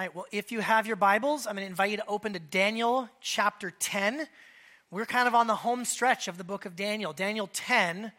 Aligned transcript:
right, 0.00 0.16
well, 0.16 0.24
if 0.32 0.50
you 0.50 0.60
have 0.60 0.86
your 0.86 0.96
Bibles, 0.96 1.46
I'm 1.46 1.56
going 1.56 1.66
to 1.66 1.70
invite 1.70 1.90
you 1.90 1.98
to 1.98 2.06
open 2.06 2.32
to 2.32 2.38
Daniel 2.38 3.06
chapter 3.20 3.70
10. 3.70 4.26
We're 4.90 5.04
kind 5.04 5.28
of 5.28 5.34
on 5.34 5.46
the 5.46 5.54
home 5.54 5.84
stretch 5.84 6.26
of 6.26 6.38
the 6.38 6.44
book 6.44 6.64
of 6.64 6.74
Daniel. 6.74 7.12
Daniel 7.12 7.50
10 7.52 8.10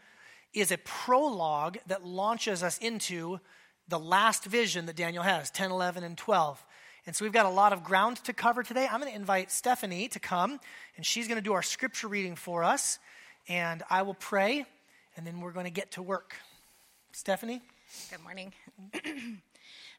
is 0.53 0.71
a 0.71 0.77
prologue 0.77 1.79
that 1.87 2.05
launches 2.05 2.61
us 2.61 2.77
into 2.77 3.39
the 3.87 3.97
last 3.97 4.45
vision 4.45 4.85
that 4.85 4.95
Daniel 4.95 5.23
has 5.23 5.49
10, 5.49 5.71
11, 5.71 6.03
and 6.03 6.15
12. 6.19 6.63
And 7.07 7.15
so 7.15 7.25
we've 7.25 7.33
got 7.33 7.47
a 7.47 7.49
lot 7.49 7.73
of 7.73 7.83
ground 7.83 8.17
to 8.25 8.33
cover 8.33 8.61
today. 8.61 8.87
I'm 8.87 8.99
going 8.99 9.11
to 9.11 9.17
invite 9.17 9.49
Stephanie 9.49 10.07
to 10.09 10.19
come, 10.19 10.59
and 10.97 11.03
she's 11.03 11.27
going 11.27 11.39
to 11.39 11.43
do 11.43 11.53
our 11.53 11.63
scripture 11.63 12.07
reading 12.07 12.35
for 12.35 12.63
us. 12.63 12.99
And 13.49 13.81
I 13.89 14.03
will 14.03 14.13
pray, 14.13 14.67
and 15.17 15.25
then 15.25 15.41
we're 15.41 15.51
going 15.51 15.65
to 15.65 15.71
get 15.71 15.93
to 15.93 16.03
work. 16.03 16.35
Stephanie? 17.11 17.59
Good 18.11 18.21
morning. 18.21 18.53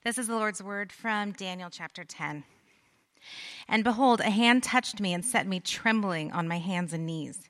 This 0.05 0.19
is 0.19 0.27
the 0.27 0.34
Lord's 0.34 0.61
word 0.61 0.91
from 0.91 1.30
Daniel 1.30 1.71
chapter 1.71 2.03
10. 2.03 2.43
And 3.68 3.85
behold, 3.85 4.18
a 4.18 4.31
hand 4.31 4.64
touched 4.64 4.99
me 4.99 5.14
and 5.14 5.25
set 5.25 5.46
me 5.46 5.61
trembling 5.61 6.32
on 6.32 6.49
my 6.49 6.59
hands 6.59 6.93
and 6.93 7.07
knees. 7.07 7.49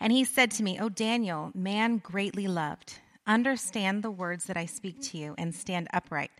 And 0.00 0.10
he 0.10 0.24
said 0.24 0.50
to 0.52 0.62
me, 0.62 0.80
O 0.80 0.88
Daniel, 0.88 1.50
man 1.54 1.98
greatly 1.98 2.48
loved, 2.48 3.00
understand 3.26 4.02
the 4.02 4.10
words 4.10 4.46
that 4.46 4.56
I 4.56 4.64
speak 4.64 5.02
to 5.10 5.18
you 5.18 5.34
and 5.36 5.54
stand 5.54 5.88
upright, 5.92 6.30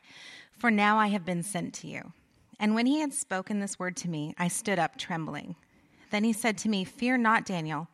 for 0.57 0.70
now 0.70 0.97
I 0.97 1.09
have 1.09 1.27
been 1.27 1.43
sent 1.43 1.75
to 1.75 1.87
you. 1.87 2.15
And 2.59 2.75
when 2.75 2.87
he 2.87 3.01
had 3.01 3.12
spoken 3.12 3.61
this 3.61 3.79
word 3.79 3.98
to 3.98 4.09
me, 4.09 4.34
I 4.39 4.48
stood 4.48 4.79
up 4.79 4.97
trembling. 4.97 5.56
Then 6.11 6.25
he 6.25 6.33
said 6.33 6.56
to 6.59 6.70
me, 6.70 6.84
Fear 6.84 7.19
not, 7.19 7.45
Daniel, 7.45 7.89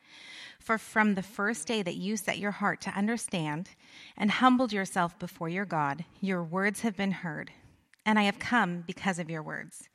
for 0.67 0.79
from 0.79 1.15
the 1.15 1.23
first 1.23 1.69
day 1.69 1.83
that 1.83 1.95
you 1.95 2.17
set 2.17 2.39
your 2.39 2.51
heart 2.51 2.81
to 2.81 2.91
understand 2.91 3.71
and 4.17 4.33
humbled 4.33 4.73
yourself 4.73 5.17
before 5.17 5.49
your 5.49 5.65
God, 5.65 6.05
your 6.21 6.43
words 6.43 6.81
have 6.81 6.97
been 6.97 7.13
heard, 7.13 7.53
and 8.07 8.19
I 8.19 8.23
have 8.23 8.39
come 8.39 8.85
because 8.87 9.19
of 9.19 9.29
your 9.29 9.43
words. 9.43 9.89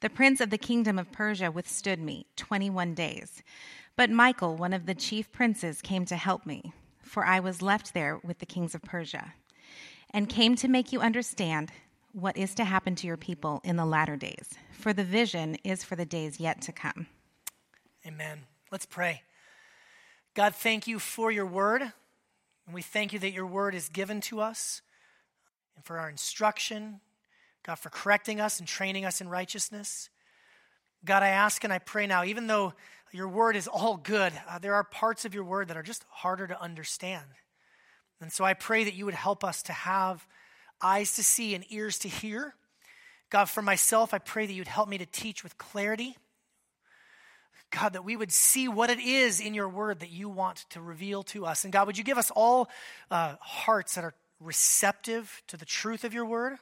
The 0.00 0.08
prince 0.08 0.40
of 0.40 0.50
the 0.50 0.56
kingdom 0.56 0.98
of 0.98 1.12
Persia 1.12 1.50
withstood 1.50 2.00
me 2.00 2.26
21 2.36 2.94
days. 2.94 3.42
But 3.96 4.10
Michael, 4.10 4.56
one 4.56 4.72
of 4.72 4.86
the 4.86 4.94
chief 4.94 5.30
princes, 5.32 5.82
came 5.82 6.04
to 6.06 6.16
help 6.16 6.46
me, 6.46 6.72
for 7.02 7.26
I 7.26 7.40
was 7.40 7.60
left 7.60 7.92
there 7.92 8.20
with 8.22 8.38
the 8.38 8.46
kings 8.46 8.76
of 8.76 8.82
Persia, 8.82 9.34
and 10.10 10.28
came 10.28 10.54
to 10.56 10.68
make 10.68 10.92
you 10.92 11.00
understand 11.00 11.72
what 12.12 12.36
is 12.36 12.54
to 12.54 12.64
happen 12.64 12.94
to 12.94 13.06
your 13.08 13.16
people 13.16 13.60
in 13.64 13.76
the 13.76 13.84
latter 13.84 14.16
days, 14.16 14.50
for 14.72 14.92
the 14.92 15.04
vision 15.04 15.56
is 15.64 15.82
for 15.82 15.96
the 15.96 16.06
days 16.06 16.38
yet 16.38 16.62
to 16.62 16.72
come. 16.72 17.08
Amen. 18.06 18.38
Let's 18.70 18.86
pray. 18.86 19.22
God, 20.34 20.54
thank 20.54 20.86
you 20.86 21.00
for 21.00 21.32
your 21.32 21.46
word. 21.46 21.82
And 21.82 22.74
we 22.74 22.82
thank 22.82 23.12
you 23.12 23.18
that 23.18 23.32
your 23.32 23.46
word 23.46 23.74
is 23.74 23.88
given 23.88 24.20
to 24.22 24.40
us 24.40 24.82
and 25.74 25.84
for 25.84 25.98
our 25.98 26.08
instruction. 26.08 27.00
God, 27.68 27.78
for 27.78 27.90
correcting 27.90 28.40
us 28.40 28.60
and 28.60 28.66
training 28.66 29.04
us 29.04 29.20
in 29.20 29.28
righteousness. 29.28 30.08
God, 31.04 31.22
I 31.22 31.28
ask 31.28 31.64
and 31.64 31.72
I 31.72 31.78
pray 31.78 32.06
now, 32.06 32.24
even 32.24 32.46
though 32.46 32.72
your 33.12 33.28
word 33.28 33.56
is 33.56 33.68
all 33.68 33.98
good, 33.98 34.32
uh, 34.48 34.58
there 34.58 34.74
are 34.74 34.84
parts 34.84 35.26
of 35.26 35.34
your 35.34 35.44
word 35.44 35.68
that 35.68 35.76
are 35.76 35.82
just 35.82 36.06
harder 36.08 36.46
to 36.46 36.58
understand. 36.58 37.26
And 38.22 38.32
so 38.32 38.42
I 38.42 38.54
pray 38.54 38.84
that 38.84 38.94
you 38.94 39.04
would 39.04 39.12
help 39.12 39.44
us 39.44 39.62
to 39.64 39.74
have 39.74 40.26
eyes 40.80 41.16
to 41.16 41.22
see 41.22 41.54
and 41.54 41.62
ears 41.68 41.98
to 41.98 42.08
hear. 42.08 42.54
God, 43.28 43.50
for 43.50 43.60
myself, 43.60 44.14
I 44.14 44.18
pray 44.18 44.46
that 44.46 44.54
you'd 44.54 44.66
help 44.66 44.88
me 44.88 44.96
to 44.96 45.06
teach 45.06 45.42
with 45.42 45.58
clarity 45.58 46.16
God, 47.70 47.92
that 47.92 48.02
we 48.02 48.16
would 48.16 48.32
see 48.32 48.66
what 48.66 48.88
it 48.88 48.98
is 48.98 49.40
in 49.40 49.52
your 49.52 49.68
word 49.68 50.00
that 50.00 50.08
you 50.08 50.30
want 50.30 50.64
to 50.70 50.80
reveal 50.80 51.22
to 51.24 51.44
us. 51.44 51.64
And 51.64 51.72
God, 51.72 51.86
would 51.86 51.98
you 51.98 52.04
give 52.04 52.16
us 52.16 52.30
all 52.30 52.70
uh, 53.10 53.34
hearts 53.42 53.94
that 53.96 54.04
are 54.04 54.14
receptive 54.40 55.42
to 55.48 55.58
the 55.58 55.66
truth 55.66 56.02
of 56.02 56.14
your 56.14 56.24
word? 56.24 56.56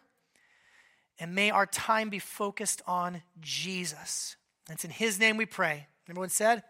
And 1.19 1.34
may 1.34 1.50
our 1.50 1.67
time 1.67 2.11
be 2.11 2.19
focused 2.19 2.83
on 2.86 3.22
Jesus. 3.41 4.36
It's 4.70 4.84
in 4.84 4.91
his 4.91 5.19
name 5.19 5.36
we 5.36 5.47
pray. 5.47 5.86
Everyone 6.09 6.28
said, 6.28 6.62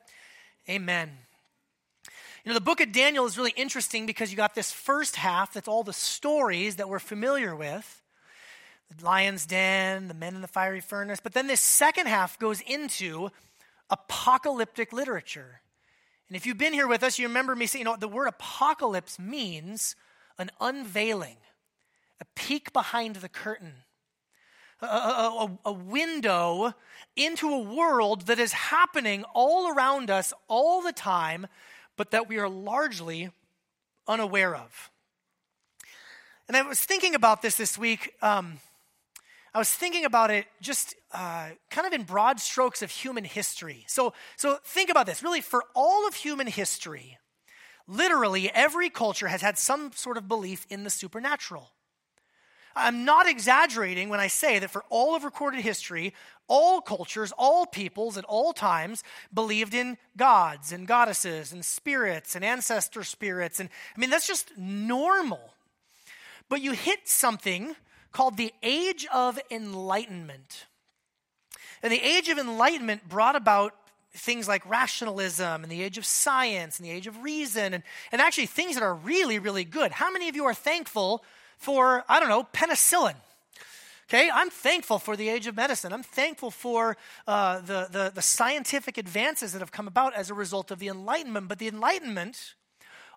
Amen. 0.68 1.10
You 2.44 2.50
know, 2.50 2.54
the 2.54 2.64
book 2.64 2.80
of 2.80 2.92
Daniel 2.92 3.26
is 3.26 3.36
really 3.36 3.54
interesting 3.56 4.06
because 4.06 4.30
you 4.30 4.36
got 4.36 4.54
this 4.54 4.70
first 4.70 5.16
half 5.16 5.52
that's 5.52 5.68
all 5.68 5.82
the 5.82 5.92
stories 5.92 6.76
that 6.76 6.88
we're 6.88 6.98
familiar 6.98 7.54
with 7.56 8.02
the 8.94 9.04
lion's 9.04 9.46
den, 9.46 10.08
the 10.08 10.14
men 10.14 10.34
in 10.34 10.42
the 10.42 10.48
fiery 10.48 10.80
furnace. 10.80 11.20
But 11.22 11.32
then 11.32 11.46
this 11.46 11.60
second 11.60 12.06
half 12.06 12.38
goes 12.38 12.60
into 12.60 13.30
apocalyptic 13.90 14.92
literature. 14.92 15.60
And 16.28 16.36
if 16.36 16.46
you've 16.46 16.58
been 16.58 16.72
here 16.72 16.88
with 16.88 17.02
us, 17.02 17.18
you 17.18 17.26
remember 17.26 17.54
me 17.54 17.66
saying, 17.66 17.80
you 17.80 17.84
know, 17.84 17.96
the 17.96 18.08
word 18.08 18.28
apocalypse 18.28 19.18
means 19.18 19.96
an 20.38 20.50
unveiling, 20.60 21.36
a 22.20 22.24
peek 22.34 22.72
behind 22.72 23.16
the 23.16 23.28
curtain, 23.28 23.74
a, 24.80 24.86
a, 24.86 25.58
a, 25.66 25.72
window 25.72 26.74
into 27.16 27.48
a 27.48 27.58
world 27.58 28.22
that 28.22 28.38
is 28.38 28.52
happening 28.52 29.24
all 29.34 29.72
around 29.72 30.10
us 30.10 30.34
all 30.48 30.82
the 30.82 30.92
time, 30.92 31.46
but 31.96 32.10
that 32.10 32.28
we 32.28 32.38
are 32.38 32.48
largely 32.48 33.30
unaware 34.06 34.54
of. 34.54 34.90
And 36.48 36.56
I 36.56 36.62
was 36.62 36.80
thinking 36.80 37.14
about 37.14 37.42
this 37.42 37.56
this 37.56 37.76
week. 37.78 38.12
Um, 38.22 38.60
I 39.54 39.58
was 39.58 39.70
thinking 39.70 40.04
about 40.04 40.30
it 40.30 40.46
just 40.60 40.94
uh, 41.12 41.48
kind 41.70 41.86
of 41.86 41.92
in 41.94 42.02
broad 42.02 42.38
strokes 42.38 42.82
of 42.82 42.90
human 42.90 43.24
history. 43.24 43.84
So, 43.88 44.12
so 44.36 44.58
think 44.64 44.90
about 44.90 45.06
this. 45.06 45.22
Really, 45.22 45.40
for 45.40 45.64
all 45.74 46.06
of 46.06 46.14
human 46.14 46.46
history, 46.46 47.16
literally 47.88 48.50
every 48.52 48.90
culture 48.90 49.28
has 49.28 49.40
had 49.40 49.56
some 49.56 49.92
sort 49.92 50.18
of 50.18 50.28
belief 50.28 50.66
in 50.68 50.84
the 50.84 50.90
supernatural. 50.90 51.70
I'm 52.76 53.04
not 53.04 53.28
exaggerating 53.28 54.10
when 54.10 54.20
I 54.20 54.26
say 54.26 54.58
that 54.58 54.70
for 54.70 54.84
all 54.90 55.16
of 55.16 55.24
recorded 55.24 55.62
history, 55.62 56.12
all 56.46 56.80
cultures, 56.80 57.32
all 57.36 57.66
peoples 57.66 58.18
at 58.18 58.24
all 58.24 58.52
times 58.52 59.02
believed 59.32 59.74
in 59.74 59.96
gods 60.16 60.72
and 60.72 60.86
goddesses 60.86 61.52
and 61.52 61.64
spirits 61.64 62.36
and 62.36 62.44
ancestor 62.44 63.02
spirits. 63.02 63.58
And 63.58 63.70
I 63.96 64.00
mean, 64.00 64.10
that's 64.10 64.26
just 64.26 64.56
normal. 64.56 65.54
But 66.48 66.60
you 66.60 66.72
hit 66.72 67.08
something 67.08 67.74
called 68.12 68.36
the 68.36 68.52
Age 68.62 69.06
of 69.12 69.40
Enlightenment. 69.50 70.66
And 71.82 71.92
the 71.92 72.02
Age 72.02 72.28
of 72.28 72.38
Enlightenment 72.38 73.08
brought 73.08 73.36
about 73.36 73.74
things 74.12 74.48
like 74.48 74.64
rationalism 74.68 75.62
and 75.62 75.70
the 75.70 75.82
age 75.82 75.98
of 75.98 76.06
science 76.06 76.78
and 76.78 76.88
the 76.88 76.90
age 76.90 77.06
of 77.06 77.22
reason 77.22 77.74
and, 77.74 77.82
and 78.10 78.22
actually 78.22 78.46
things 78.46 78.74
that 78.74 78.82
are 78.82 78.94
really, 78.94 79.38
really 79.38 79.64
good. 79.64 79.92
How 79.92 80.10
many 80.10 80.28
of 80.28 80.36
you 80.36 80.44
are 80.44 80.54
thankful 80.54 81.22
for, 81.56 82.04
I 82.08 82.20
don't 82.20 82.28
know, 82.28 82.46
penicillin? 82.52 83.14
Okay, 84.08 84.30
I'm 84.32 84.50
thankful 84.50 85.00
for 85.00 85.16
the 85.16 85.28
age 85.28 85.48
of 85.48 85.56
medicine. 85.56 85.92
I'm 85.92 86.04
thankful 86.04 86.52
for 86.52 86.96
uh, 87.26 87.58
the, 87.58 87.88
the, 87.90 88.12
the 88.14 88.22
scientific 88.22 88.98
advances 88.98 89.52
that 89.52 89.58
have 89.58 89.72
come 89.72 89.88
about 89.88 90.14
as 90.14 90.30
a 90.30 90.34
result 90.34 90.70
of 90.70 90.78
the 90.78 90.86
Enlightenment. 90.86 91.48
But 91.48 91.58
the 91.58 91.66
Enlightenment 91.66 92.54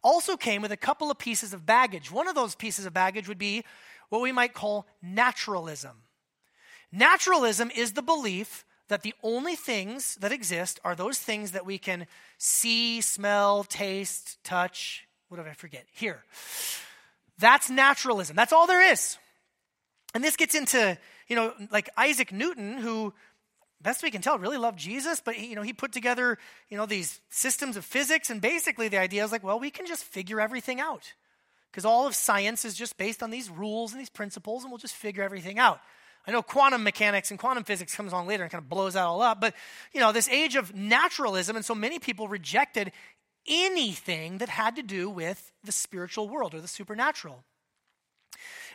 also 0.03 0.35
came 0.35 0.63
with 0.63 0.71
a 0.71 0.77
couple 0.77 1.11
of 1.11 1.19
pieces 1.19 1.53
of 1.53 1.65
baggage. 1.65 2.11
One 2.11 2.27
of 2.27 2.33
those 2.33 2.55
pieces 2.55 2.87
of 2.87 2.93
baggage 2.93 3.27
would 3.27 3.37
be 3.37 3.63
what 4.09 4.21
we 4.21 4.31
might 4.31 4.55
call 4.55 4.87
naturalism. 5.01 5.97
Naturalism 6.91 7.69
is 7.75 7.93
the 7.93 8.01
belief 8.01 8.65
that 8.87 9.03
the 9.03 9.13
only 9.21 9.55
things 9.55 10.15
that 10.15 10.31
exist 10.31 10.79
are 10.83 10.95
those 10.95 11.19
things 11.19 11.51
that 11.51 11.67
we 11.67 11.77
can 11.77 12.07
see, 12.39 12.99
smell, 13.01 13.63
taste, 13.63 14.43
touch, 14.43 15.05
what 15.27 15.37
did 15.37 15.47
I 15.47 15.53
forget? 15.53 15.85
Here. 15.93 16.23
That's 17.39 17.69
naturalism. 17.69 18.35
That's 18.35 18.53
all 18.53 18.67
there 18.67 18.91
is. 18.91 19.17
And 20.13 20.23
this 20.23 20.35
gets 20.35 20.55
into, 20.55 20.97
you 21.27 21.35
know, 21.35 21.53
like 21.71 21.89
Isaac 21.97 22.31
Newton, 22.31 22.77
who, 22.77 23.13
best 23.81 24.03
we 24.03 24.11
can 24.11 24.21
tell, 24.21 24.37
really 24.37 24.57
loved 24.57 24.79
Jesus, 24.79 25.21
but, 25.23 25.39
you 25.39 25.55
know, 25.55 25.61
he 25.61 25.71
put 25.71 25.91
together, 25.91 26.37
you 26.69 26.77
know, 26.77 26.85
these 26.85 27.21
systems 27.29 27.77
of 27.77 27.85
physics, 27.85 28.29
and 28.29 28.41
basically 28.41 28.87
the 28.87 28.97
idea 28.97 29.23
is 29.23 29.31
like, 29.31 29.43
well, 29.43 29.59
we 29.59 29.71
can 29.71 29.85
just 29.85 30.03
figure 30.03 30.41
everything 30.41 30.79
out. 30.79 31.13
Because 31.71 31.85
all 31.85 32.07
of 32.07 32.15
science 32.15 32.65
is 32.65 32.75
just 32.75 32.97
based 32.97 33.21
on 33.21 33.29
these 33.29 33.49
rules 33.49 33.91
and 33.91 34.01
these 34.01 34.09
principles, 34.09 34.63
and 34.63 34.71
we'll 34.71 34.79
just 34.79 34.95
figure 34.95 35.23
everything 35.23 35.59
out. 35.59 35.79
I 36.27 36.31
know 36.31 36.41
quantum 36.41 36.83
mechanics 36.83 37.31
and 37.31 37.39
quantum 37.39 37.63
physics 37.63 37.95
comes 37.95 38.11
along 38.11 38.27
later 38.27 38.43
and 38.43 38.51
kind 38.51 38.63
of 38.63 38.69
blows 38.69 38.93
that 38.93 39.03
all 39.03 39.21
up, 39.21 39.39
but 39.39 39.53
you 39.93 39.99
know, 39.99 40.11
this 40.11 40.27
age 40.27 40.55
of 40.55 40.75
naturalism, 40.75 41.55
and 41.55 41.63
so 41.63 41.75
many 41.75 41.99
people 41.99 42.27
rejected 42.27 42.91
anything 43.49 44.37
that 44.37 44.49
had 44.49 44.75
to 44.77 44.83
do 44.83 45.09
with 45.09 45.51
the 45.63 45.71
spiritual 45.71 46.29
world 46.29 46.53
or 46.53 46.61
the 46.61 46.67
supernatural. 46.67 47.43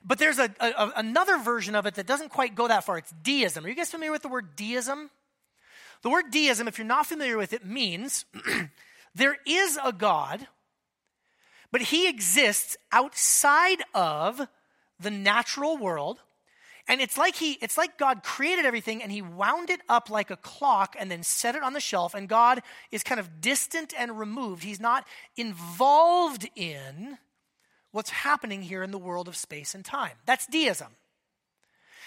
But 0.04 0.18
there's 0.18 0.38
a, 0.38 0.50
a, 0.60 0.92
another 0.96 1.38
version 1.38 1.74
of 1.74 1.86
it 1.86 1.94
that 1.94 2.06
doesn't 2.06 2.28
quite 2.28 2.54
go 2.54 2.68
that 2.68 2.84
far. 2.84 2.98
It's 2.98 3.14
deism. 3.22 3.64
Are 3.64 3.68
you 3.68 3.74
guys 3.74 3.90
familiar 3.90 4.12
with 4.12 4.22
the 4.22 4.28
word 4.28 4.56
deism? 4.56 5.10
The 6.02 6.10
word 6.10 6.30
deism, 6.30 6.68
if 6.68 6.76
you're 6.76 6.86
not 6.86 7.06
familiar 7.06 7.38
with 7.38 7.54
it, 7.54 7.64
means 7.64 8.26
there 9.14 9.38
is 9.46 9.78
a 9.82 9.92
God 9.92 10.46
but 11.74 11.82
he 11.82 12.08
exists 12.08 12.76
outside 12.92 13.82
of 13.94 14.46
the 15.00 15.10
natural 15.10 15.76
world. 15.76 16.20
And 16.86 17.00
it's 17.00 17.16
like 17.16 17.36
he 17.36 17.52
it's 17.62 17.78
like 17.78 17.96
God 17.98 18.22
created 18.22 18.66
everything 18.66 19.02
and 19.02 19.10
he 19.10 19.22
wound 19.22 19.70
it 19.70 19.80
up 19.88 20.10
like 20.10 20.30
a 20.30 20.36
clock 20.36 20.96
and 20.98 21.10
then 21.10 21.22
set 21.22 21.54
it 21.54 21.62
on 21.62 21.72
the 21.72 21.80
shelf 21.80 22.14
and 22.14 22.28
God 22.28 22.62
is 22.90 23.02
kind 23.02 23.18
of 23.18 23.40
distant 23.40 23.94
and 23.98 24.18
removed. 24.18 24.62
He's 24.62 24.80
not 24.80 25.06
involved 25.36 26.48
in 26.54 27.18
what's 27.90 28.10
happening 28.10 28.62
here 28.62 28.82
in 28.82 28.90
the 28.90 28.98
world 28.98 29.28
of 29.28 29.36
space 29.36 29.74
and 29.74 29.84
time. 29.84 30.12
That's 30.26 30.46
deism. 30.46 30.88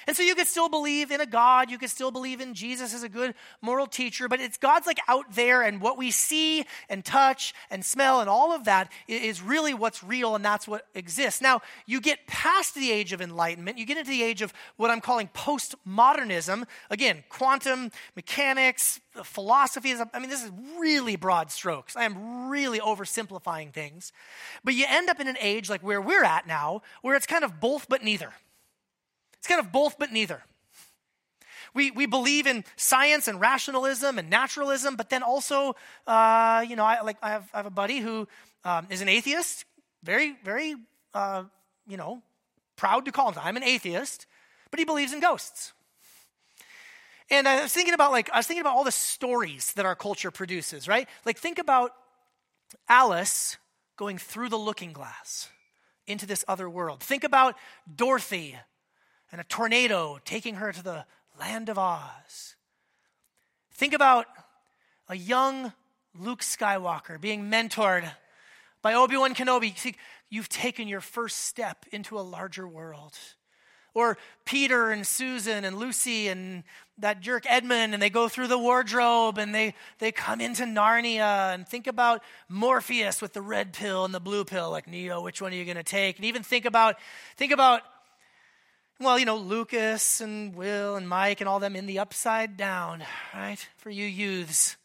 And 0.07 0.15
so 0.15 0.23
you 0.23 0.33
could 0.33 0.47
still 0.47 0.69
believe 0.69 1.11
in 1.11 1.21
a 1.21 1.25
God, 1.25 1.69
you 1.69 1.77
could 1.77 1.89
still 1.89 2.11
believe 2.11 2.41
in 2.41 2.53
Jesus 2.53 2.93
as 2.93 3.03
a 3.03 3.09
good 3.09 3.35
moral 3.61 3.85
teacher, 3.85 4.27
but 4.27 4.39
it's 4.39 4.57
God's 4.57 4.87
like 4.87 4.99
out 5.07 5.35
there, 5.35 5.61
and 5.61 5.81
what 5.81 5.97
we 5.97 6.11
see 6.11 6.65
and 6.89 7.03
touch 7.03 7.53
and 7.69 7.83
smell 7.85 8.21
and 8.21 8.29
all 8.29 8.53
of 8.53 8.63
that 8.63 8.91
is 9.07 9.41
really 9.41 9.73
what's 9.73 10.03
real, 10.03 10.35
and 10.35 10.43
that's 10.43 10.67
what 10.67 10.87
exists. 10.95 11.41
Now, 11.41 11.61
you 11.85 11.99
get 11.99 12.25
past 12.25 12.73
the 12.73 12.91
age 12.91 13.11
of 13.13 13.21
enlightenment, 13.21 13.77
you 13.77 13.85
get 13.85 13.97
into 13.97 14.09
the 14.09 14.23
age 14.23 14.41
of 14.41 14.53
what 14.77 14.89
I'm 14.89 15.01
calling 15.01 15.29
postmodernism. 15.33 16.65
Again, 16.89 17.23
quantum 17.29 17.91
mechanics, 18.15 19.01
philosophy. 19.23 19.91
is, 19.91 20.01
I 20.13 20.19
mean, 20.19 20.29
this 20.29 20.43
is 20.43 20.51
really 20.79 21.15
broad 21.15 21.51
strokes. 21.51 21.95
I 21.95 22.05
am 22.05 22.49
really 22.49 22.79
oversimplifying 22.79 23.73
things. 23.73 24.11
But 24.63 24.73
you 24.73 24.85
end 24.87 25.09
up 25.09 25.19
in 25.19 25.27
an 25.27 25.37
age 25.41 25.69
like 25.69 25.81
where 25.81 26.01
we're 26.01 26.23
at 26.23 26.47
now, 26.47 26.81
where 27.01 27.15
it's 27.15 27.27
kind 27.27 27.43
of 27.43 27.59
both 27.59 27.89
but 27.89 28.03
neither. 28.03 28.33
It's 29.39 29.47
kind 29.47 29.59
of 29.59 29.71
both 29.71 29.97
but 29.99 30.11
neither. 30.11 30.43
We, 31.73 31.91
we 31.91 32.05
believe 32.05 32.47
in 32.47 32.63
science 32.75 33.27
and 33.27 33.39
rationalism 33.39 34.17
and 34.17 34.29
naturalism, 34.29 34.95
but 34.95 35.09
then 35.09 35.21
also, 35.21 35.75
uh, 36.07 36.65
you 36.67 36.75
know, 36.75 36.85
I, 36.85 37.01
like, 37.01 37.17
I, 37.21 37.29
have, 37.29 37.49
I 37.53 37.57
have 37.57 37.65
a 37.65 37.71
buddy 37.71 37.99
who 37.99 38.27
um, 38.63 38.87
is 38.89 39.01
an 39.01 39.09
atheist, 39.09 39.65
very, 40.03 40.35
very, 40.43 40.75
uh, 41.13 41.43
you 41.87 41.97
know, 41.97 42.21
proud 42.75 43.05
to 43.05 43.11
call 43.11 43.31
him. 43.31 43.39
I'm 43.43 43.57
an 43.57 43.63
atheist, 43.63 44.25
but 44.71 44.79
he 44.79 44.85
believes 44.85 45.13
in 45.13 45.19
ghosts. 45.19 45.73
And 47.29 47.47
I 47.47 47.63
was 47.63 47.73
thinking 47.73 47.93
about 47.93 48.11
like 48.11 48.29
I 48.31 48.37
was 48.37 48.47
thinking 48.47 48.61
about 48.61 48.75
all 48.75 48.85
the 48.85 48.91
stories 48.91 49.73
that 49.73 49.85
our 49.85 49.95
culture 49.95 50.31
produces, 50.31 50.87
right? 50.87 51.09
Like 51.25 51.37
think 51.37 51.59
about 51.59 51.91
Alice 52.87 53.57
going 53.97 54.17
through 54.17 54.49
the 54.49 54.57
looking 54.57 54.93
glass 54.93 55.49
into 56.05 56.25
this 56.25 56.45
other 56.47 56.69
world. 56.69 57.01
Think 57.01 57.25
about 57.25 57.55
Dorothy 57.93 58.55
and 59.31 59.41
a 59.41 59.43
tornado 59.43 60.19
taking 60.25 60.55
her 60.55 60.71
to 60.71 60.83
the 60.83 61.05
land 61.39 61.69
of 61.69 61.77
Oz. 61.77 62.55
Think 63.73 63.93
about 63.93 64.25
a 65.09 65.15
young 65.15 65.73
Luke 66.17 66.41
Skywalker 66.41 67.19
being 67.19 67.49
mentored 67.49 68.09
by 68.81 68.93
Obi 68.93 69.17
Wan 69.17 69.35
Kenobi. 69.35 69.77
See, 69.77 69.95
you've 70.29 70.49
taken 70.49 70.87
your 70.87 71.01
first 71.01 71.37
step 71.45 71.85
into 71.91 72.19
a 72.19 72.21
larger 72.21 72.67
world. 72.67 73.17
Or 73.93 74.17
Peter 74.45 74.91
and 74.91 75.05
Susan 75.07 75.63
and 75.63 75.77
Lucy 75.77 76.27
and 76.27 76.63
that 76.99 77.19
jerk 77.19 77.45
Edmund, 77.47 77.93
and 77.93 78.01
they 78.01 78.09
go 78.09 78.27
through 78.27 78.47
the 78.47 78.57
wardrobe 78.57 79.37
and 79.37 79.53
they, 79.53 79.73
they 79.99 80.11
come 80.11 80.39
into 80.39 80.63
Narnia. 80.63 81.53
And 81.53 81.67
think 81.67 81.87
about 81.87 82.23
Morpheus 82.47 83.21
with 83.21 83.33
the 83.33 83.41
red 83.41 83.73
pill 83.73 84.05
and 84.05 84.13
the 84.13 84.19
blue 84.19 84.45
pill, 84.45 84.69
like 84.69 84.87
Neo, 84.87 85.21
which 85.21 85.41
one 85.41 85.51
are 85.51 85.55
you 85.55 85.65
to 85.73 85.83
take? 85.83 86.17
And 86.17 86.25
even 86.25 86.43
think 86.43 86.65
about, 86.65 86.97
think 87.37 87.51
about 87.51 87.81
well, 88.99 89.19
you 89.19 89.25
know, 89.25 89.37
Lucas 89.37 90.21
and 90.21 90.55
Will 90.55 90.95
and 90.95 91.07
Mike 91.07 91.39
and 91.39 91.47
all 91.47 91.59
them 91.59 91.75
in 91.75 91.85
the 91.85 91.99
upside 91.99 92.57
down, 92.57 93.03
right? 93.33 93.67
For 93.77 93.89
you 93.89 94.05
youths. 94.05 94.75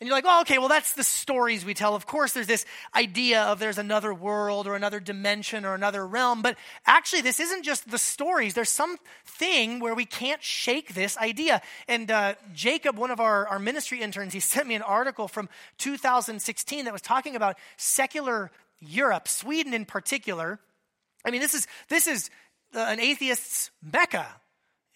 And 0.00 0.06
you're 0.06 0.16
like, 0.16 0.26
oh, 0.28 0.42
okay, 0.42 0.58
well, 0.58 0.68
that's 0.68 0.92
the 0.92 1.02
stories 1.02 1.64
we 1.64 1.74
tell. 1.74 1.96
Of 1.96 2.06
course, 2.06 2.32
there's 2.32 2.46
this 2.46 2.64
idea 2.94 3.42
of 3.42 3.58
there's 3.58 3.78
another 3.78 4.14
world 4.14 4.68
or 4.68 4.76
another 4.76 5.00
dimension 5.00 5.64
or 5.64 5.74
another 5.74 6.06
realm. 6.06 6.40
But 6.40 6.56
actually, 6.86 7.22
this 7.22 7.40
isn't 7.40 7.64
just 7.64 7.90
the 7.90 7.98
stories. 7.98 8.54
There's 8.54 8.70
something 8.70 9.80
where 9.80 9.96
we 9.96 10.04
can't 10.04 10.40
shake 10.40 10.94
this 10.94 11.18
idea. 11.18 11.60
And 11.88 12.08
uh, 12.12 12.34
Jacob, 12.54 12.96
one 12.96 13.10
of 13.10 13.18
our, 13.18 13.48
our 13.48 13.58
ministry 13.58 14.00
interns, 14.00 14.32
he 14.32 14.40
sent 14.40 14.68
me 14.68 14.76
an 14.76 14.82
article 14.82 15.26
from 15.26 15.48
2016 15.78 16.84
that 16.84 16.92
was 16.92 17.02
talking 17.02 17.34
about 17.34 17.58
secular 17.76 18.52
Europe, 18.78 19.26
Sweden 19.26 19.74
in 19.74 19.84
particular. 19.84 20.60
I 21.24 21.32
mean, 21.32 21.40
this 21.40 21.54
is, 21.54 21.66
this 21.88 22.06
is 22.06 22.30
an 22.74 23.00
atheist's 23.00 23.70
mecca. 23.82 24.26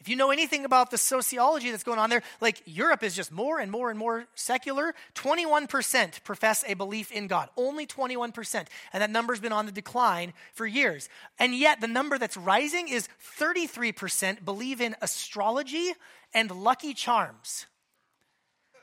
If 0.02 0.08
you 0.08 0.16
know 0.16 0.32
anything 0.32 0.64
about 0.64 0.90
the 0.90 0.98
sociology 0.98 1.70
that's 1.70 1.84
going 1.84 2.00
on 2.00 2.10
there, 2.10 2.24
like 2.40 2.60
Europe 2.64 3.04
is 3.04 3.14
just 3.14 3.30
more 3.30 3.60
and 3.60 3.70
more 3.70 3.88
and 3.88 3.96
more 3.96 4.26
secular. 4.34 4.94
21% 5.14 6.24
profess 6.24 6.64
a 6.66 6.74
belief 6.74 7.12
in 7.12 7.28
God. 7.28 7.48
Only 7.56 7.86
21%. 7.86 8.66
And 8.92 9.00
that 9.00 9.10
number's 9.10 9.38
been 9.38 9.52
on 9.52 9.66
the 9.66 9.70
decline 9.70 10.32
for 10.54 10.66
years. 10.66 11.08
And 11.38 11.54
yet 11.54 11.80
the 11.80 11.86
number 11.86 12.19
that's 12.19 12.36
rising 12.36 12.88
is 12.88 13.08
33% 13.38 14.44
believe 14.44 14.80
in 14.80 14.96
astrology 15.00 15.92
and 16.34 16.50
lucky 16.50 16.94
charms. 16.94 17.66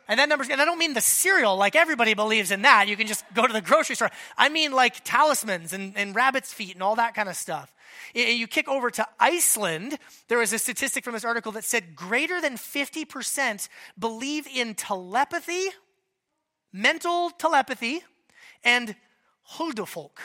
And 0.09 0.19
that 0.19 0.27
number's, 0.27 0.49
and 0.49 0.59
I 0.59 0.65
don't 0.65 0.79
mean 0.79 0.95
the 0.95 1.01
cereal, 1.01 1.55
like 1.55 1.75
everybody 1.75 2.15
believes 2.15 2.49
in 2.49 2.63
that. 2.63 2.87
You 2.87 2.97
can 2.97 3.05
just 3.05 3.23
go 3.35 3.45
to 3.45 3.53
the 3.53 3.61
grocery 3.61 3.95
store. 3.95 4.09
I 4.35 4.49
mean 4.49 4.71
like 4.71 5.03
talismans 5.03 5.71
and, 5.71 5.95
and 5.95 6.15
rabbit's 6.15 6.51
feet 6.51 6.73
and 6.73 6.81
all 6.81 6.95
that 6.95 7.13
kind 7.13 7.29
of 7.29 7.35
stuff. 7.35 7.71
You 8.15 8.47
kick 8.47 8.67
over 8.67 8.89
to 8.89 9.07
Iceland, 9.19 9.99
there 10.27 10.39
was 10.39 10.51
a 10.51 10.57
statistic 10.57 11.03
from 11.03 11.13
this 11.13 11.23
article 11.23 11.51
that 11.51 11.63
said 11.63 11.95
greater 11.95 12.41
than 12.41 12.55
50% 12.55 13.69
believe 13.99 14.47
in 14.47 14.73
telepathy, 14.73 15.67
mental 16.73 17.29
telepathy, 17.29 18.01
and 18.63 18.95
huldufolk. 19.57 20.17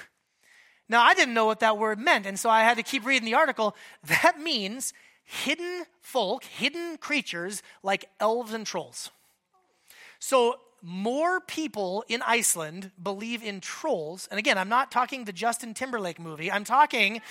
Now, 0.89 1.03
I 1.03 1.13
didn't 1.13 1.35
know 1.35 1.47
what 1.47 1.61
that 1.61 1.77
word 1.77 1.99
meant, 1.99 2.25
and 2.25 2.39
so 2.39 2.49
I 2.49 2.63
had 2.63 2.79
to 2.79 2.83
keep 2.83 3.05
reading 3.05 3.27
the 3.27 3.35
article. 3.35 3.77
That 4.23 4.41
means 4.41 4.95
hidden 5.25 5.85
folk, 6.01 6.45
hidden 6.45 6.97
creatures 6.97 7.63
like 7.83 8.07
elves 8.19 8.55
and 8.55 8.67
trolls. 8.67 9.11
So 10.19 10.61
more 10.82 11.40
people 11.40 12.05
in 12.08 12.22
Iceland 12.22 12.90
believe 13.02 13.43
in 13.43 13.61
trolls. 13.61 14.28
And 14.31 14.38
again, 14.38 14.58
I'm 14.58 14.69
not 14.69 14.90
talking 14.90 15.25
the 15.25 15.32
Justin 15.32 15.75
Timberlake 15.75 16.19
movie. 16.19 16.50
I'm 16.50 16.64
talking 16.64 17.22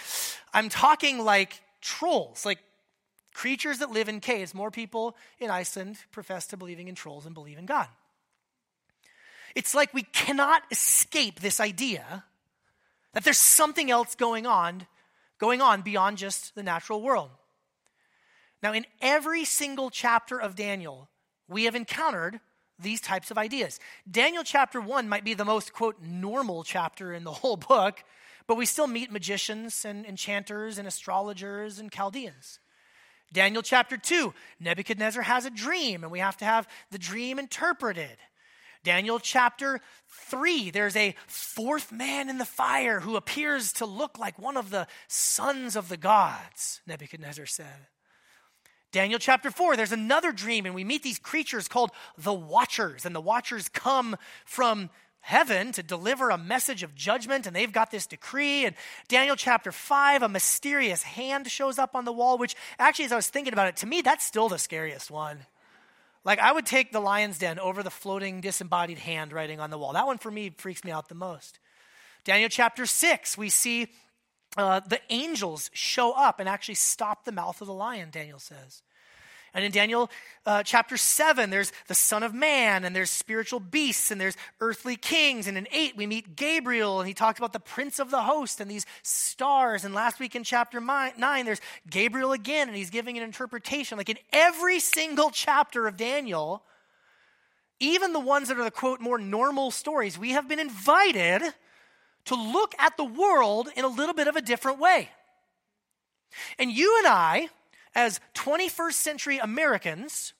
I'm 0.53 0.69
talking 0.69 1.19
like 1.19 1.61
trolls, 1.81 2.45
like 2.45 2.59
creatures 3.33 3.79
that 3.79 3.91
live 3.91 4.09
in 4.09 4.19
caves. 4.19 4.53
More 4.53 4.71
people 4.71 5.15
in 5.39 5.49
Iceland 5.49 5.97
profess 6.11 6.47
to 6.47 6.57
believing 6.57 6.87
in 6.87 6.95
trolls 6.95 7.25
and 7.25 7.33
believe 7.33 7.57
in 7.57 7.65
God. 7.65 7.87
It's 9.55 9.75
like 9.75 9.93
we 9.93 10.03
cannot 10.03 10.63
escape 10.71 11.39
this 11.39 11.59
idea 11.59 12.23
that 13.13 13.23
there's 13.23 13.37
something 13.37 13.91
else 13.91 14.15
going 14.15 14.47
on 14.47 14.87
going 15.43 15.61
on 15.61 15.81
beyond 15.81 16.17
just 16.17 16.55
the 16.55 16.63
natural 16.63 17.01
world. 17.01 17.29
Now, 18.61 18.71
in 18.71 18.85
every 19.01 19.43
single 19.43 19.89
chapter 19.89 20.39
of 20.39 20.55
Daniel, 20.55 21.09
we 21.49 21.65
have 21.65 21.75
encountered 21.75 22.39
these 22.79 23.01
types 23.01 23.31
of 23.31 23.37
ideas. 23.37 23.79
Daniel 24.09 24.43
chapter 24.43 24.81
1 24.81 25.07
might 25.07 25.23
be 25.23 25.33
the 25.33 25.45
most, 25.45 25.73
quote, 25.73 26.01
normal 26.01 26.63
chapter 26.63 27.13
in 27.13 27.23
the 27.23 27.31
whole 27.31 27.57
book, 27.57 28.03
but 28.47 28.57
we 28.57 28.65
still 28.65 28.87
meet 28.87 29.11
magicians 29.11 29.85
and 29.85 30.05
enchanters 30.05 30.77
and 30.77 30.87
astrologers 30.87 31.79
and 31.79 31.91
Chaldeans. 31.91 32.59
Daniel 33.31 33.63
chapter 33.63 33.97
2, 33.97 34.33
Nebuchadnezzar 34.59 35.23
has 35.23 35.45
a 35.45 35.49
dream, 35.49 36.03
and 36.03 36.11
we 36.11 36.19
have 36.19 36.37
to 36.37 36.45
have 36.45 36.67
the 36.91 36.99
dream 36.99 37.39
interpreted. 37.39 38.17
Daniel 38.83 39.17
chapter 39.17 39.79
3, 40.09 40.69
there's 40.69 40.95
a 40.95 41.15
fourth 41.25 41.91
man 41.91 42.29
in 42.29 42.37
the 42.37 42.45
fire 42.45 42.99
who 42.99 43.15
appears 43.15 43.71
to 43.73 43.85
look 43.85 44.19
like 44.19 44.37
one 44.37 44.57
of 44.57 44.69
the 44.69 44.87
sons 45.07 45.75
of 45.75 45.89
the 45.89 45.97
gods, 45.97 46.81
Nebuchadnezzar 46.85 47.45
said. 47.45 47.87
Daniel 48.93 49.17
chapter 49.17 49.49
4, 49.49 49.75
there's 49.75 49.91
another 49.91 50.31
dream, 50.31 50.67
and 50.67 50.75
we 50.75 50.83
meet 50.83 51.01
these 51.01 51.17
creatures 51.17 51.67
called 51.67 51.89
the 52.15 52.31
Watchers. 52.31 53.05
And 53.05 53.15
the 53.15 53.19
Watchers 53.19 53.67
come 53.67 54.15
from 54.45 54.91
heaven 55.19 55.71
to 55.71 55.81
deliver 55.81 56.29
a 56.29 56.37
message 56.37 56.83
of 56.83 56.93
judgment, 56.93 57.47
and 57.47 57.55
they've 57.55 57.71
got 57.71 57.89
this 57.89 58.05
decree. 58.05 58.65
And 58.65 58.75
Daniel 59.07 59.35
chapter 59.35 59.71
5, 59.71 60.21
a 60.21 60.29
mysterious 60.29 61.01
hand 61.01 61.49
shows 61.49 61.79
up 61.79 61.95
on 61.95 62.05
the 62.05 62.13
wall, 62.13 62.37
which 62.37 62.55
actually, 62.77 63.05
as 63.05 63.11
I 63.11 63.15
was 63.15 63.27
thinking 63.27 63.51
about 63.51 63.67
it, 63.67 63.77
to 63.77 63.87
me, 63.87 64.01
that's 64.01 64.23
still 64.23 64.47
the 64.47 64.59
scariest 64.59 65.09
one. 65.09 65.39
Like, 66.23 66.37
I 66.37 66.51
would 66.51 66.67
take 66.67 66.91
the 66.91 67.01
lion's 67.01 67.39
den 67.39 67.57
over 67.57 67.81
the 67.81 67.89
floating, 67.89 68.41
disembodied 68.41 68.99
hand 68.99 69.33
writing 69.33 69.59
on 69.59 69.71
the 69.71 69.77
wall. 69.79 69.93
That 69.93 70.05
one 70.05 70.19
for 70.19 70.29
me 70.29 70.51
freaks 70.55 70.83
me 70.83 70.91
out 70.91 71.09
the 71.09 71.15
most. 71.15 71.57
Daniel 72.25 72.47
chapter 72.47 72.85
6, 72.85 73.39
we 73.39 73.49
see 73.49 73.87
uh, 74.57 74.81
the 74.81 74.99
angels 75.09 75.69
show 75.73 76.11
up 76.13 76.39
and 76.39 76.47
actually 76.47 76.75
stop 76.75 77.25
the 77.25 77.31
mouth 77.31 77.61
of 77.61 77.67
the 77.67 77.73
lion, 77.73 78.09
Daniel 78.11 78.39
says. 78.39 78.81
And 79.55 79.63
in 79.63 79.71
Daniel 79.71 80.09
uh, 80.47 80.63
chapter 80.63 80.97
7, 80.97 81.51
there's 81.51 81.71
the 81.87 81.93
Son 81.93 82.23
of 82.23 82.33
Man, 82.33 82.83
and 82.83 82.95
there's 82.95 83.11
spiritual 83.11 83.59
beasts, 83.59 84.09
and 84.09 84.19
there's 84.19 84.35
earthly 84.59 84.95
kings. 84.95 85.45
And 85.45 85.57
in 85.57 85.67
8, 85.71 85.95
we 85.95 86.07
meet 86.07 86.35
Gabriel, 86.35 86.99
and 86.99 87.07
he 87.07 87.13
talks 87.13 87.37
about 87.37 87.53
the 87.53 87.59
prince 87.59 87.99
of 87.99 88.09
the 88.09 88.23
host 88.23 88.59
and 88.59 88.69
these 88.69 88.87
stars. 89.03 89.85
And 89.85 89.93
last 89.93 90.19
week 90.19 90.35
in 90.35 90.43
chapter 90.43 90.81
9, 90.81 91.45
there's 91.45 91.61
Gabriel 91.87 92.31
again, 92.31 92.67
and 92.67 92.75
he's 92.75 92.89
giving 92.89 93.15
an 93.17 93.23
interpretation. 93.23 93.97
Like 93.97 94.09
in 94.09 94.17
every 94.31 94.79
single 94.79 95.29
chapter 95.29 95.85
of 95.85 95.97
Daniel, 95.97 96.63
even 97.79 98.11
the 98.11 98.19
ones 98.19 98.47
that 98.47 98.57
are 98.57 98.63
the 98.63 98.71
quote 98.71 99.01
more 99.01 99.19
normal 99.19 99.69
stories, 99.69 100.17
we 100.17 100.31
have 100.31 100.47
been 100.47 100.59
invited 100.59 101.43
to 102.25 102.35
look 102.35 102.73
at 102.79 102.97
the 102.97 103.03
world 103.03 103.69
in 103.75 103.83
a 103.85 103.89
little 103.89 104.15
bit 104.15 104.27
of 104.27 104.35
a 104.35 104.41
different 104.41 104.79
way. 104.79 105.09
And 106.57 106.71
you 106.71 106.97
and 106.99 107.07
I, 107.07 107.49
as 107.95 108.19
21st 108.33 108.93
century 108.93 109.37
Americans, 109.37 110.33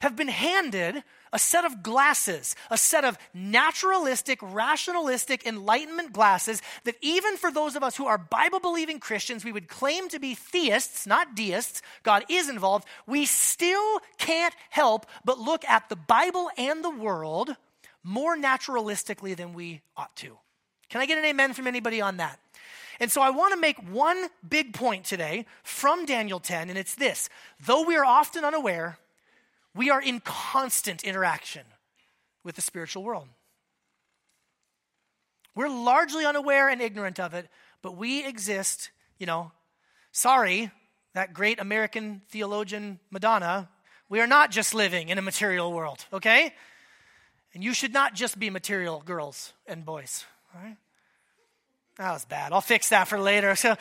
have 0.00 0.16
been 0.16 0.28
handed 0.28 1.02
a 1.32 1.38
set 1.38 1.64
of 1.64 1.82
glasses, 1.82 2.54
a 2.70 2.78
set 2.78 3.04
of 3.04 3.18
naturalistic, 3.34 4.38
rationalistic 4.42 5.46
enlightenment 5.46 6.12
glasses 6.12 6.62
that 6.84 6.96
even 7.00 7.36
for 7.36 7.50
those 7.50 7.76
of 7.76 7.82
us 7.82 7.96
who 7.96 8.06
are 8.06 8.18
Bible 8.18 8.60
believing 8.60 9.00
Christians, 9.00 9.44
we 9.44 9.52
would 9.52 9.68
claim 9.68 10.08
to 10.10 10.18
be 10.18 10.34
theists, 10.34 11.06
not 11.06 11.34
deists, 11.34 11.82
God 12.02 12.24
is 12.28 12.48
involved, 12.48 12.86
we 13.06 13.26
still 13.26 14.00
can't 14.18 14.54
help 14.70 15.06
but 15.24 15.38
look 15.38 15.64
at 15.64 15.88
the 15.88 15.96
Bible 15.96 16.50
and 16.56 16.84
the 16.84 16.90
world 16.90 17.56
more 18.02 18.36
naturalistically 18.36 19.36
than 19.36 19.52
we 19.52 19.82
ought 19.96 20.14
to. 20.16 20.38
Can 20.88 21.00
I 21.00 21.06
get 21.06 21.18
an 21.18 21.24
amen 21.24 21.52
from 21.52 21.66
anybody 21.66 22.00
on 22.00 22.18
that? 22.18 22.38
And 23.00 23.10
so 23.10 23.20
I 23.20 23.30
want 23.30 23.52
to 23.52 23.60
make 23.60 23.78
one 23.90 24.28
big 24.48 24.72
point 24.72 25.04
today 25.04 25.46
from 25.62 26.06
Daniel 26.06 26.40
10, 26.40 26.70
and 26.70 26.78
it's 26.78 26.94
this 26.94 27.28
though 27.64 27.82
we 27.82 27.96
are 27.96 28.04
often 28.04 28.44
unaware, 28.44 28.98
we 29.74 29.90
are 29.90 30.00
in 30.00 30.20
constant 30.20 31.04
interaction 31.04 31.62
with 32.42 32.56
the 32.56 32.62
spiritual 32.62 33.02
world. 33.02 33.28
We're 35.54 35.68
largely 35.68 36.24
unaware 36.24 36.68
and 36.68 36.80
ignorant 36.80 37.18
of 37.18 37.34
it, 37.34 37.48
but 37.82 37.96
we 37.96 38.24
exist, 38.24 38.90
you 39.18 39.26
know. 39.26 39.52
Sorry, 40.12 40.70
that 41.14 41.34
great 41.34 41.60
American 41.60 42.22
theologian 42.28 43.00
Madonna, 43.10 43.68
we 44.08 44.20
are 44.20 44.26
not 44.26 44.50
just 44.50 44.74
living 44.74 45.08
in 45.08 45.18
a 45.18 45.22
material 45.22 45.72
world, 45.72 46.06
okay? 46.12 46.54
And 47.52 47.64
you 47.64 47.72
should 47.74 47.92
not 47.92 48.14
just 48.14 48.38
be 48.38 48.50
material 48.50 49.02
girls 49.04 49.54
and 49.66 49.84
boys, 49.84 50.24
right? 50.62 50.76
That 51.98 52.12
was 52.12 52.24
bad. 52.24 52.52
I'll 52.52 52.60
fix 52.60 52.90
that 52.90 53.08
for 53.08 53.18
later. 53.18 53.54
So, 53.56 53.76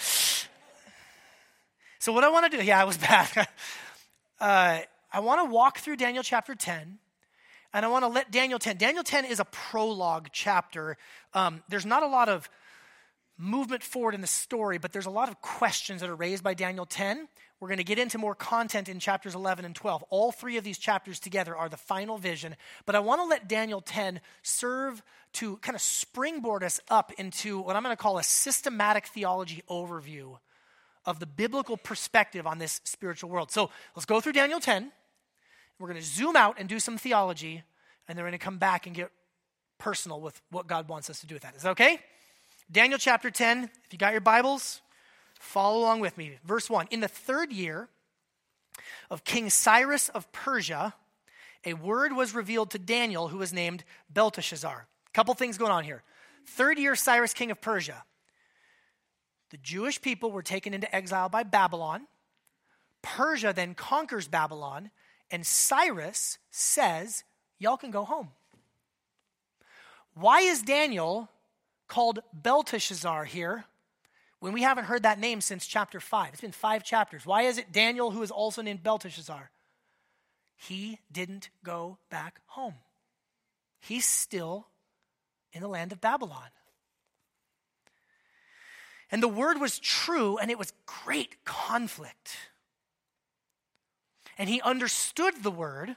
so 1.99 2.13
what 2.13 2.23
I 2.23 2.29
want 2.29 2.51
to 2.51 2.57
do, 2.57 2.63
yeah, 2.63 2.81
it 2.81 2.85
was 2.85 2.97
bad. 3.09 3.47
uh, 4.39 4.79
I 5.11 5.19
want 5.19 5.41
to 5.41 5.53
walk 5.53 5.79
through 5.79 5.97
Daniel 5.97 6.23
chapter 6.23 6.55
10, 6.55 6.97
and 7.73 7.85
I 7.85 7.87
want 7.89 8.03
to 8.03 8.07
let 8.07 8.31
Daniel 8.31 8.59
10. 8.59 8.77
Daniel 8.77 9.03
10 9.03 9.25
is 9.25 9.39
a 9.39 9.45
prologue 9.45 10.27
chapter. 10.31 10.97
Um, 11.33 11.63
there's 11.69 11.85
not 11.85 12.03
a 12.03 12.07
lot 12.07 12.29
of 12.29 12.49
movement 13.37 13.83
forward 13.83 14.15
in 14.15 14.21
the 14.21 14.27
story, 14.27 14.77
but 14.77 14.93
there's 14.93 15.05
a 15.05 15.11
lot 15.11 15.29
of 15.29 15.41
questions 15.41 16.01
that 16.01 16.09
are 16.09 16.15
raised 16.15 16.43
by 16.43 16.53
Daniel 16.53 16.85
10. 16.85 17.27
We're 17.65 17.69
going 17.69 17.77
to 17.77 17.83
get 17.83 17.97
into 17.97 18.19
more 18.19 18.35
content 18.35 18.89
in 18.89 18.99
chapters 18.99 19.33
11 19.33 19.65
and 19.65 19.75
12. 19.75 20.03
All 20.11 20.31
three 20.31 20.57
of 20.57 20.63
these 20.63 20.77
chapters 20.77 21.19
together 21.19 21.55
are 21.55 21.67
the 21.67 21.77
final 21.77 22.19
vision, 22.19 22.55
but 22.85 22.93
I 22.93 22.99
want 22.99 23.21
to 23.21 23.25
let 23.25 23.47
Daniel 23.47 23.81
10 23.81 24.21
serve 24.43 25.01
to 25.33 25.57
kind 25.57 25.75
of 25.75 25.81
springboard 25.81 26.63
us 26.63 26.79
up 26.89 27.11
into 27.17 27.59
what 27.59 27.75
I'm 27.75 27.81
going 27.81 27.91
to 27.91 27.99
call 27.99 28.19
a 28.19 28.23
systematic 28.23 29.07
theology 29.07 29.63
overview 29.67 30.37
of 31.07 31.19
the 31.19 31.25
biblical 31.25 31.75
perspective 31.75 32.45
on 32.45 32.59
this 32.59 32.81
spiritual 32.83 33.31
world. 33.31 33.49
So 33.49 33.71
let's 33.95 34.05
go 34.05 34.21
through 34.21 34.33
Daniel 34.33 34.59
10. 34.59 34.91
We're 35.79 35.87
going 35.87 35.99
to 35.99 36.05
zoom 36.05 36.35
out 36.35 36.57
and 36.59 36.69
do 36.69 36.79
some 36.79 36.99
theology, 36.99 37.63
and 38.07 38.15
then 38.15 38.23
we're 38.23 38.29
going 38.29 38.39
to 38.39 38.45
come 38.45 38.59
back 38.59 38.85
and 38.85 38.95
get 38.95 39.09
personal 39.79 40.21
with 40.21 40.39
what 40.51 40.67
God 40.67 40.87
wants 40.87 41.09
us 41.09 41.19
to 41.21 41.25
do 41.25 41.33
with 41.33 41.41
that. 41.41 41.55
Is 41.55 41.63
that 41.63 41.71
okay? 41.71 41.97
Daniel 42.71 42.99
chapter 42.99 43.31
10, 43.31 43.63
if 43.63 43.91
you 43.91 43.97
got 43.97 44.11
your 44.11 44.21
Bibles, 44.21 44.81
follow 45.45 45.79
along 45.79 45.99
with 46.01 46.17
me. 46.17 46.37
Verse 46.43 46.69
1 46.69 46.87
In 46.91 46.99
the 46.99 47.07
third 47.07 47.51
year 47.51 47.89
of 49.09 49.23
King 49.23 49.49
Cyrus 49.49 50.09
of 50.09 50.31
Persia, 50.31 50.93
a 51.65 51.73
word 51.73 52.13
was 52.13 52.35
revealed 52.35 52.71
to 52.71 52.79
Daniel, 52.79 53.29
who 53.29 53.37
was 53.37 53.53
named 53.53 53.83
Belteshazzar. 54.09 54.87
A 55.07 55.11
couple 55.13 55.33
things 55.33 55.57
going 55.57 55.71
on 55.71 55.83
here. 55.83 56.03
Third 56.45 56.77
year, 56.77 56.95
Cyrus, 56.95 57.33
king 57.33 57.51
of 57.51 57.61
Persia. 57.61 58.03
The 59.51 59.57
Jewish 59.57 60.01
people 60.01 60.31
were 60.31 60.43
taken 60.43 60.73
into 60.73 60.93
exile 60.93 61.29
by 61.29 61.43
Babylon. 61.43 62.07
Persia 63.01 63.53
then 63.53 63.73
conquers 63.73 64.27
Babylon 64.27 64.91
and 65.31 65.45
Cyrus 65.45 66.37
says, 66.51 67.23
Y'all 67.57 67.77
can 67.77 67.91
go 67.91 68.03
home. 68.03 68.29
Why 70.13 70.41
is 70.41 70.61
Daniel 70.61 71.29
called 71.87 72.19
Belteshazzar 72.33 73.25
here 73.25 73.65
when 74.45 74.53
we 74.53 74.61
haven't 74.61 74.85
heard 74.85 75.03
that 75.03 75.19
name 75.19 75.41
since 75.41 75.65
chapter 75.65 75.99
5? 75.99 76.29
It's 76.31 76.41
been 76.41 76.51
five 76.51 76.83
chapters. 76.83 77.25
Why 77.25 77.41
is 77.41 77.57
it 77.57 77.71
Daniel 77.71 78.11
who 78.11 78.21
is 78.21 78.31
also 78.31 78.61
named 78.61 78.83
Belteshazzar? 78.83 79.51
He 80.55 80.99
didn't 81.11 81.49
go 81.63 81.97
back 82.09 82.39
home, 82.45 82.75
he's 83.79 84.05
still 84.05 84.67
in 85.51 85.61
the 85.61 85.67
land 85.67 85.91
of 85.91 85.99
Babylon. 85.99 86.49
And 89.11 89.21
the 89.21 89.27
word 89.27 89.59
was 89.59 89.79
true, 89.79 90.37
and 90.37 90.49
it 90.49 90.57
was 90.57 90.73
great 90.85 91.43
conflict 91.45 92.37
and 94.37 94.49
he 94.49 94.61
understood 94.61 95.43
the 95.43 95.51
word 95.51 95.95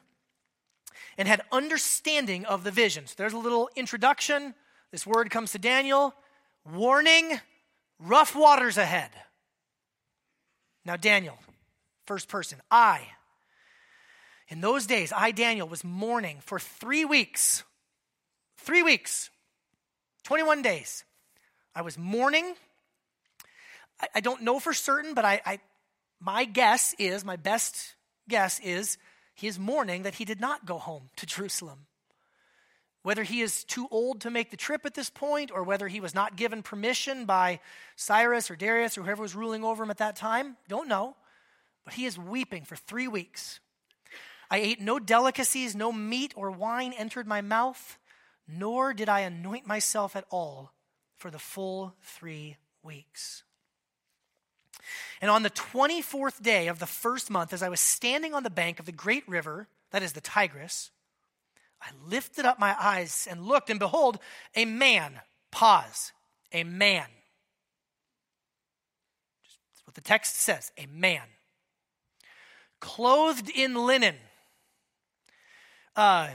and 1.16 1.26
had 1.26 1.42
understanding 1.50 2.44
of 2.44 2.64
the 2.64 2.70
visions. 2.70 3.14
There's 3.14 3.32
a 3.32 3.38
little 3.38 3.68
introduction. 3.74 4.54
This 4.90 5.06
word 5.06 5.30
comes 5.30 5.52
to 5.52 5.58
Daniel 5.58 6.14
warning, 6.72 7.40
rough 7.98 8.34
waters 8.34 8.78
ahead. 8.78 9.10
Now, 10.84 10.96
Daniel, 10.96 11.38
first 12.06 12.28
person, 12.28 12.58
I, 12.70 13.02
in 14.48 14.60
those 14.60 14.86
days, 14.86 15.12
I, 15.14 15.30
Daniel, 15.30 15.68
was 15.68 15.84
mourning 15.84 16.38
for 16.40 16.58
three 16.58 17.04
weeks. 17.04 17.64
Three 18.56 18.82
weeks, 18.82 19.30
21 20.24 20.62
days. 20.62 21.04
I 21.74 21.82
was 21.82 21.96
mourning. 21.96 22.54
I, 24.00 24.08
I 24.16 24.20
don't 24.20 24.42
know 24.42 24.58
for 24.58 24.72
certain, 24.72 25.14
but 25.14 25.24
I, 25.24 25.40
I, 25.44 25.58
my 26.20 26.44
guess 26.44 26.94
is, 26.98 27.24
my 27.24 27.36
best 27.36 27.94
guess 28.28 28.58
is 28.60 28.98
he 29.34 29.46
is 29.46 29.58
mourning 29.58 30.02
that 30.02 30.14
he 30.14 30.24
did 30.24 30.40
not 30.40 30.66
go 30.66 30.78
home 30.78 31.10
to 31.16 31.26
Jerusalem. 31.26 31.86
Whether 33.02 33.22
he 33.22 33.40
is 33.40 33.64
too 33.64 33.88
old 33.90 34.20
to 34.22 34.30
make 34.30 34.50
the 34.50 34.56
trip 34.56 34.84
at 34.84 34.94
this 34.94 35.10
point, 35.10 35.50
or 35.52 35.62
whether 35.62 35.88
he 35.88 36.00
was 36.00 36.14
not 36.14 36.36
given 36.36 36.62
permission 36.62 37.24
by 37.24 37.60
Cyrus 37.96 38.50
or 38.50 38.56
Darius 38.56 38.98
or 38.98 39.02
whoever 39.02 39.22
was 39.22 39.34
ruling 39.34 39.64
over 39.64 39.84
him 39.84 39.90
at 39.90 39.98
that 39.98 40.16
time, 40.16 40.56
don't 40.68 40.88
know. 40.88 41.16
But 41.84 41.94
he 41.94 42.06
is 42.06 42.18
weeping 42.18 42.64
for 42.64 42.76
three 42.76 43.08
weeks. 43.08 43.60
I 44.50 44.58
ate 44.58 44.80
no 44.80 44.98
delicacies, 44.98 45.76
no 45.76 45.92
meat 45.92 46.32
or 46.36 46.50
wine 46.50 46.92
entered 46.92 47.26
my 47.26 47.40
mouth, 47.40 47.98
nor 48.46 48.94
did 48.94 49.08
I 49.08 49.20
anoint 49.20 49.66
myself 49.66 50.16
at 50.16 50.24
all 50.30 50.72
for 51.16 51.30
the 51.30 51.38
full 51.38 51.94
three 52.02 52.56
weeks. 52.82 53.42
And 55.20 55.30
on 55.30 55.42
the 55.42 55.50
24th 55.50 56.42
day 56.42 56.68
of 56.68 56.78
the 56.78 56.86
first 56.86 57.30
month, 57.30 57.52
as 57.52 57.62
I 57.62 57.68
was 57.68 57.80
standing 57.80 58.34
on 58.34 58.42
the 58.42 58.50
bank 58.50 58.78
of 58.80 58.86
the 58.86 58.92
great 58.92 59.28
river, 59.28 59.68
that 59.90 60.02
is 60.02 60.12
the 60.12 60.20
Tigris, 60.20 60.90
I 61.80 61.90
lifted 62.06 62.44
up 62.44 62.58
my 62.58 62.75
eyes 62.78 63.26
and 63.30 63.47
looked, 63.47 63.70
and 63.70 63.78
behold, 63.78 64.18
a 64.54 64.64
man, 64.64 65.20
pause, 65.50 66.12
a 66.52 66.64
man. 66.64 67.06
That's 69.73 69.87
what 69.87 69.94
the 69.94 70.00
text 70.00 70.37
says, 70.37 70.73
a 70.76 70.87
man. 70.87 71.23
Clothed 72.80 73.50
in 73.50 73.75
linen. 73.75 74.16
Uh, 75.97 76.28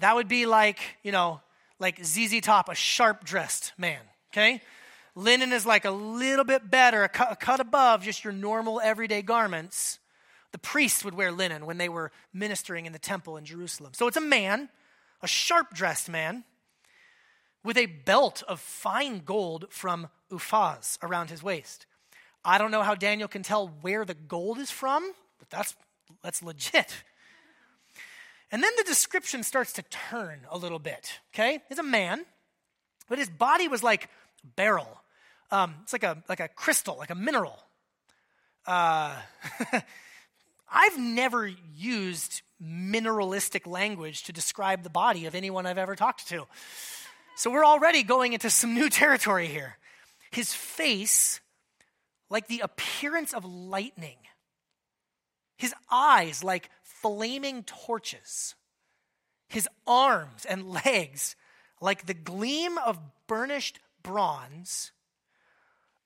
that 0.00 0.14
would 0.14 0.28
be 0.28 0.46
like, 0.46 0.80
you 1.02 1.12
know, 1.12 1.40
like 1.78 2.04
ZZ 2.04 2.40
Top, 2.40 2.68
a 2.68 2.74
sharp 2.74 3.24
dressed 3.24 3.72
man, 3.78 4.00
okay? 4.32 4.60
Linen 5.14 5.52
is 5.52 5.66
like 5.66 5.84
a 5.84 5.90
little 5.90 6.44
bit 6.44 6.70
better, 6.70 7.04
a 7.04 7.08
cut, 7.08 7.32
a 7.32 7.36
cut 7.36 7.60
above 7.60 8.02
just 8.02 8.24
your 8.24 8.32
normal 8.32 8.80
everyday 8.80 9.22
garments. 9.22 9.98
The 10.52 10.58
priests 10.58 11.04
would 11.04 11.14
wear 11.14 11.30
linen 11.30 11.66
when 11.66 11.78
they 11.78 11.88
were 11.88 12.10
ministering 12.32 12.86
in 12.86 12.92
the 12.92 12.98
temple 12.98 13.36
in 13.36 13.44
Jerusalem. 13.44 13.92
So 13.94 14.06
it's 14.06 14.16
a 14.16 14.22
man, 14.22 14.70
a 15.22 15.26
sharp 15.26 15.74
dressed 15.74 16.08
man, 16.08 16.44
with 17.64 17.76
a 17.76 17.86
belt 17.86 18.42
of 18.48 18.60
fine 18.60 19.20
gold 19.24 19.66
from 19.70 20.08
Uphaz 20.30 20.98
around 21.02 21.30
his 21.30 21.42
waist. 21.42 21.86
I 22.44 22.56
don't 22.56 22.70
know 22.70 22.82
how 22.82 22.94
Daniel 22.94 23.28
can 23.28 23.42
tell 23.42 23.68
where 23.82 24.04
the 24.04 24.14
gold 24.14 24.58
is 24.58 24.70
from, 24.70 25.12
but 25.38 25.50
that's, 25.50 25.76
that's 26.22 26.42
legit. 26.42 27.02
And 28.50 28.62
then 28.62 28.72
the 28.78 28.84
description 28.84 29.42
starts 29.42 29.72
to 29.74 29.82
turn 29.82 30.40
a 30.50 30.56
little 30.56 30.78
bit, 30.78 31.20
okay? 31.34 31.60
He's 31.68 31.78
a 31.78 31.82
man, 31.82 32.24
but 33.08 33.18
his 33.18 33.28
body 33.28 33.68
was 33.68 33.82
like 33.82 34.08
beryl. 34.56 35.02
Um, 35.50 35.74
it's 35.82 35.92
like 35.92 36.04
a, 36.04 36.22
like 36.28 36.40
a 36.40 36.48
crystal, 36.48 36.96
like 36.96 37.10
a 37.10 37.14
mineral. 37.14 37.58
Uh, 38.66 39.14
I've 40.70 40.98
never 40.98 41.46
used 41.76 42.42
mineralistic 42.62 43.66
language 43.66 44.24
to 44.24 44.32
describe 44.32 44.82
the 44.82 44.90
body 44.90 45.26
of 45.26 45.34
anyone 45.34 45.66
I've 45.66 45.78
ever 45.78 45.94
talked 45.94 46.28
to. 46.28 46.46
So 47.36 47.50
we're 47.50 47.64
already 47.64 48.02
going 48.02 48.32
into 48.32 48.50
some 48.50 48.74
new 48.74 48.90
territory 48.90 49.46
here. 49.46 49.78
His 50.30 50.52
face, 50.52 51.40
like 52.28 52.48
the 52.48 52.60
appearance 52.60 53.32
of 53.32 53.44
lightning, 53.44 54.18
his 55.56 55.74
eyes, 55.90 56.44
like 56.44 56.70
flaming 56.82 57.62
torches, 57.64 58.54
his 59.48 59.68
arms 59.86 60.44
and 60.44 60.68
legs, 60.84 61.36
like 61.80 62.06
the 62.06 62.14
gleam 62.14 62.76
of 62.78 62.98
burnished 63.26 63.78
bronze, 64.02 64.92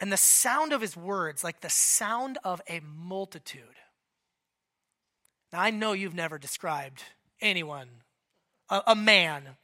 and 0.01 0.13
the 0.13 0.17
sound 0.17 0.73
of 0.73 0.81
his 0.81 0.97
words 0.97 1.45
like 1.45 1.61
the 1.61 1.71
sound 1.71 2.37
of 2.45 2.61
a 2.69 2.81
multitude. 2.81 3.63
Now, 5.53 5.61
I 5.61 5.71
know 5.71 5.93
you've 5.93 6.15
never 6.15 6.39
described 6.39 7.03
anyone, 7.41 7.89
a, 8.71 8.83
a 8.89 8.95
man, 8.95 9.57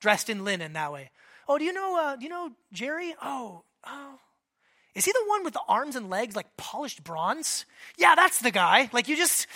dressed 0.00 0.30
in 0.30 0.44
linen 0.44 0.72
that 0.72 0.92
way. 0.92 1.10
Oh, 1.48 1.58
do 1.58 1.64
you 1.64 1.72
know? 1.72 1.98
Uh, 1.98 2.16
do 2.16 2.24
you 2.24 2.30
know 2.30 2.50
Jerry? 2.72 3.14
Oh, 3.22 3.64
oh. 3.84 4.18
Is 4.94 5.04
he 5.04 5.12
the 5.12 5.24
one 5.26 5.44
with 5.44 5.52
the 5.52 5.62
arms 5.68 5.94
and 5.94 6.10
legs 6.10 6.34
like 6.34 6.56
polished 6.56 7.04
bronze? 7.04 7.64
Yeah, 7.96 8.14
that's 8.14 8.40
the 8.40 8.50
guy. 8.50 8.90
Like 8.92 9.08
you 9.08 9.16
just 9.16 9.46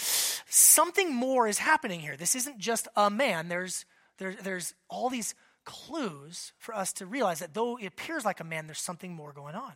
something 0.48 1.12
more 1.12 1.48
is 1.48 1.58
happening 1.58 2.00
here. 2.00 2.16
This 2.16 2.34
isn't 2.36 2.58
just 2.58 2.86
a 2.94 3.10
man. 3.10 3.48
There's 3.48 3.84
there, 4.18 4.36
there's 4.40 4.74
all 4.88 5.10
these 5.10 5.34
clues 5.64 6.52
for 6.58 6.74
us 6.74 6.92
to 6.94 7.06
realize 7.06 7.40
that 7.40 7.54
though 7.54 7.76
it 7.76 7.86
appears 7.86 8.24
like 8.24 8.40
a 8.40 8.44
man, 8.44 8.66
there's 8.66 8.78
something 8.78 9.12
more 9.12 9.32
going 9.32 9.54
on. 9.54 9.72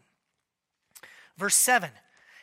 Verse 1.37 1.57
7 1.57 1.91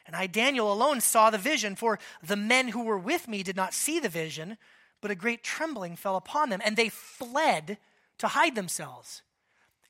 And 0.05 0.15
I, 0.15 0.27
Daniel, 0.27 0.71
alone 0.71 1.01
saw 1.01 1.29
the 1.29 1.37
vision, 1.37 1.75
for 1.75 1.99
the 2.21 2.35
men 2.35 2.67
who 2.67 2.83
were 2.83 2.97
with 2.97 3.27
me 3.27 3.43
did 3.43 3.55
not 3.55 3.73
see 3.73 3.99
the 3.99 4.09
vision, 4.09 4.57
but 5.01 5.11
a 5.11 5.15
great 5.15 5.43
trembling 5.43 5.95
fell 5.95 6.15
upon 6.15 6.49
them, 6.49 6.61
and 6.63 6.77
they 6.77 6.89
fled 6.89 7.77
to 8.19 8.27
hide 8.27 8.55
themselves. 8.55 9.23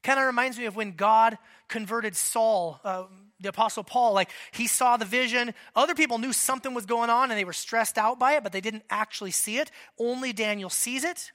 Kind 0.04 0.20
of 0.20 0.26
reminds 0.26 0.58
me 0.58 0.66
of 0.66 0.76
when 0.76 0.92
God 0.92 1.38
converted 1.68 2.16
Saul, 2.16 2.80
uh, 2.84 3.06
the 3.40 3.50
Apostle 3.50 3.84
Paul. 3.84 4.14
Like 4.14 4.30
he 4.52 4.68
saw 4.68 4.98
the 4.98 5.06
vision. 5.06 5.54
Other 5.76 5.96
people 5.96 6.18
knew 6.18 6.34
something 6.34 6.74
was 6.74 6.86
going 6.86 7.10
on 7.10 7.32
and 7.32 7.40
they 7.40 7.46
were 7.46 7.54
stressed 7.54 7.98
out 7.98 8.20
by 8.20 8.34
it, 8.34 8.44
but 8.44 8.52
they 8.52 8.62
didn't 8.62 8.84
actually 8.90 9.32
see 9.32 9.58
it. 9.58 9.72
Only 10.00 10.32
Daniel 10.32 10.70
sees 10.70 11.04
it. 11.04 11.32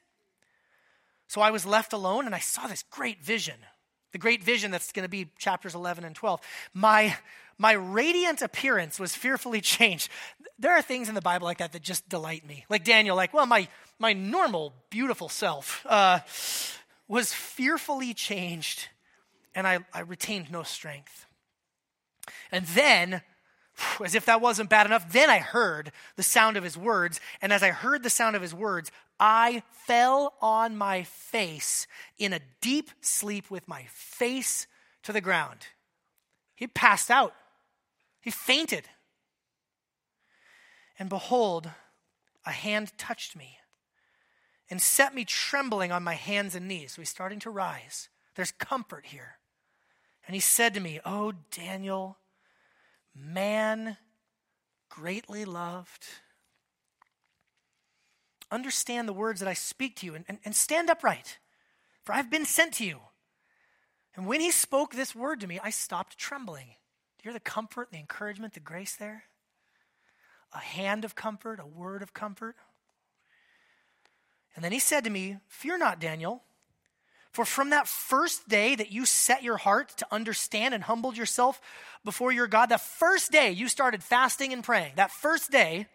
So 1.26 1.40
I 1.40 1.50
was 1.50 1.66
left 1.66 1.92
alone 1.92 2.26
and 2.26 2.34
I 2.34 2.38
saw 2.38 2.66
this 2.66 2.84
great 2.90 3.22
vision. 3.22 3.56
The 4.12 4.18
great 4.18 4.42
vision 4.42 4.70
that's 4.70 4.92
going 4.92 5.04
to 5.04 5.08
be 5.08 5.30
chapters 5.38 5.75
11 5.75 6.04
and 6.04 6.14
12. 6.14 6.40
My, 6.75 7.16
my 7.60 7.72
radiant 7.72 8.40
appearance 8.40 8.98
was 8.98 9.14
fearfully 9.14 9.60
changed. 9.76 10.08
There 10.58 10.72
are 10.72 10.82
things 10.82 11.08
in 11.10 11.14
the 11.14 11.20
Bible 11.20 11.46
like 11.46 11.58
that 11.58 11.72
that 11.72 11.82
just 11.82 12.08
delight 12.08 12.46
me. 12.46 12.64
Like 12.70 12.84
Daniel, 12.84 13.14
like, 13.14 13.34
well, 13.34 13.46
my, 13.46 13.68
my 13.98 14.14
normal, 14.14 14.72
beautiful 14.88 15.28
self 15.28 15.84
uh, 15.86 16.20
was 17.06 17.34
fearfully 17.34 18.14
changed, 18.14 18.88
and 19.54 19.66
I, 19.66 19.80
I 19.92 20.00
retained 20.00 20.50
no 20.50 20.62
strength. 20.62 21.26
And 22.50 22.64
then 22.66 23.20
as 24.02 24.14
if 24.14 24.24
that 24.26 24.40
wasn't 24.40 24.70
bad 24.70 24.86
enough, 24.86 25.12
then 25.12 25.28
I 25.30 25.38
heard 25.38 25.92
the 26.16 26.22
sound 26.22 26.56
of 26.56 26.64
his 26.64 26.76
words. 26.76 27.20
And 27.42 27.52
as 27.52 27.62
I 27.62 27.70
heard 27.70 28.02
the 28.02 28.10
sound 28.10 28.36
of 28.36 28.42
his 28.42 28.54
words, 28.54 28.90
I 29.18 29.62
fell 29.70 30.34
on 30.40 30.76
my 30.76 31.02
face 31.02 31.86
in 32.18 32.32
a 32.32 32.40
deep 32.60 32.90
sleep 33.00 33.50
with 33.50 33.68
my 33.68 33.84
face 33.90 34.66
to 35.02 35.12
the 35.12 35.20
ground. 35.20 35.66
He 36.54 36.66
passed 36.66 37.10
out, 37.10 37.34
he 38.20 38.30
fainted. 38.30 38.84
And 40.98 41.08
behold, 41.08 41.70
a 42.44 42.50
hand 42.50 42.92
touched 42.98 43.36
me 43.36 43.58
and 44.68 44.80
set 44.80 45.14
me 45.14 45.24
trembling 45.24 45.90
on 45.90 46.04
my 46.04 46.14
hands 46.14 46.54
and 46.54 46.68
knees. 46.68 46.92
So 46.92 47.02
he's 47.02 47.08
starting 47.08 47.40
to 47.40 47.50
rise. 47.50 48.08
There's 48.36 48.52
comfort 48.52 49.06
here. 49.06 49.38
And 50.26 50.34
he 50.34 50.40
said 50.40 50.74
to 50.74 50.80
me, 50.80 51.00
Oh, 51.04 51.32
Daniel, 51.50 52.18
man 53.14 53.96
greatly 54.88 55.44
loved. 55.44 56.04
Understand 58.50 59.08
the 59.08 59.12
words 59.12 59.40
that 59.40 59.48
I 59.48 59.54
speak 59.54 59.96
to 59.96 60.06
you 60.06 60.14
and, 60.14 60.24
and, 60.28 60.38
and 60.44 60.54
stand 60.54 60.90
upright, 60.90 61.38
for 62.04 62.12
I've 62.12 62.30
been 62.30 62.44
sent 62.44 62.74
to 62.74 62.84
you. 62.84 63.00
And 64.14 64.26
when 64.26 64.40
he 64.40 64.50
spoke 64.50 64.92
this 64.92 65.14
word 65.14 65.40
to 65.40 65.46
me, 65.46 65.60
I 65.62 65.70
stopped 65.70 66.18
trembling. 66.18 66.74
Do 67.20 67.28
you 67.28 67.32
hear 67.32 67.38
the 67.38 67.50
comfort, 67.50 67.88
the 67.90 67.98
encouragement, 67.98 68.54
the 68.54 68.60
grace 68.60 68.96
there? 68.96 69.24
A 70.54 70.58
hand 70.58 71.04
of 71.04 71.14
comfort, 71.14 71.60
a 71.60 71.66
word 71.66 72.00
of 72.00 72.14
comfort. 72.14 72.56
And 74.56 74.64
then 74.64 74.72
he 74.72 74.78
said 74.78 75.04
to 75.04 75.10
me, 75.10 75.36
Fear 75.46 75.76
not, 75.76 76.00
Daniel. 76.00 76.42
For 77.30 77.44
from 77.44 77.70
that 77.70 77.86
first 77.86 78.48
day 78.48 78.74
that 78.74 78.90
you 78.90 79.04
set 79.04 79.42
your 79.42 79.58
heart 79.58 79.90
to 79.98 80.06
understand 80.10 80.72
and 80.72 80.82
humbled 80.82 81.18
yourself 81.18 81.60
before 82.06 82.32
your 82.32 82.46
God, 82.46 82.70
that 82.70 82.80
first 82.80 83.30
day 83.30 83.50
you 83.50 83.68
started 83.68 84.02
fasting 84.02 84.54
and 84.54 84.64
praying, 84.64 84.94
that 84.96 85.10
first 85.10 85.50
day, 85.50 85.88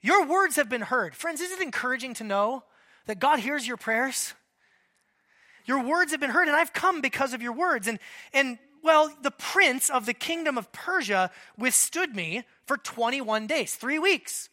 your 0.00 0.24
words 0.24 0.56
have 0.56 0.70
been 0.70 0.80
heard. 0.80 1.14
Friends, 1.14 1.42
is 1.42 1.52
it 1.52 1.60
encouraging 1.60 2.14
to 2.14 2.24
know 2.24 2.64
that 3.04 3.20
God 3.20 3.38
hears 3.38 3.68
your 3.68 3.76
prayers? 3.76 4.32
Your 5.66 5.84
words 5.84 6.10
have 6.12 6.20
been 6.20 6.30
heard, 6.30 6.48
and 6.48 6.56
I've 6.56 6.72
come 6.72 7.02
because 7.02 7.34
of 7.34 7.42
your 7.42 7.52
words. 7.52 7.86
And, 7.86 7.98
and 8.32 8.58
well, 8.82 9.12
the 9.22 9.30
prince 9.30 9.90
of 9.90 10.06
the 10.06 10.14
kingdom 10.14 10.58
of 10.58 10.72
Persia 10.72 11.30
withstood 11.56 12.14
me 12.14 12.42
for 12.66 12.76
21 12.76 13.46
days, 13.46 13.74
three 13.74 13.98
weeks. 13.98 14.48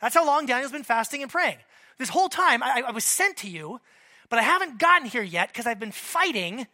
That's 0.00 0.14
how 0.14 0.26
long 0.26 0.46
Daniel's 0.46 0.72
been 0.72 0.82
fasting 0.82 1.22
and 1.22 1.30
praying. 1.30 1.58
This 1.98 2.08
whole 2.08 2.28
time, 2.28 2.62
I, 2.62 2.84
I 2.86 2.90
was 2.90 3.04
sent 3.04 3.38
to 3.38 3.48
you 3.48 3.80
but 4.28 4.38
I 4.38 4.42
haven't 4.42 4.78
gotten 4.78 5.08
here 5.08 5.22
yet 5.22 5.48
because 5.48 5.66
I've 5.66 5.78
been 5.78 5.92
fighting 5.92 6.66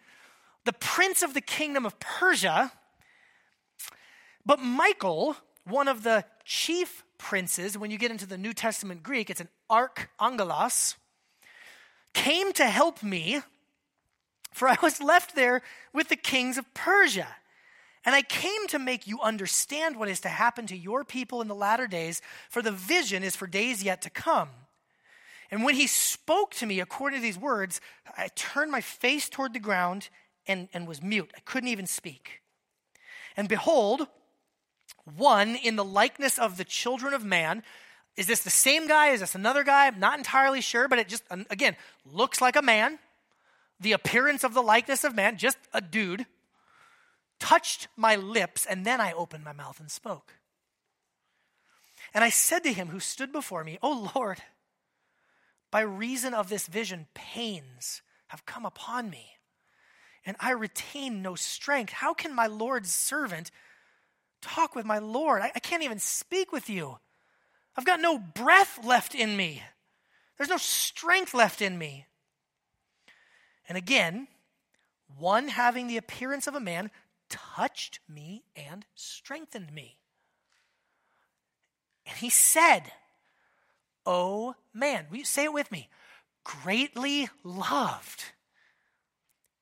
the 0.65 0.73
prince 0.73 1.23
of 1.23 1.35
the 1.35 1.41
kingdom 1.41 1.85
of 1.85 1.99
Persia. 1.99 2.73
But 4.47 4.61
Michael, 4.61 5.37
one 5.65 5.89
of 5.89 6.03
the 6.03 6.25
chief 6.45 7.05
princes, 7.19 7.77
when 7.77 7.91
you 7.91 7.99
get 7.99 8.11
into 8.11 8.27
the 8.27 8.39
New 8.39 8.53
Testament 8.53 9.03
Greek, 9.03 9.31
it's 9.31 9.41
an 9.41 9.49
archangelos, 9.71 10.97
came 12.15 12.53
to 12.55 12.65
help 12.65 13.03
me, 13.03 13.41
for 14.53 14.69
I 14.69 14.77
was 14.83 15.01
left 15.01 15.35
there 15.35 15.63
with 15.93 16.09
the 16.09 16.17
kings 16.17 16.59
of 16.59 16.73
Persia. 16.75 17.29
And 18.05 18.15
I 18.15 18.23
came 18.23 18.67
to 18.69 18.79
make 18.79 19.07
you 19.07 19.21
understand 19.21 19.99
what 19.99 20.09
is 20.09 20.21
to 20.21 20.29
happen 20.29 20.67
to 20.69 20.77
your 20.77 21.05
people 21.05 21.43
in 21.43 21.49
the 21.49 21.55
latter 21.55 21.87
days, 21.87 22.23
for 22.49 22.63
the 22.63 22.73
vision 22.73 23.23
is 23.23 23.37
for 23.37 23.47
days 23.47 23.83
yet 23.83 24.01
to 24.03 24.11
come. 24.11 24.49
And 25.51 25.65
when 25.65 25.75
he 25.75 25.87
spoke 25.87 26.55
to 26.55 26.67
me 26.67 26.81
according 26.81 27.19
to 27.19 27.23
these 27.23 27.39
words, 27.39 27.81
I 28.17 28.29
turned 28.35 28.71
my 28.71 28.81
face 28.81 29.29
toward 29.29 29.53
the 29.53 29.59
ground 29.59 30.09
and, 30.47 30.69
and 30.73 30.87
was 30.87 31.03
mute. 31.03 31.31
I 31.37 31.41
couldn't 31.41 31.69
even 31.69 31.87
speak. 31.87 32.41
And 33.37 33.49
behold, 33.49 34.07
one 35.17 35.57
in 35.57 35.77
the 35.77 35.85
likeness 35.85 36.39
of 36.39 36.57
the 36.57 36.65
children 36.65 37.15
of 37.15 37.25
man. 37.25 37.63
Is 38.17 38.27
this 38.27 38.41
the 38.41 38.51
same 38.51 38.87
guy? 38.87 39.09
Is 39.09 39.21
this 39.21 39.35
another 39.35 39.65
guy? 39.65 39.87
I'm 39.87 40.01
not 40.01 40.19
entirely 40.19 40.61
sure, 40.61 40.89
but 40.89 40.99
it 40.99 41.09
just, 41.09 41.25
again, 41.51 41.77
looks 42.05 42.41
like 42.41 42.57
a 42.57 42.63
man. 42.63 42.99
The 43.81 43.93
appearance 43.93 44.45
of 44.45 44.55
the 44.55 44.63
likeness 44.63 45.05
of 45.05 45.15
man, 45.15 45.39
just 45.39 45.57
a 45.73 45.81
dude, 45.81 46.27
touched 47.39 47.89
my 47.97 48.15
lips, 48.15 48.67
and 48.67 48.85
then 48.85 49.01
I 49.01 49.13
opened 49.13 49.43
my 49.43 49.53
mouth 49.53 49.81
and 49.81 49.91
spoke. 49.91 50.35
And 52.13 52.23
I 52.23 52.31
said 52.31 52.63
to 52.65 52.73
him 52.73 52.89
who 52.89 53.01
stood 53.01 53.33
before 53.33 53.65
me, 53.65 53.79
Oh 53.83 54.11
Lord, 54.15 54.43
by 55.71 55.81
reason 55.81 56.35
of 56.35 56.49
this 56.49 56.67
vision, 56.67 57.07
pains 57.15 58.03
have 58.29 58.47
come 58.47 58.67
upon 58.67 59.11
me, 59.11 59.31
and 60.27 60.37
I 60.41 60.51
retain 60.53 61.23
no 61.23 61.35
strength. 61.35 61.93
How 61.93 62.13
can 62.13 62.35
my 62.35 62.47
Lord's 62.47 62.93
servant 62.93 63.51
talk 64.43 64.75
with 64.75 64.85
my 64.85 64.99
Lord? 64.99 65.43
I, 65.43 65.53
I 65.55 65.61
can't 65.61 65.83
even 65.83 65.99
speak 65.99 66.53
with 66.53 66.69
you. 66.69 66.99
I've 67.77 67.87
got 67.87 68.01
no 68.01 68.19
breath 68.19 68.85
left 68.85 69.15
in 69.15 69.37
me, 69.37 69.63
there's 70.37 70.51
no 70.51 70.59
strength 70.59 71.35
left 71.35 71.63
in 71.63 71.79
me. 71.79 72.07
And 73.71 73.79
again, 73.79 74.27
one 75.17 75.47
having 75.47 75.87
the 75.87 75.97
appearance 75.97 76.49
of 76.49 76.57
a 76.57 76.61
man 76.61 76.91
touched 77.29 78.01
me 78.09 78.43
and 78.57 78.85
strengthened 78.97 79.73
me. 79.73 79.97
And 82.05 82.17
he 82.17 82.31
said, 82.31 82.91
oh 84.05 84.57
man. 84.75 85.07
Will 85.09 85.19
you 85.19 85.25
say 85.25 85.45
it 85.45 85.53
with 85.53 85.71
me? 85.71 85.89
Greatly 86.43 87.29
loved. 87.45 88.25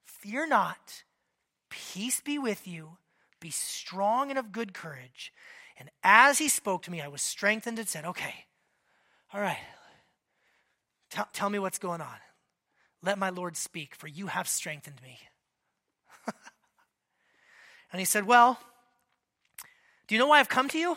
Fear 0.07 0.47
not. 0.47 1.03
Peace 1.69 2.23
be 2.23 2.39
with 2.39 2.67
you. 2.67 2.97
Be 3.41 3.51
strong 3.51 4.31
and 4.31 4.39
of 4.39 4.53
good 4.53 4.73
courage. 4.73 5.35
And 5.77 5.91
as 6.03 6.39
he 6.39 6.49
spoke 6.49 6.83
to 6.85 6.91
me, 6.91 7.03
I 7.03 7.09
was 7.09 7.21
strengthened 7.21 7.79
and 7.79 7.87
said, 7.87 8.07
Okay, 8.07 8.47
all 9.35 9.41
right, 9.43 9.59
tell, 11.11 11.29
tell 11.35 11.51
me 11.51 11.59
what's 11.59 11.79
going 11.79 12.01
on. 12.01 12.17
Let 13.03 13.19
my 13.19 13.31
Lord 13.31 13.57
speak, 13.57 13.95
for 13.95 14.09
you 14.09 14.27
have 14.27 14.49
strengthened 14.49 15.01
me. 15.03 15.19
and 17.93 18.01
he 18.01 18.05
said, 18.05 18.27
Well, 18.27 18.59
do 20.07 20.15
you 20.15 20.19
know 20.19 20.27
why 20.27 20.41
I've 20.41 20.49
come 20.49 20.69
to 20.69 20.79
you? 20.79 20.97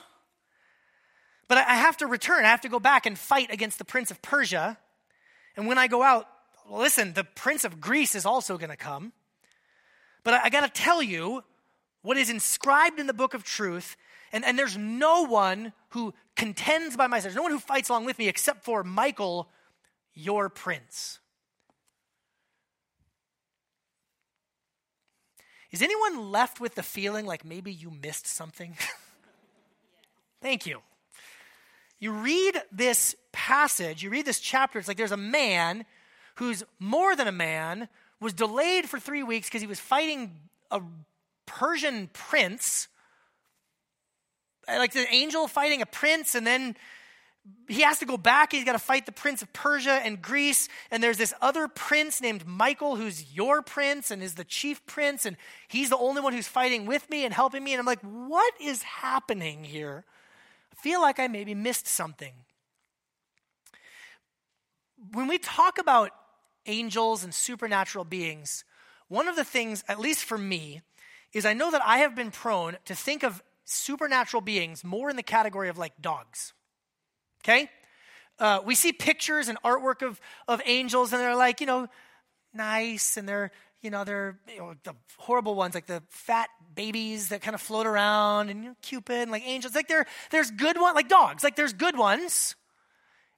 But 1.47 1.57
I 1.59 1.75
have 1.75 1.97
to 1.97 2.07
return. 2.07 2.45
I 2.45 2.47
have 2.47 2.61
to 2.61 2.69
go 2.69 2.79
back 2.79 3.05
and 3.05 3.19
fight 3.19 3.51
against 3.51 3.77
the 3.77 3.85
prince 3.85 4.09
of 4.09 4.21
Persia. 4.21 4.77
And 5.57 5.67
when 5.67 5.77
I 5.77 5.87
go 5.87 6.01
out, 6.01 6.27
listen, 6.69 7.13
the 7.13 7.25
prince 7.25 7.65
of 7.65 7.81
Greece 7.81 8.15
is 8.15 8.25
also 8.25 8.57
going 8.57 8.69
to 8.69 8.77
come. 8.77 9.11
But 10.23 10.35
I, 10.35 10.43
I 10.45 10.49
got 10.49 10.61
to 10.61 10.81
tell 10.81 11.03
you 11.03 11.43
what 12.03 12.17
is 12.17 12.29
inscribed 12.29 12.99
in 12.99 13.07
the 13.07 13.13
book 13.13 13.33
of 13.33 13.43
truth. 13.43 13.97
And, 14.31 14.45
and 14.45 14.57
there's 14.57 14.77
no 14.77 15.23
one 15.23 15.73
who 15.89 16.13
contends 16.37 16.95
by 16.95 17.07
my 17.07 17.19
side. 17.19 17.25
There's 17.25 17.35
no 17.35 17.43
one 17.43 17.51
who 17.51 17.59
fights 17.59 17.89
along 17.89 18.05
with 18.05 18.17
me 18.17 18.29
except 18.29 18.63
for 18.63 18.83
Michael, 18.83 19.49
your 20.13 20.47
prince. 20.47 21.19
Is 25.71 25.81
anyone 25.81 26.31
left 26.31 26.59
with 26.59 26.75
the 26.75 26.83
feeling 26.83 27.25
like 27.25 27.45
maybe 27.45 27.71
you 27.71 27.91
missed 27.91 28.27
something? 28.27 28.75
Thank 30.41 30.65
you. 30.65 30.81
You 31.99 32.11
read 32.11 32.61
this 32.71 33.15
passage, 33.31 34.03
you 34.03 34.09
read 34.09 34.25
this 34.25 34.39
chapter, 34.39 34.79
it's 34.79 34.87
like 34.87 34.97
there's 34.97 35.11
a 35.11 35.17
man 35.17 35.85
who's 36.35 36.63
more 36.79 37.15
than 37.15 37.27
a 37.27 37.31
man, 37.31 37.87
was 38.19 38.33
delayed 38.33 38.89
for 38.89 38.99
three 38.99 39.23
weeks 39.23 39.47
because 39.47 39.61
he 39.61 39.67
was 39.67 39.79
fighting 39.79 40.35
a 40.71 40.81
Persian 41.45 42.09
prince. 42.11 42.87
Like 44.67 44.93
the 44.93 45.11
angel 45.13 45.47
fighting 45.47 45.81
a 45.81 45.85
prince, 45.85 46.35
and 46.35 46.45
then 46.45 46.75
he 47.67 47.81
has 47.81 47.99
to 47.99 48.05
go 48.05 48.17
back. 48.17 48.51
He's 48.51 48.65
got 48.65 48.73
to 48.73 48.79
fight 48.79 49.05
the 49.05 49.11
prince 49.11 49.41
of 49.41 49.51
Persia 49.53 50.01
and 50.03 50.21
Greece. 50.21 50.67
And 50.91 51.01
there's 51.01 51.17
this 51.17 51.33
other 51.41 51.67
prince 51.67 52.21
named 52.21 52.45
Michael 52.45 52.95
who's 52.95 53.33
your 53.33 53.61
prince 53.61 54.11
and 54.11 54.21
is 54.21 54.35
the 54.35 54.43
chief 54.43 54.85
prince. 54.85 55.25
And 55.25 55.37
he's 55.67 55.89
the 55.89 55.97
only 55.97 56.21
one 56.21 56.33
who's 56.33 56.47
fighting 56.47 56.85
with 56.85 57.09
me 57.09 57.25
and 57.25 57.33
helping 57.33 57.63
me. 57.63 57.73
And 57.73 57.79
I'm 57.79 57.85
like, 57.85 58.01
what 58.01 58.53
is 58.61 58.83
happening 58.83 59.63
here? 59.63 60.05
I 60.71 60.81
feel 60.81 61.01
like 61.01 61.19
I 61.19 61.27
maybe 61.27 61.55
missed 61.55 61.87
something. 61.87 62.33
When 65.13 65.27
we 65.27 65.37
talk 65.37 65.79
about 65.79 66.11
angels 66.67 67.23
and 67.23 67.33
supernatural 67.33 68.05
beings, 68.05 68.63
one 69.07 69.27
of 69.27 69.35
the 69.35 69.43
things, 69.43 69.83
at 69.87 69.99
least 69.99 70.25
for 70.25 70.37
me, 70.37 70.81
is 71.33 71.45
I 71.45 71.53
know 71.53 71.71
that 71.71 71.81
I 71.83 71.99
have 71.99 72.15
been 72.15 72.31
prone 72.31 72.77
to 72.85 72.93
think 72.93 73.23
of 73.23 73.41
supernatural 73.65 74.41
beings 74.41 74.83
more 74.83 75.09
in 75.09 75.15
the 75.15 75.23
category 75.23 75.69
of 75.69 75.77
like 75.77 75.93
dogs. 76.01 76.53
Okay? 77.43 77.69
Uh, 78.39 78.59
we 78.65 78.75
see 78.75 78.91
pictures 78.91 79.47
and 79.47 79.61
artwork 79.63 80.01
of, 80.01 80.19
of 80.47 80.61
angels, 80.65 81.13
and 81.13 81.21
they're 81.21 81.35
like, 81.35 81.61
you 81.61 81.67
know, 81.67 81.87
nice, 82.53 83.17
and 83.17 83.27
they're, 83.27 83.51
you 83.81 83.89
know, 83.89 84.03
they're 84.03 84.39
you 84.47 84.57
know, 84.57 84.73
the 84.83 84.95
horrible 85.17 85.55
ones, 85.55 85.75
like 85.75 85.85
the 85.85 86.01
fat 86.09 86.49
babies 86.73 87.29
that 87.29 87.41
kind 87.41 87.53
of 87.55 87.61
float 87.61 87.85
around, 87.85 88.49
and 88.49 88.63
you 88.63 88.69
know, 88.69 88.75
Cupid, 88.81 89.21
and 89.21 89.31
like 89.31 89.43
angels. 89.45 89.75
Like 89.75 89.87
there, 89.87 90.05
there's 90.31 90.51
good 90.51 90.79
ones, 90.79 90.95
like 90.95 91.09
dogs. 91.09 91.43
Like 91.43 91.55
there's 91.55 91.73
good 91.73 91.97
ones, 91.97 92.55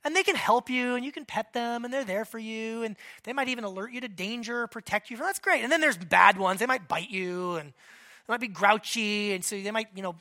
and 0.04 0.16
they 0.16 0.24
can 0.24 0.36
help 0.36 0.70
you, 0.70 0.96
and 0.96 1.04
you 1.04 1.12
can 1.12 1.26
pet 1.26 1.54
them, 1.54 1.86
and 1.86 1.94
they're 1.94 2.06
there 2.06 2.26
for 2.26 2.40
you, 2.40 2.84
and 2.84 2.96
they 3.24 3.34
might 3.34 3.50
even 3.50 3.64
alert 3.64 3.92
you 3.92 4.02
to 4.02 4.08
danger 4.08 4.64
or 4.64 4.68
protect 4.68 5.10
you. 5.10 5.18
That's 5.18 5.40
great. 5.40 5.64
And 5.64 5.72
then 5.72 5.82
there's 5.82 5.98
bad 5.98 6.38
ones. 6.38 6.60
They 6.60 6.66
might 6.66 6.88
bite 6.88 7.10
you, 7.10 7.56
and 7.56 7.74
they 8.28 8.34
might 8.34 8.42
be 8.42 8.48
grouchy, 8.48 9.34
and 9.34 9.44
so 9.44 9.60
they 9.60 9.72
might, 9.72 9.88
you 9.96 10.02
know, 10.02 10.16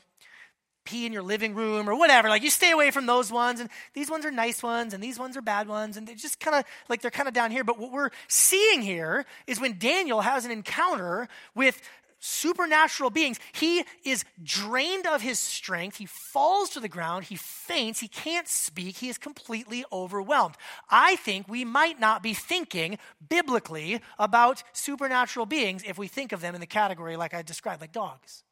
pee 0.85 1.05
in 1.05 1.13
your 1.13 1.23
living 1.23 1.55
room 1.55 1.89
or 1.89 1.95
whatever. 1.95 2.29
Like 2.29 2.43
you 2.43 2.49
stay 2.49 2.71
away 2.71 2.91
from 2.91 3.05
those 3.05 3.31
ones. 3.31 3.59
And 3.59 3.69
these 3.93 4.09
ones 4.09 4.25
are 4.25 4.31
nice 4.31 4.61
ones 4.61 4.93
and 4.93 5.03
these 5.03 5.19
ones 5.19 5.37
are 5.37 5.41
bad 5.41 5.67
ones. 5.67 5.97
And 5.97 6.07
they 6.07 6.15
just 6.15 6.39
kind 6.39 6.55
of 6.57 6.65
like 6.89 7.01
they're 7.01 7.11
kind 7.11 7.27
of 7.27 7.33
down 7.33 7.51
here. 7.51 7.63
But 7.63 7.79
what 7.79 7.91
we're 7.91 8.11
seeing 8.27 8.81
here 8.81 9.25
is 9.47 9.59
when 9.59 9.77
Daniel 9.77 10.21
has 10.21 10.45
an 10.45 10.51
encounter 10.51 11.27
with 11.55 11.81
supernatural 12.25 13.09
beings, 13.09 13.37
he 13.51 13.83
is 14.05 14.23
drained 14.41 15.05
of 15.05 15.21
his 15.21 15.39
strength. 15.39 15.97
He 15.97 16.05
falls 16.05 16.69
to 16.69 16.79
the 16.79 16.87
ground. 16.87 17.25
He 17.25 17.35
faints. 17.35 17.99
He 17.99 18.07
can't 18.07 18.47
speak. 18.47 18.97
He 18.97 19.09
is 19.09 19.17
completely 19.17 19.83
overwhelmed. 19.91 20.55
I 20.89 21.17
think 21.17 21.49
we 21.49 21.65
might 21.65 21.99
not 21.99 22.23
be 22.23 22.33
thinking 22.33 22.97
biblically 23.27 23.99
about 24.17 24.63
supernatural 24.71 25.45
beings 25.45 25.83
if 25.85 25.97
we 25.97 26.07
think 26.07 26.31
of 26.31 26.39
them 26.39 26.55
in 26.55 26.61
the 26.61 26.67
category 26.67 27.17
like 27.17 27.33
I 27.33 27.41
described, 27.41 27.81
like 27.81 27.91
dogs. 27.91 28.43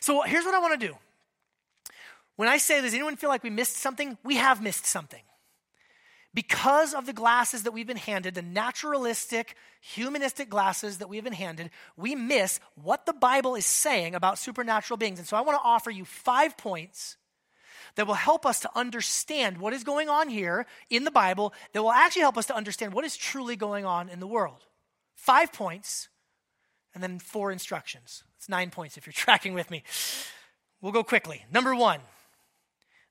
So 0.00 0.22
here's 0.22 0.44
what 0.44 0.54
I 0.54 0.60
want 0.60 0.80
to 0.80 0.86
do. 0.86 0.94
When 2.38 2.46
I 2.46 2.58
say, 2.58 2.80
does 2.80 2.94
anyone 2.94 3.16
feel 3.16 3.30
like 3.30 3.42
we 3.42 3.50
missed 3.50 3.78
something? 3.78 4.16
We 4.22 4.36
have 4.36 4.62
missed 4.62 4.86
something. 4.86 5.22
Because 6.32 6.94
of 6.94 7.04
the 7.04 7.12
glasses 7.12 7.64
that 7.64 7.72
we've 7.72 7.84
been 7.84 7.96
handed, 7.96 8.36
the 8.36 8.42
naturalistic, 8.42 9.56
humanistic 9.80 10.48
glasses 10.48 10.98
that 10.98 11.08
we've 11.08 11.24
been 11.24 11.32
handed, 11.32 11.70
we 11.96 12.14
miss 12.14 12.60
what 12.76 13.06
the 13.06 13.12
Bible 13.12 13.56
is 13.56 13.66
saying 13.66 14.14
about 14.14 14.38
supernatural 14.38 14.98
beings. 14.98 15.18
And 15.18 15.26
so 15.26 15.36
I 15.36 15.40
want 15.40 15.58
to 15.58 15.66
offer 15.66 15.90
you 15.90 16.04
five 16.04 16.56
points 16.56 17.16
that 17.96 18.06
will 18.06 18.14
help 18.14 18.46
us 18.46 18.60
to 18.60 18.70
understand 18.76 19.58
what 19.58 19.72
is 19.72 19.82
going 19.82 20.08
on 20.08 20.28
here 20.28 20.64
in 20.90 21.02
the 21.02 21.10
Bible, 21.10 21.52
that 21.72 21.82
will 21.82 21.90
actually 21.90 22.22
help 22.22 22.38
us 22.38 22.46
to 22.46 22.54
understand 22.54 22.92
what 22.94 23.04
is 23.04 23.16
truly 23.16 23.56
going 23.56 23.84
on 23.84 24.08
in 24.08 24.20
the 24.20 24.28
world. 24.28 24.64
Five 25.16 25.52
points, 25.52 26.08
and 26.94 27.02
then 27.02 27.18
four 27.18 27.50
instructions. 27.50 28.22
It's 28.36 28.48
nine 28.48 28.70
points 28.70 28.96
if 28.96 29.06
you're 29.06 29.12
tracking 29.24 29.54
with 29.54 29.72
me. 29.72 29.82
We'll 30.80 30.92
go 30.92 31.02
quickly. 31.02 31.44
Number 31.52 31.74
one, 31.74 31.98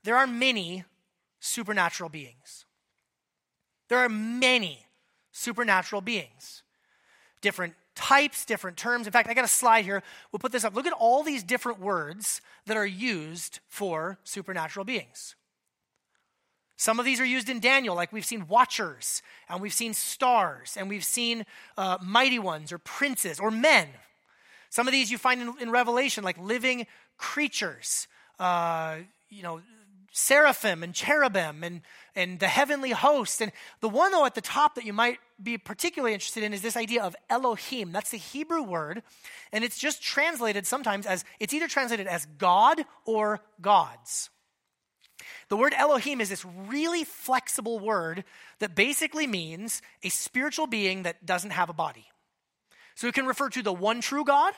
there 0.03 0.17
are 0.17 0.27
many 0.27 0.83
supernatural 1.39 2.09
beings. 2.09 2.65
There 3.89 3.99
are 3.99 4.09
many 4.09 4.85
supernatural 5.31 6.01
beings. 6.01 6.63
Different 7.41 7.73
types, 7.95 8.45
different 8.45 8.77
terms. 8.77 9.07
In 9.07 9.13
fact, 9.13 9.29
I 9.29 9.33
got 9.33 9.45
a 9.45 9.49
slide 9.49 9.85
here. 9.85 10.03
We'll 10.31 10.39
put 10.39 10.51
this 10.51 10.63
up. 10.63 10.75
Look 10.75 10.87
at 10.87 10.93
all 10.93 11.23
these 11.23 11.43
different 11.43 11.79
words 11.79 12.41
that 12.65 12.77
are 12.77 12.85
used 12.85 13.59
for 13.67 14.17
supernatural 14.23 14.85
beings. 14.85 15.35
Some 16.77 16.99
of 16.99 17.05
these 17.05 17.19
are 17.19 17.25
used 17.25 17.49
in 17.49 17.59
Daniel, 17.59 17.95
like 17.95 18.13
we've 18.13 18.25
seen 18.25 18.47
watchers, 18.47 19.23
and 19.49 19.61
we've 19.61 19.73
seen 19.73 19.95
stars, 19.95 20.77
and 20.77 20.87
we've 20.87 21.03
seen 21.03 21.43
uh, 21.75 21.97
mighty 22.03 22.37
ones, 22.37 22.71
or 22.71 22.77
princes, 22.77 23.39
or 23.39 23.49
men. 23.49 23.87
Some 24.69 24.87
of 24.87 24.91
these 24.91 25.09
you 25.09 25.17
find 25.17 25.41
in, 25.41 25.53
in 25.59 25.71
Revelation, 25.71 26.23
like 26.23 26.37
living 26.37 26.85
creatures, 27.17 28.07
uh, 28.39 28.97
you 29.29 29.41
know, 29.41 29.61
seraphim 30.17 30.81
and 30.81 30.95
cherubim 30.95 31.63
and, 31.63 31.81
and 32.15 32.39
the 32.39 32.47
heavenly 32.47 32.89
host. 32.89 33.39
And 33.39 33.51
the 33.81 33.89
one, 33.89 34.11
though, 34.11 34.25
at 34.25 34.33
the 34.33 34.41
top 34.41 34.75
that 34.75 34.85
you 34.85 34.93
might 34.93 35.19
be 35.41 35.57
particularly 35.57 36.13
interested 36.13 36.43
in 36.43 36.53
is 36.53 36.61
this 36.61 36.75
idea 36.75 37.03
of 37.03 37.15
Elohim. 37.29 37.91
That's 37.91 38.09
the 38.09 38.17
Hebrew 38.17 38.63
word, 38.63 39.03
and 39.51 39.63
it's 39.63 39.77
just 39.77 40.01
translated 40.01 40.65
sometimes 40.65 41.05
as 41.05 41.23
it's 41.39 41.53
either 41.53 41.67
translated 41.67 42.07
as 42.07 42.25
God 42.37 42.83
or 43.05 43.41
gods. 43.61 44.31
The 45.49 45.57
word 45.57 45.73
Elohim 45.77 46.19
is 46.19 46.29
this 46.29 46.45
really 46.45 47.03
flexible 47.03 47.79
word 47.79 48.23
that 48.59 48.75
basically 48.75 49.27
means 49.27 49.81
a 50.03 50.09
spiritual 50.09 50.67
being 50.67 51.03
that 51.03 51.25
doesn't 51.25 51.51
have 51.51 51.69
a 51.69 51.73
body. 51.73 52.05
So 52.95 53.07
it 53.07 53.13
can 53.13 53.27
refer 53.27 53.49
to 53.49 53.61
the 53.61 53.73
one 53.73 54.01
true 54.01 54.25
God, 54.25 54.53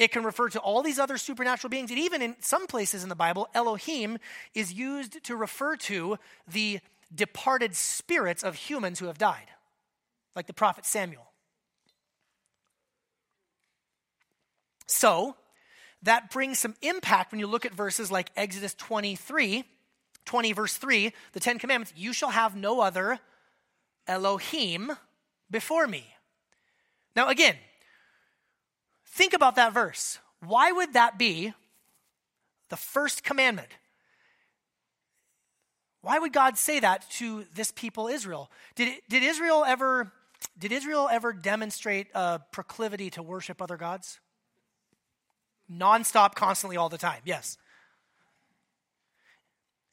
it 0.00 0.12
can 0.12 0.24
refer 0.24 0.48
to 0.48 0.58
all 0.58 0.82
these 0.82 0.98
other 0.98 1.18
supernatural 1.18 1.68
beings. 1.68 1.90
And 1.90 2.00
even 2.00 2.22
in 2.22 2.34
some 2.40 2.66
places 2.66 3.02
in 3.02 3.10
the 3.10 3.14
Bible, 3.14 3.48
Elohim 3.54 4.16
is 4.54 4.72
used 4.72 5.22
to 5.24 5.36
refer 5.36 5.76
to 5.76 6.16
the 6.48 6.80
departed 7.14 7.76
spirits 7.76 8.42
of 8.42 8.54
humans 8.54 8.98
who 8.98 9.06
have 9.06 9.18
died, 9.18 9.48
like 10.34 10.46
the 10.46 10.54
prophet 10.54 10.86
Samuel. 10.86 11.30
So, 14.86 15.36
that 16.02 16.30
brings 16.30 16.58
some 16.58 16.76
impact 16.80 17.30
when 17.30 17.38
you 17.38 17.46
look 17.46 17.66
at 17.66 17.74
verses 17.74 18.10
like 18.10 18.30
Exodus 18.36 18.72
23, 18.74 19.64
20, 20.24 20.52
verse 20.54 20.76
3, 20.78 21.12
the 21.32 21.40
Ten 21.40 21.58
Commandments 21.58 21.92
you 21.94 22.14
shall 22.14 22.30
have 22.30 22.56
no 22.56 22.80
other 22.80 23.20
Elohim 24.06 24.92
before 25.50 25.86
me. 25.86 26.06
Now, 27.14 27.28
again, 27.28 27.56
Think 29.10 29.32
about 29.32 29.56
that 29.56 29.72
verse. 29.72 30.18
Why 30.40 30.72
would 30.72 30.94
that 30.94 31.18
be 31.18 31.52
the 32.68 32.76
first 32.76 33.22
commandment? 33.24 33.68
Why 36.02 36.18
would 36.18 36.32
God 36.32 36.56
say 36.56 36.80
that 36.80 37.08
to 37.12 37.44
this 37.54 37.72
people 37.72 38.08
Israel? 38.08 38.50
Did, 38.74 38.94
did 39.08 39.22
Israel 39.22 39.64
ever 39.66 40.12
did 40.58 40.72
Israel 40.72 41.06
ever 41.10 41.34
demonstrate 41.34 42.06
a 42.14 42.40
proclivity 42.50 43.10
to 43.10 43.22
worship 43.22 43.60
other 43.60 43.76
gods? 43.76 44.20
Nonstop, 45.70 46.34
constantly, 46.34 46.78
all 46.78 46.88
the 46.88 46.98
time. 46.98 47.20
Yes. 47.26 47.58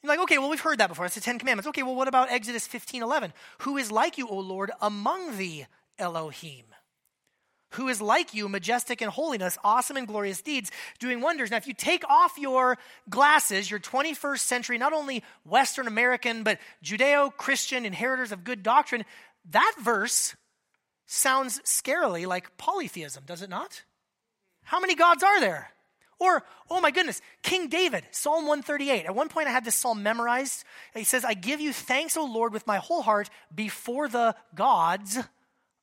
You're 0.02 0.08
like, 0.08 0.20
okay, 0.20 0.38
well, 0.38 0.48
we've 0.48 0.60
heard 0.60 0.78
that 0.78 0.88
before. 0.88 1.04
It's 1.04 1.14
the 1.14 1.20
Ten 1.20 1.38
Commandments. 1.38 1.68
Okay, 1.68 1.82
well, 1.82 1.94
what 1.94 2.08
about 2.08 2.30
Exodus 2.30 2.66
15 2.66 3.02
11? 3.02 3.32
Who 3.58 3.76
is 3.76 3.92
like 3.92 4.16
you, 4.16 4.28
O 4.28 4.38
Lord, 4.38 4.70
among 4.80 5.36
the 5.36 5.64
Elohim? 5.98 6.64
Who 7.70 7.88
is 7.88 8.00
like 8.00 8.34
you, 8.34 8.48
majestic 8.48 9.02
in 9.02 9.08
holiness, 9.08 9.58
awesome 9.62 9.96
in 9.96 10.06
glorious 10.06 10.40
deeds, 10.40 10.70
doing 10.98 11.20
wonders. 11.20 11.50
Now, 11.50 11.58
if 11.58 11.66
you 11.66 11.74
take 11.74 12.08
off 12.08 12.38
your 12.38 12.78
glasses, 13.10 13.70
your 13.70 13.80
21st 13.80 14.38
century, 14.38 14.78
not 14.78 14.92
only 14.92 15.22
Western 15.44 15.86
American, 15.86 16.42
but 16.42 16.58
Judeo 16.82 17.34
Christian 17.36 17.84
inheritors 17.84 18.32
of 18.32 18.44
good 18.44 18.62
doctrine, 18.62 19.04
that 19.50 19.74
verse 19.82 20.34
sounds 21.06 21.60
scarily 21.60 22.26
like 22.26 22.56
polytheism, 22.56 23.24
does 23.26 23.42
it 23.42 23.50
not? 23.50 23.82
How 24.62 24.80
many 24.80 24.94
gods 24.94 25.22
are 25.22 25.40
there? 25.40 25.70
Or, 26.20 26.42
oh 26.68 26.80
my 26.80 26.90
goodness, 26.90 27.22
King 27.42 27.68
David, 27.68 28.04
Psalm 28.10 28.46
138. 28.46 29.06
At 29.06 29.14
one 29.14 29.28
point, 29.28 29.46
I 29.46 29.52
had 29.52 29.64
this 29.64 29.76
psalm 29.76 30.02
memorized. 30.02 30.64
He 30.94 31.04
says, 31.04 31.24
I 31.24 31.34
give 31.34 31.60
you 31.60 31.72
thanks, 31.72 32.16
O 32.16 32.24
Lord, 32.24 32.52
with 32.52 32.66
my 32.66 32.78
whole 32.78 33.02
heart 33.02 33.30
before 33.54 34.08
the 34.08 34.34
gods 34.54 35.18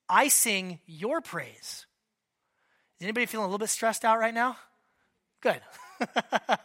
I 0.10 0.28
sing 0.28 0.80
your 0.86 1.22
praise. 1.22 1.86
Is 3.00 3.04
anybody 3.04 3.26
feeling 3.26 3.46
a 3.46 3.48
little 3.48 3.60
bit 3.60 3.70
stressed 3.70 4.06
out 4.06 4.20
right 4.20 4.34
now? 4.34 4.58
Good. 5.42 5.60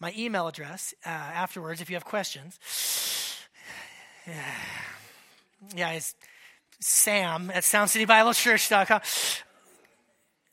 My 0.00 0.14
email 0.16 0.46
address 0.48 0.94
uh, 1.04 1.08
afterwards, 1.08 1.80
if 1.80 1.90
you 1.90 1.96
have 1.96 2.04
questions. 2.04 2.58
yeah, 5.74 5.90
it's 5.90 6.14
sam 6.80 7.50
at 7.52 7.64
soundcitybiblechurch.com. 7.64 9.00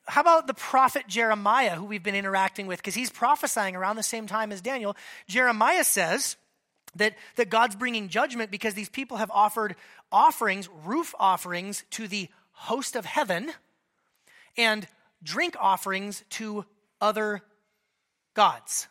How 0.08 0.22
about 0.22 0.48
the 0.48 0.54
prophet 0.54 1.04
Jeremiah, 1.08 1.76
who 1.76 1.86
we've 1.86 2.04
been 2.04 2.15
interacting 2.15 2.67
with? 2.67 2.80
Because 2.80 2.96
he's 2.96 3.10
prophesying 3.10 3.76
around 3.76 3.98
the 3.98 4.04
same 4.04 4.26
time 4.26 4.52
as 4.52 4.62
Daniel. 4.62 4.96
Jeremiah 5.28 5.84
says, 5.84 6.38
that, 6.98 7.16
that 7.36 7.50
God's 7.50 7.76
bringing 7.76 8.10
judgment 8.10 8.52
because 8.52 8.74
these 8.74 8.90
people 8.90 9.18
have 9.18 9.32
offered 9.32 9.76
offerings, 10.12 10.70
roof 10.86 11.14
offerings, 11.20 11.84
to 11.92 12.08
the 12.08 12.30
host 12.52 12.96
of 12.96 13.06
heaven 13.06 13.52
and 14.58 14.88
drink 15.24 15.56
offerings 15.60 16.24
to 16.32 16.66
other 17.00 17.42
gods. 18.34 18.88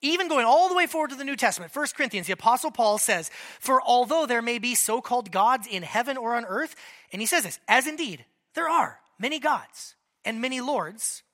Even 0.00 0.28
going 0.28 0.46
all 0.46 0.68
the 0.68 0.76
way 0.76 0.86
forward 0.86 1.10
to 1.10 1.16
the 1.16 1.24
New 1.24 1.34
Testament, 1.34 1.74
1 1.74 1.86
Corinthians, 1.96 2.28
the 2.28 2.32
Apostle 2.32 2.70
Paul 2.70 2.98
says, 2.98 3.30
For 3.58 3.82
although 3.82 4.26
there 4.26 4.42
may 4.42 4.58
be 4.58 4.76
so 4.76 5.00
called 5.00 5.32
gods 5.32 5.66
in 5.66 5.82
heaven 5.82 6.16
or 6.16 6.36
on 6.36 6.44
earth, 6.44 6.76
and 7.12 7.20
he 7.20 7.26
says 7.26 7.42
this, 7.42 7.58
as 7.66 7.86
indeed 7.88 8.24
there 8.54 8.68
are 8.68 9.00
many 9.18 9.40
gods 9.40 9.96
and 10.24 10.40
many 10.40 10.60
lords, 10.60 11.24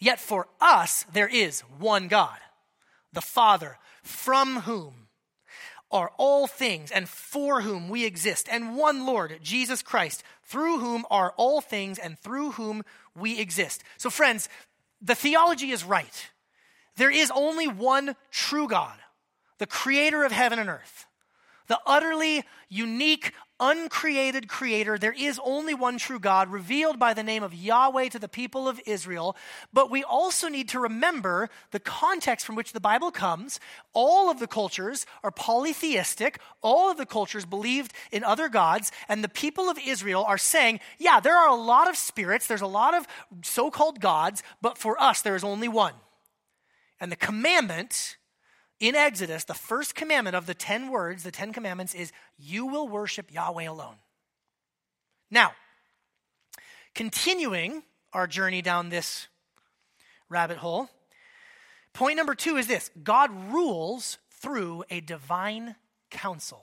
yet 0.00 0.18
for 0.18 0.48
us 0.60 1.04
there 1.12 1.28
is 1.28 1.60
one 1.78 2.08
God, 2.08 2.38
the 3.16 3.22
Father, 3.22 3.78
from 4.02 4.60
whom 4.60 5.08
are 5.90 6.12
all 6.18 6.46
things 6.46 6.90
and 6.90 7.08
for 7.08 7.62
whom 7.62 7.88
we 7.88 8.04
exist, 8.04 8.46
and 8.50 8.76
one 8.76 9.06
Lord, 9.06 9.38
Jesus 9.42 9.82
Christ, 9.82 10.22
through 10.44 10.78
whom 10.78 11.06
are 11.10 11.32
all 11.38 11.62
things 11.62 11.98
and 11.98 12.18
through 12.18 12.52
whom 12.52 12.82
we 13.16 13.40
exist. 13.40 13.82
So, 13.96 14.10
friends, 14.10 14.50
the 15.00 15.14
theology 15.14 15.70
is 15.70 15.82
right. 15.82 16.30
There 16.96 17.10
is 17.10 17.32
only 17.34 17.66
one 17.66 18.16
true 18.30 18.68
God, 18.68 18.98
the 19.58 19.66
creator 19.66 20.22
of 20.22 20.30
heaven 20.30 20.58
and 20.58 20.68
earth, 20.68 21.06
the 21.68 21.80
utterly 21.86 22.44
unique, 22.68 23.32
uncreated 23.60 24.48
creator. 24.48 24.98
There 24.98 25.14
is 25.16 25.40
only 25.44 25.74
one 25.74 25.98
true 25.98 26.18
God 26.18 26.50
revealed 26.50 26.98
by 26.98 27.14
the 27.14 27.22
name 27.22 27.42
of 27.42 27.54
Yahweh 27.54 28.08
to 28.10 28.18
the 28.18 28.28
people 28.28 28.68
of 28.68 28.80
Israel. 28.86 29.36
But 29.72 29.90
we 29.90 30.04
also 30.04 30.48
need 30.48 30.68
to 30.70 30.80
remember 30.80 31.48
the 31.70 31.80
context 31.80 32.44
from 32.44 32.54
which 32.54 32.72
the 32.72 32.80
Bible 32.80 33.10
comes. 33.10 33.58
All 33.92 34.30
of 34.30 34.38
the 34.38 34.46
cultures 34.46 35.06
are 35.22 35.30
polytheistic, 35.30 36.38
all 36.62 36.90
of 36.90 36.96
the 36.96 37.06
cultures 37.06 37.44
believed 37.44 37.92
in 38.12 38.24
other 38.24 38.48
gods, 38.48 38.92
and 39.08 39.22
the 39.24 39.28
people 39.28 39.70
of 39.70 39.78
Israel 39.78 40.24
are 40.24 40.38
saying, 40.38 40.80
yeah, 40.98 41.20
there 41.20 41.36
are 41.36 41.48
a 41.48 41.54
lot 41.54 41.88
of 41.88 41.96
spirits, 41.96 42.46
there's 42.46 42.60
a 42.60 42.66
lot 42.66 42.94
of 42.94 43.06
so 43.42 43.70
called 43.70 44.00
gods, 44.00 44.42
but 44.60 44.78
for 44.78 45.00
us, 45.00 45.22
there 45.22 45.36
is 45.36 45.44
only 45.44 45.68
one. 45.68 45.94
And 47.00 47.12
the 47.12 47.16
commandment 47.16 48.16
in 48.78 48.94
Exodus, 48.94 49.44
the 49.44 49.54
first 49.54 49.94
commandment 49.94 50.36
of 50.36 50.46
the 50.46 50.54
10 50.54 50.90
words, 50.90 51.22
the 51.22 51.30
10 51.30 51.52
commandments, 51.52 51.94
is 51.94 52.12
you 52.38 52.66
will 52.66 52.86
worship 52.86 53.32
Yahweh 53.32 53.68
alone. 53.68 53.96
Now, 55.30 55.52
continuing 56.94 57.82
our 58.12 58.26
journey 58.26 58.62
down 58.62 58.90
this 58.90 59.28
rabbit 60.28 60.58
hole, 60.58 60.90
point 61.94 62.16
number 62.16 62.34
two 62.34 62.56
is 62.56 62.66
this 62.66 62.90
God 63.02 63.30
rules 63.50 64.18
through 64.30 64.84
a 64.90 65.00
divine 65.00 65.76
council. 66.10 66.62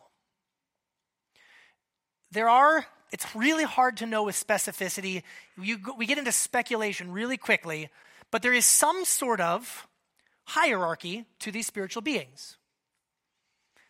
There 2.32 2.50
are, 2.50 2.86
it's 3.12 3.36
really 3.36 3.64
hard 3.64 3.98
to 3.98 4.06
know 4.06 4.24
with 4.24 4.36
specificity. 4.36 5.24
You, 5.60 5.80
we 5.98 6.06
get 6.06 6.18
into 6.18 6.32
speculation 6.32 7.12
really 7.12 7.38
quickly, 7.38 7.90
but 8.32 8.42
there 8.42 8.54
is 8.54 8.66
some 8.66 9.06
sort 9.06 9.40
of 9.40 9.88
hierarchy 10.46 11.26
to 11.40 11.52
these 11.52 11.68
spiritual 11.68 12.02
beings. 12.02 12.58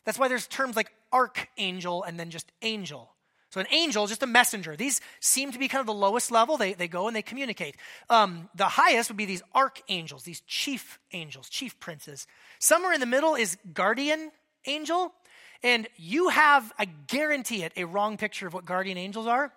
That's 0.06 0.20
why 0.20 0.28
there's 0.28 0.48
terms 0.48 0.76
like 0.76 0.92
archangel 1.12 2.04
and 2.04 2.20
then 2.20 2.30
just 2.30 2.52
angel. 2.62 3.14
So 3.50 3.62
an 3.62 3.68
angel, 3.72 4.08
just 4.08 4.24
a 4.24 4.28
messenger. 4.28 4.76
These 4.76 5.00
seem 5.20 5.52
to 5.52 5.60
be 5.60 5.68
kind 5.68 5.80
of 5.80 5.86
the 5.86 5.94
lowest 5.94 6.32
level. 6.32 6.58
They, 6.58 6.74
they 6.74 6.88
go 6.88 7.08
and 7.08 7.16
they 7.16 7.22
communicate. 7.22 7.76
Um, 8.10 8.50
the 8.56 8.66
highest 8.66 9.12
would 9.12 9.18
be 9.18 9.26
these 9.26 9.44
archangels, 9.54 10.24
these 10.24 10.42
chief 10.48 10.98
angels, 11.12 11.50
chief 11.50 11.80
princes. 11.80 12.26
Somewhere 12.58 12.94
in 12.94 13.00
the 13.00 13.06
middle 13.06 13.36
is 13.36 13.58
guardian 13.74 14.32
angel. 14.66 15.14
And 15.62 15.88
you 15.98 16.30
have, 16.30 16.74
I 16.80 16.86
guarantee 16.86 17.64
it, 17.64 17.74
a 17.78 17.86
wrong 17.86 18.18
picture 18.18 18.48
of 18.48 18.56
what 18.56 18.66
guardian 18.66 18.98
angels 18.98 19.28
are. 19.28 19.54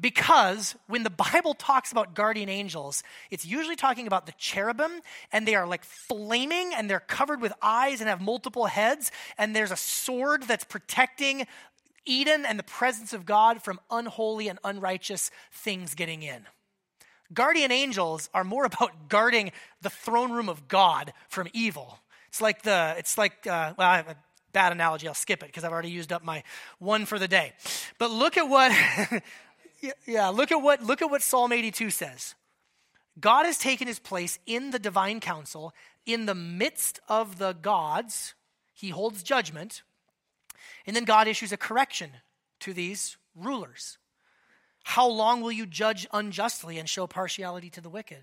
Because 0.00 0.74
when 0.86 1.02
the 1.02 1.10
Bible 1.10 1.54
talks 1.54 1.92
about 1.92 2.14
guardian 2.14 2.48
angels, 2.48 3.02
it's 3.30 3.44
usually 3.44 3.76
talking 3.76 4.06
about 4.06 4.26
the 4.26 4.32
cherubim, 4.38 5.02
and 5.32 5.46
they 5.46 5.54
are 5.54 5.66
like 5.66 5.84
flaming, 5.84 6.72
and 6.74 6.88
they're 6.88 7.00
covered 7.00 7.40
with 7.40 7.52
eyes 7.60 8.00
and 8.00 8.08
have 8.08 8.20
multiple 8.20 8.66
heads, 8.66 9.10
and 9.36 9.54
there's 9.54 9.70
a 9.70 9.76
sword 9.76 10.44
that's 10.44 10.64
protecting 10.64 11.46
Eden 12.04 12.44
and 12.46 12.58
the 12.58 12.64
presence 12.64 13.12
of 13.12 13.26
God 13.26 13.62
from 13.62 13.80
unholy 13.90 14.48
and 14.48 14.58
unrighteous 14.64 15.30
things 15.52 15.94
getting 15.94 16.22
in. 16.22 16.46
Guardian 17.32 17.70
angels 17.70 18.28
are 18.34 18.44
more 18.44 18.64
about 18.66 19.08
guarding 19.08 19.52
the 19.82 19.90
throne 19.90 20.32
room 20.32 20.48
of 20.48 20.68
God 20.68 21.12
from 21.28 21.48
evil. 21.52 21.98
It's 22.28 22.40
like 22.40 22.62
the, 22.62 22.94
it's 22.96 23.18
like, 23.18 23.46
uh, 23.46 23.74
well, 23.76 23.88
I 23.88 23.96
have 23.98 24.08
a 24.08 24.16
bad 24.52 24.72
analogy. 24.72 25.08
I'll 25.08 25.14
skip 25.14 25.42
it 25.42 25.46
because 25.46 25.64
I've 25.64 25.72
already 25.72 25.90
used 25.90 26.12
up 26.12 26.24
my 26.24 26.42
one 26.78 27.04
for 27.04 27.18
the 27.18 27.28
day. 27.28 27.52
But 27.98 28.10
look 28.10 28.36
at 28.36 28.48
what 28.48 28.72
yeah, 30.06 30.28
look 30.28 30.52
at 30.52 30.62
what 30.62 30.82
look 30.82 31.02
at 31.02 31.10
what 31.10 31.22
Psalm 31.22 31.52
82 31.52 31.90
says. 31.90 32.34
God 33.20 33.44
has 33.44 33.58
taken 33.58 33.86
his 33.86 33.98
place 33.98 34.38
in 34.46 34.70
the 34.70 34.78
divine 34.78 35.20
council, 35.20 35.74
in 36.06 36.26
the 36.26 36.34
midst 36.34 37.00
of 37.08 37.38
the 37.38 37.52
gods. 37.52 38.34
He 38.72 38.88
holds 38.88 39.22
judgment. 39.22 39.82
And 40.86 40.96
then 40.96 41.04
God 41.04 41.28
issues 41.28 41.52
a 41.52 41.56
correction 41.56 42.10
to 42.60 42.72
these 42.72 43.16
rulers. 43.36 43.98
How 44.84 45.06
long 45.06 45.42
will 45.42 45.52
you 45.52 45.66
judge 45.66 46.06
unjustly 46.12 46.78
and 46.78 46.88
show 46.88 47.06
partiality 47.06 47.70
to 47.70 47.80
the 47.80 47.90
wicked? 47.90 48.18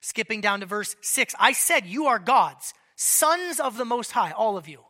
Skipping 0.00 0.40
down 0.40 0.60
to 0.60 0.66
verse 0.66 0.96
6 1.00 1.34
I 1.38 1.52
said, 1.52 1.86
You 1.86 2.06
are 2.06 2.18
gods, 2.18 2.74
sons 2.96 3.60
of 3.60 3.76
the 3.76 3.84
Most 3.84 4.12
High, 4.12 4.32
all 4.32 4.56
of 4.56 4.68
you. 4.68 4.80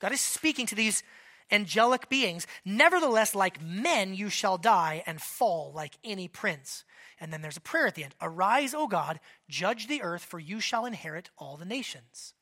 God 0.00 0.12
is 0.12 0.20
speaking 0.20 0.66
to 0.66 0.74
these 0.74 1.02
angelic 1.50 2.08
beings. 2.08 2.46
Nevertheless, 2.64 3.34
like 3.34 3.62
men, 3.62 4.14
you 4.14 4.28
shall 4.28 4.58
die 4.58 5.02
and 5.06 5.20
fall 5.20 5.72
like 5.74 5.94
any 6.04 6.28
prince. 6.28 6.84
And 7.18 7.32
then 7.32 7.42
there's 7.42 7.56
a 7.56 7.62
prayer 7.62 7.86
at 7.86 7.94
the 7.94 8.04
end 8.04 8.14
Arise, 8.20 8.74
O 8.74 8.86
God, 8.86 9.20
judge 9.48 9.86
the 9.86 10.02
earth, 10.02 10.24
for 10.24 10.38
you 10.38 10.60
shall 10.60 10.86
inherit 10.86 11.30
all 11.38 11.56
the 11.56 11.64
nations. 11.64 12.34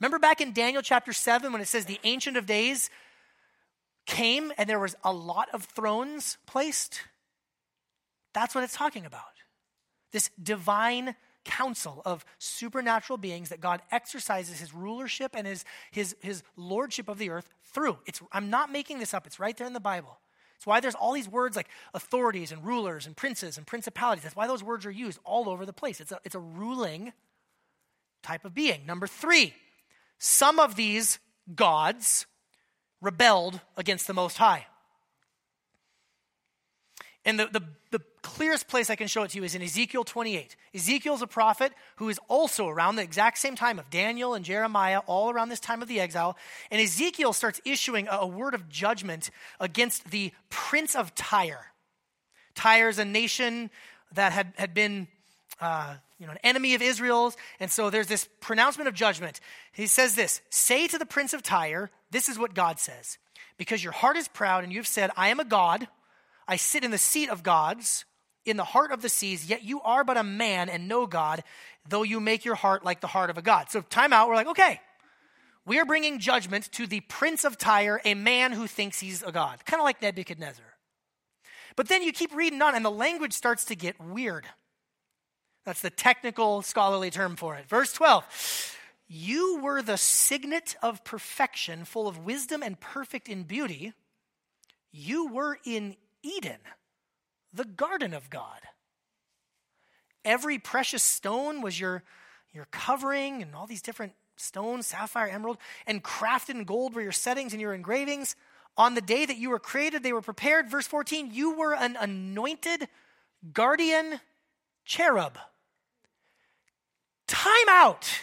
Remember 0.00 0.18
back 0.18 0.40
in 0.40 0.52
Daniel 0.52 0.82
chapter 0.82 1.12
7 1.12 1.52
when 1.52 1.62
it 1.62 1.68
says 1.68 1.84
the 1.84 2.00
Ancient 2.04 2.36
of 2.36 2.46
Days 2.46 2.90
came 4.06 4.52
and 4.58 4.68
there 4.68 4.80
was 4.80 4.96
a 5.04 5.12
lot 5.12 5.48
of 5.52 5.64
thrones 5.64 6.36
placed? 6.46 7.00
That's 8.34 8.54
what 8.54 8.64
it's 8.64 8.76
talking 8.76 9.06
about. 9.06 9.22
This 10.12 10.30
divine 10.42 11.14
council 11.44 12.02
of 12.04 12.24
supernatural 12.38 13.16
beings 13.16 13.50
that 13.50 13.60
God 13.60 13.82
exercises 13.90 14.60
his 14.60 14.74
rulership 14.74 15.32
and 15.34 15.46
his, 15.46 15.64
his, 15.90 16.16
his 16.20 16.42
lordship 16.56 17.08
of 17.08 17.18
the 17.18 17.30
earth 17.30 17.48
through. 17.62 17.98
It's, 18.06 18.20
I'm 18.32 18.50
not 18.50 18.72
making 18.72 18.98
this 18.98 19.14
up, 19.14 19.26
it's 19.26 19.38
right 19.38 19.56
there 19.56 19.66
in 19.66 19.72
the 19.72 19.80
Bible. 19.80 20.18
It's 20.56 20.66
why 20.66 20.80
there's 20.80 20.94
all 20.94 21.12
these 21.12 21.28
words 21.28 21.56
like 21.56 21.68
authorities 21.92 22.50
and 22.50 22.64
rulers 22.64 23.06
and 23.06 23.16
princes 23.16 23.58
and 23.58 23.66
principalities. 23.66 24.22
That's 24.22 24.36
why 24.36 24.46
those 24.46 24.62
words 24.62 24.86
are 24.86 24.90
used 24.90 25.18
all 25.24 25.48
over 25.48 25.66
the 25.66 25.72
place. 25.72 26.00
It's 26.00 26.12
a, 26.12 26.20
it's 26.24 26.34
a 26.34 26.40
ruling 26.40 27.12
type 28.22 28.44
of 28.44 28.54
being. 28.54 28.86
Number 28.86 29.06
three, 29.06 29.54
some 30.18 30.58
of 30.58 30.76
these 30.76 31.18
gods 31.54 32.26
rebelled 33.02 33.60
against 33.76 34.06
the 34.06 34.14
Most 34.14 34.38
High. 34.38 34.66
And 37.24 37.38
the, 37.38 37.46
the, 37.46 37.62
the, 37.90 38.00
clearest 38.24 38.68
place 38.68 38.88
I 38.88 38.96
can 38.96 39.06
show 39.06 39.22
it 39.22 39.30
to 39.30 39.38
you 39.38 39.44
is 39.44 39.54
in 39.54 39.62
Ezekiel 39.62 40.02
28. 40.02 40.56
Ezekiel's 40.74 41.22
a 41.22 41.26
prophet 41.26 41.72
who 41.96 42.08
is 42.08 42.18
also 42.26 42.66
around 42.66 42.96
the 42.96 43.02
exact 43.02 43.38
same 43.38 43.54
time 43.54 43.78
of 43.78 43.90
Daniel 43.90 44.34
and 44.34 44.44
Jeremiah, 44.44 45.00
all 45.06 45.30
around 45.30 45.50
this 45.50 45.60
time 45.60 45.82
of 45.82 45.88
the 45.88 46.00
exile. 46.00 46.36
And 46.70 46.80
Ezekiel 46.80 47.32
starts 47.32 47.60
issuing 47.64 48.08
a, 48.10 48.26
word 48.26 48.54
of 48.54 48.68
judgment 48.68 49.30
against 49.60 50.10
the 50.10 50.32
prince 50.48 50.96
of 50.96 51.14
Tyre. 51.14 51.66
Tyre 52.54 52.88
is 52.88 52.98
a 52.98 53.04
nation 53.04 53.70
that 54.12 54.32
had, 54.32 54.54
had 54.56 54.72
been 54.74 55.06
uh, 55.60 55.94
you 56.18 56.26
know, 56.26 56.32
an 56.32 56.38
enemy 56.42 56.74
of 56.74 56.82
Israel's. 56.82 57.36
And 57.60 57.70
so 57.70 57.90
there's 57.90 58.06
this 58.06 58.28
pronouncement 58.40 58.88
of 58.88 58.94
judgment. 58.94 59.40
He 59.72 59.86
says 59.86 60.14
this 60.14 60.40
Say 60.50 60.88
to 60.88 60.98
the 60.98 61.06
prince 61.06 61.34
of 61.34 61.42
Tyre, 61.42 61.90
this 62.10 62.28
is 62.28 62.38
what 62.38 62.54
God 62.54 62.80
says. 62.80 63.18
Because 63.58 63.84
your 63.84 63.92
heart 63.92 64.16
is 64.16 64.28
proud 64.28 64.64
and 64.64 64.72
you've 64.72 64.86
said, 64.86 65.10
I 65.16 65.28
am 65.28 65.38
a 65.38 65.44
God 65.44 65.86
I 66.46 66.56
sit 66.56 66.84
in 66.84 66.90
the 66.90 66.98
seat 66.98 67.30
of 67.30 67.42
gods, 67.42 68.04
in 68.44 68.56
the 68.56 68.64
heart 68.64 68.92
of 68.92 69.02
the 69.02 69.08
seas, 69.08 69.48
yet 69.48 69.62
you 69.62 69.80
are 69.82 70.04
but 70.04 70.16
a 70.16 70.22
man 70.22 70.68
and 70.68 70.88
no 70.88 71.06
God, 71.06 71.42
though 71.88 72.02
you 72.02 72.20
make 72.20 72.44
your 72.44 72.54
heart 72.54 72.84
like 72.84 73.00
the 73.00 73.06
heart 73.06 73.30
of 73.30 73.38
a 73.38 73.42
God. 73.42 73.70
So, 73.70 73.80
time 73.80 74.12
out, 74.12 74.28
we're 74.28 74.34
like, 74.34 74.48
okay, 74.48 74.80
we 75.66 75.78
are 75.78 75.86
bringing 75.86 76.18
judgment 76.18 76.70
to 76.72 76.86
the 76.86 77.00
prince 77.00 77.44
of 77.44 77.56
Tyre, 77.56 78.00
a 78.04 78.14
man 78.14 78.52
who 78.52 78.66
thinks 78.66 79.00
he's 79.00 79.22
a 79.22 79.32
God, 79.32 79.64
kind 79.64 79.80
of 79.80 79.84
like 79.84 80.02
Nebuchadnezzar. 80.02 80.64
But 81.76 81.88
then 81.88 82.02
you 82.02 82.12
keep 82.12 82.34
reading 82.34 82.60
on, 82.62 82.74
and 82.74 82.84
the 82.84 82.90
language 82.90 83.32
starts 83.32 83.64
to 83.66 83.74
get 83.74 84.00
weird. 84.00 84.46
That's 85.64 85.80
the 85.80 85.90
technical 85.90 86.62
scholarly 86.62 87.10
term 87.10 87.36
for 87.36 87.56
it. 87.56 87.66
Verse 87.66 87.92
12 87.92 88.76
You 89.08 89.60
were 89.62 89.82
the 89.82 89.96
signet 89.96 90.76
of 90.82 91.02
perfection, 91.04 91.84
full 91.84 92.06
of 92.06 92.18
wisdom 92.18 92.62
and 92.62 92.78
perfect 92.78 93.28
in 93.28 93.44
beauty. 93.44 93.94
You 94.92 95.28
were 95.28 95.58
in 95.64 95.96
Eden, 96.22 96.60
the 97.54 97.64
garden 97.64 98.12
of 98.12 98.30
God. 98.30 98.60
Every 100.24 100.58
precious 100.58 101.02
stone 101.02 101.60
was 101.60 101.78
your, 101.78 102.02
your 102.52 102.66
covering 102.70 103.42
and 103.42 103.54
all 103.54 103.66
these 103.66 103.82
different 103.82 104.12
stones, 104.36 104.86
sapphire, 104.86 105.28
emerald, 105.28 105.58
and 105.86 106.02
crafted 106.02 106.50
in 106.50 106.64
gold 106.64 106.94
were 106.94 107.02
your 107.02 107.12
settings 107.12 107.52
and 107.52 107.60
your 107.60 107.74
engravings. 107.74 108.36
On 108.76 108.94
the 108.94 109.00
day 109.00 109.24
that 109.24 109.36
you 109.36 109.50
were 109.50 109.58
created, 109.58 110.02
they 110.02 110.12
were 110.12 110.22
prepared. 110.22 110.68
Verse 110.68 110.86
14, 110.86 111.30
you 111.32 111.56
were 111.56 111.74
an 111.74 111.96
anointed 112.00 112.88
guardian 113.52 114.20
cherub. 114.84 115.38
Time 117.26 117.68
out. 117.68 118.20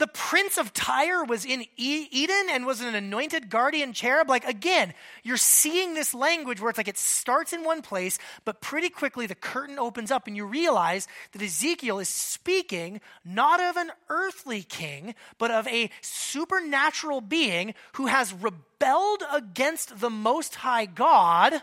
The 0.00 0.06
prince 0.06 0.56
of 0.56 0.72
Tyre 0.72 1.24
was 1.24 1.44
in 1.44 1.66
Eden 1.76 2.46
and 2.50 2.64
was 2.64 2.80
an 2.80 2.94
anointed 2.94 3.50
guardian 3.50 3.92
cherub. 3.92 4.30
Like, 4.30 4.46
again, 4.46 4.94
you're 5.22 5.36
seeing 5.36 5.92
this 5.92 6.14
language 6.14 6.58
where 6.58 6.70
it's 6.70 6.78
like 6.78 6.88
it 6.88 6.96
starts 6.96 7.52
in 7.52 7.64
one 7.64 7.82
place, 7.82 8.18
but 8.46 8.62
pretty 8.62 8.88
quickly 8.88 9.26
the 9.26 9.34
curtain 9.34 9.78
opens 9.78 10.10
up 10.10 10.26
and 10.26 10.34
you 10.34 10.46
realize 10.46 11.06
that 11.32 11.42
Ezekiel 11.42 11.98
is 11.98 12.08
speaking 12.08 13.02
not 13.26 13.60
of 13.60 13.76
an 13.76 13.92
earthly 14.08 14.62
king, 14.62 15.14
but 15.36 15.50
of 15.50 15.68
a 15.68 15.90
supernatural 16.00 17.20
being 17.20 17.74
who 17.92 18.06
has 18.06 18.32
rebelled 18.32 19.22
against 19.30 20.00
the 20.00 20.08
Most 20.08 20.54
High 20.54 20.86
God 20.86 21.60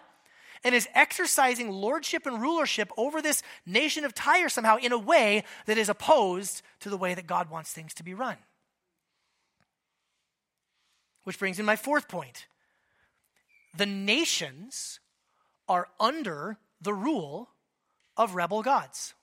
and 0.64 0.74
is 0.74 0.88
exercising 0.94 1.72
lordship 1.72 2.26
and 2.26 2.42
rulership 2.42 2.92
over 2.98 3.22
this 3.22 3.44
nation 3.66 4.06
of 4.06 4.14
Tyre 4.14 4.50
somehow 4.50 4.78
in 4.78 4.92
a 4.92 4.98
way 4.98 5.44
that 5.66 5.78
is 5.78 5.90
opposed 5.90 6.62
to 6.80 6.90
the 6.90 6.98
way 6.98 7.14
that 7.14 7.28
God 7.28 7.50
wants 7.50 7.72
things 7.72 7.94
to 7.96 8.04
be 8.04 8.14
run. 8.14 8.38
Which 11.24 11.40
brings 11.40 11.60
in 11.60 11.66
my 11.66 11.76
fourth 11.76 12.08
point. 12.08 12.48
The 13.76 13.86
nations 13.86 15.00
are 15.68 15.88
under 16.00 16.58
the 16.82 16.94
rule 16.94 17.50
of 18.16 18.36
rebel 18.36 18.64
gods. 18.64 19.14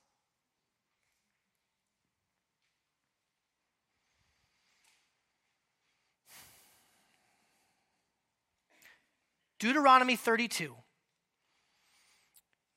Deuteronomy 9.58 10.14
32 10.14 10.76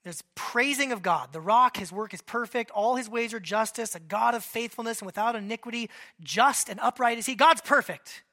there's 0.07 0.23
praising 0.35 0.91
of 0.91 1.01
God. 1.01 1.33
The 1.33 1.41
rock, 1.41 1.77
his 1.77 1.91
work 1.91 2.13
is 2.13 2.21
perfect. 2.21 2.71
All 2.71 2.95
his 2.95 3.09
ways 3.09 3.33
are 3.33 3.39
justice, 3.39 3.93
a 3.93 3.99
God 3.99 4.35
of 4.35 4.43
faithfulness 4.43 4.99
and 4.99 5.05
without 5.05 5.35
iniquity. 5.35 5.89
Just 6.21 6.69
and 6.69 6.79
upright 6.79 7.17
is 7.17 7.25
he. 7.25 7.35
God's 7.35 7.61
perfect. 7.61 8.23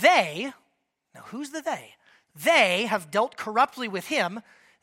They, 0.00 0.52
now 1.14 1.22
who's 1.26 1.50
the 1.50 1.62
they? 1.62 1.94
They 2.34 2.86
have 2.86 3.10
dealt 3.10 3.36
corruptly 3.36 3.88
with 3.88 4.08
him. 4.08 4.40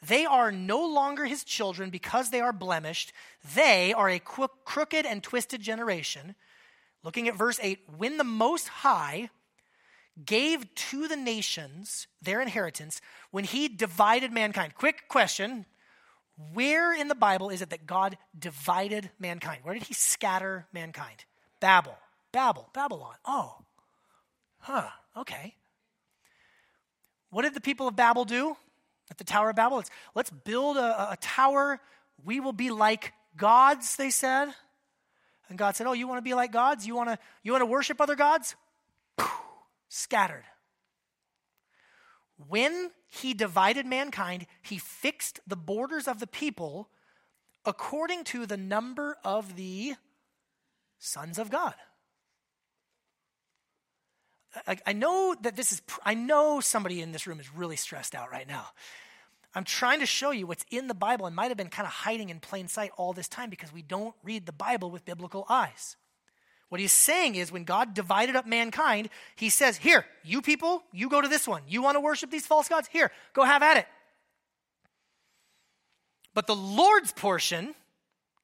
They 0.07 0.25
are 0.25 0.51
no 0.51 0.85
longer 0.85 1.25
his 1.25 1.43
children 1.43 1.89
because 1.89 2.29
they 2.29 2.41
are 2.41 2.53
blemished. 2.53 3.11
They 3.55 3.93
are 3.93 4.09
a 4.09 4.19
crooked 4.19 5.05
and 5.05 5.21
twisted 5.21 5.61
generation. 5.61 6.35
Looking 7.03 7.27
at 7.27 7.35
verse 7.35 7.59
8, 7.61 7.79
when 7.97 8.17
the 8.17 8.23
Most 8.23 8.67
High 8.67 9.29
gave 10.23 10.73
to 10.75 11.07
the 11.07 11.17
nations 11.17 12.07
their 12.21 12.41
inheritance, 12.41 13.01
when 13.31 13.43
he 13.43 13.67
divided 13.67 14.31
mankind. 14.31 14.75
Quick 14.75 15.09
question 15.09 15.65
where 16.53 16.93
in 16.93 17.07
the 17.07 17.15
Bible 17.15 17.49
is 17.49 17.61
it 17.61 17.69
that 17.69 17.85
God 17.85 18.17
divided 18.37 19.09
mankind? 19.19 19.61
Where 19.63 19.73
did 19.73 19.83
he 19.83 19.93
scatter 19.93 20.67
mankind? 20.73 21.25
Babel. 21.59 21.97
Babel. 22.31 22.69
Babylon. 22.73 23.15
Oh. 23.25 23.55
Huh. 24.59 24.89
Okay. 25.15 25.55
What 27.29 27.43
did 27.43 27.53
the 27.53 27.61
people 27.61 27.87
of 27.87 27.95
Babel 27.95 28.25
do 28.25 28.57
at 29.09 29.17
the 29.17 29.23
Tower 29.23 29.49
of 29.51 29.55
Babel? 29.55 29.79
It's, 29.79 29.89
let's 30.13 30.29
build 30.29 30.77
a, 30.77 31.11
a 31.11 31.17
tower. 31.21 31.79
We 32.23 32.39
will 32.39 32.53
be 32.53 32.69
like 32.69 33.13
gods, 33.37 33.95
they 33.95 34.09
said. 34.09 34.49
And 35.49 35.57
God 35.57 35.75
said, 35.75 35.87
Oh, 35.87 35.93
you 35.93 36.07
want 36.07 36.17
to 36.17 36.23
be 36.23 36.33
like 36.33 36.51
gods? 36.51 36.85
You 36.87 36.95
want 36.95 37.09
to, 37.09 37.19
you 37.43 37.51
want 37.51 37.61
to 37.61 37.67
worship 37.67 38.01
other 38.01 38.15
gods? 38.15 38.55
Scattered. 39.89 40.43
When 42.37 42.91
he 43.07 43.33
divided 43.33 43.85
mankind, 43.85 44.45
he 44.61 44.77
fixed 44.77 45.39
the 45.47 45.55
borders 45.55 46.07
of 46.07 46.19
the 46.19 46.27
people 46.27 46.89
according 47.65 48.25
to 48.25 48.45
the 48.45 48.57
number 48.57 49.17
of 49.23 49.55
the 49.55 49.95
sons 50.99 51.39
of 51.39 51.49
God. 51.49 51.75
I, 54.85 54.93
know 54.93 55.35
that 55.41 55.57
this 55.57 55.73
is, 55.73 55.81
I 56.05 56.13
know 56.13 56.61
somebody 56.61 57.01
in 57.01 57.11
this 57.11 57.27
room 57.27 57.41
is 57.41 57.53
really 57.53 57.75
stressed 57.75 58.15
out 58.15 58.31
right 58.31 58.47
now. 58.47 58.67
I'm 59.53 59.65
trying 59.65 59.99
to 59.99 60.05
show 60.05 60.31
you 60.31 60.47
what's 60.47 60.65
in 60.71 60.87
the 60.87 60.93
Bible 60.93 61.25
and 61.25 61.35
might 61.35 61.49
have 61.49 61.57
been 61.57 61.69
kind 61.69 61.85
of 61.85 61.91
hiding 61.91 62.29
in 62.29 62.39
plain 62.39 62.67
sight 62.67 62.91
all 62.97 63.13
this 63.13 63.27
time 63.27 63.49
because 63.49 63.73
we 63.73 63.81
don't 63.81 64.15
read 64.23 64.45
the 64.45 64.53
Bible 64.53 64.91
with 64.91 65.05
biblical 65.05 65.45
eyes. 65.49 65.97
What 66.69 66.81
he's 66.81 66.91
saying 66.91 67.35
is 67.35 67.51
when 67.51 67.63
God 67.63 67.93
divided 67.93 68.35
up 68.35 68.47
mankind, 68.47 69.09
he 69.35 69.49
says, 69.49 69.77
Here, 69.77 70.05
you 70.23 70.41
people, 70.41 70.83
you 70.91 71.09
go 71.09 71.21
to 71.21 71.27
this 71.27 71.47
one. 71.47 71.61
You 71.67 71.81
want 71.81 71.95
to 71.95 71.99
worship 71.99 72.31
these 72.31 72.47
false 72.47 72.67
gods? 72.67 72.87
Here, 72.91 73.11
go 73.33 73.43
have 73.43 73.61
at 73.61 73.77
it. 73.77 73.87
But 76.33 76.47
the 76.47 76.55
Lord's 76.55 77.11
portion 77.11 77.75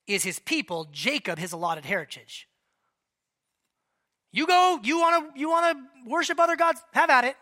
is 0.07 0.23
his 0.23 0.39
people, 0.39 0.87
Jacob, 0.91 1.39
his 1.39 1.51
allotted 1.51 1.85
heritage. 1.85 2.47
You 4.31 4.47
go, 4.47 4.79
you 4.81 4.99
want 4.99 5.33
to 5.33 5.39
you 5.39 5.49
want 5.49 5.77
to 5.77 6.09
worship 6.09 6.39
other 6.39 6.55
gods? 6.55 6.81
Have 6.93 7.09
at 7.09 7.25
it. 7.25 7.35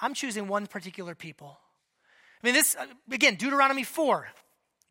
I'm 0.00 0.14
choosing 0.14 0.48
one 0.48 0.66
particular 0.66 1.14
people. 1.14 1.58
I 2.42 2.46
mean, 2.46 2.54
this, 2.54 2.76
uh, 2.76 2.86
again, 3.10 3.34
Deuteronomy 3.34 3.82
4. 3.82 4.28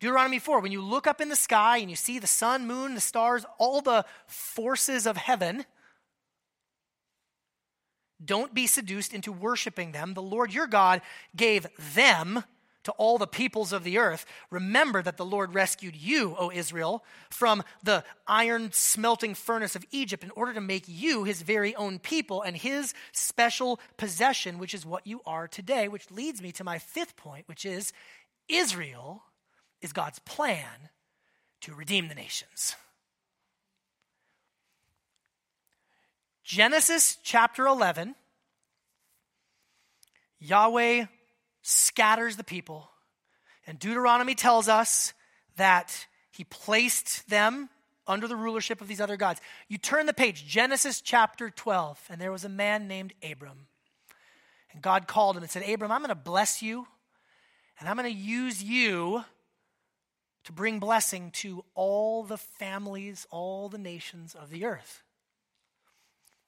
Deuteronomy 0.00 0.38
4, 0.38 0.60
when 0.60 0.72
you 0.72 0.80
look 0.80 1.06
up 1.06 1.20
in 1.20 1.28
the 1.28 1.36
sky 1.36 1.78
and 1.78 1.90
you 1.90 1.96
see 1.96 2.18
the 2.18 2.26
sun, 2.26 2.66
moon, 2.66 2.94
the 2.94 3.00
stars, 3.00 3.44
all 3.58 3.80
the 3.80 4.04
forces 4.26 5.06
of 5.06 5.16
heaven, 5.16 5.64
don't 8.24 8.54
be 8.54 8.66
seduced 8.66 9.12
into 9.12 9.32
worshiping 9.32 9.92
them. 9.92 10.14
The 10.14 10.22
Lord 10.22 10.52
your 10.52 10.66
God 10.66 11.02
gave 11.36 11.66
them 11.94 12.44
to 12.84 12.92
all 12.92 13.18
the 13.18 13.26
peoples 13.26 13.72
of 13.72 13.84
the 13.84 13.98
earth. 13.98 14.24
Remember 14.50 15.02
that 15.02 15.16
the 15.16 15.24
Lord 15.24 15.52
rescued 15.52 15.94
you, 15.94 16.34
O 16.38 16.50
Israel, 16.50 17.04
from 17.28 17.62
the 17.82 18.04
iron 18.26 18.72
smelting 18.72 19.34
furnace 19.34 19.76
of 19.76 19.84
Egypt 19.90 20.24
in 20.24 20.30
order 20.30 20.54
to 20.54 20.60
make 20.60 20.84
you 20.86 21.24
his 21.24 21.42
very 21.42 21.74
own 21.74 21.98
people 21.98 22.40
and 22.40 22.56
his 22.56 22.94
special 23.12 23.78
possession, 23.96 24.58
which 24.58 24.74
is 24.74 24.86
what 24.86 25.06
you 25.06 25.20
are 25.26 25.46
today. 25.46 25.88
Which 25.88 26.10
leads 26.10 26.40
me 26.40 26.50
to 26.52 26.64
my 26.64 26.78
fifth 26.78 27.16
point, 27.16 27.46
which 27.46 27.66
is 27.66 27.92
Israel 28.48 29.22
is 29.80 29.92
God's 29.92 30.18
plan 30.20 30.90
to 31.62 31.74
redeem 31.74 32.08
the 32.08 32.14
nations. 32.14 32.76
Genesis 36.44 37.18
chapter 37.22 37.66
11, 37.66 38.14
Yahweh 40.38 41.04
scatters 41.62 42.36
the 42.36 42.44
people, 42.44 42.88
and 43.66 43.78
Deuteronomy 43.78 44.34
tells 44.34 44.66
us 44.66 45.12
that 45.56 46.06
he 46.30 46.44
placed 46.44 47.28
them 47.28 47.68
under 48.06 48.26
the 48.26 48.36
rulership 48.36 48.80
of 48.80 48.88
these 48.88 49.00
other 49.00 49.18
gods. 49.18 49.40
You 49.68 49.76
turn 49.76 50.06
the 50.06 50.14
page, 50.14 50.46
Genesis 50.46 51.02
chapter 51.02 51.50
12, 51.50 52.00
and 52.08 52.18
there 52.18 52.32
was 52.32 52.44
a 52.44 52.48
man 52.48 52.88
named 52.88 53.12
Abram. 53.22 53.66
And 54.72 54.80
God 54.80 55.06
called 55.06 55.36
him 55.36 55.42
and 55.42 55.50
said, 55.50 55.68
Abram, 55.68 55.92
I'm 55.92 56.00
going 56.00 56.08
to 56.08 56.14
bless 56.14 56.62
you, 56.62 56.86
and 57.78 57.88
I'm 57.88 57.96
going 57.96 58.10
to 58.10 58.18
use 58.18 58.62
you 58.62 59.22
to 60.44 60.52
bring 60.52 60.78
blessing 60.78 61.30
to 61.32 61.64
all 61.74 62.22
the 62.22 62.38
families, 62.38 63.26
all 63.30 63.68
the 63.68 63.78
nations 63.78 64.34
of 64.34 64.50
the 64.50 64.64
earth. 64.64 65.02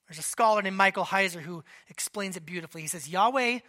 There's 0.09 0.19
a 0.19 0.23
scholar 0.23 0.63
named 0.63 0.77
Michael 0.77 1.05
Heiser 1.05 1.41
who 1.41 1.63
explains 1.89 2.37
it 2.37 2.45
beautifully. 2.45 2.83
He 2.83 2.89
says, 2.89 3.09
Yahweh 3.09 3.61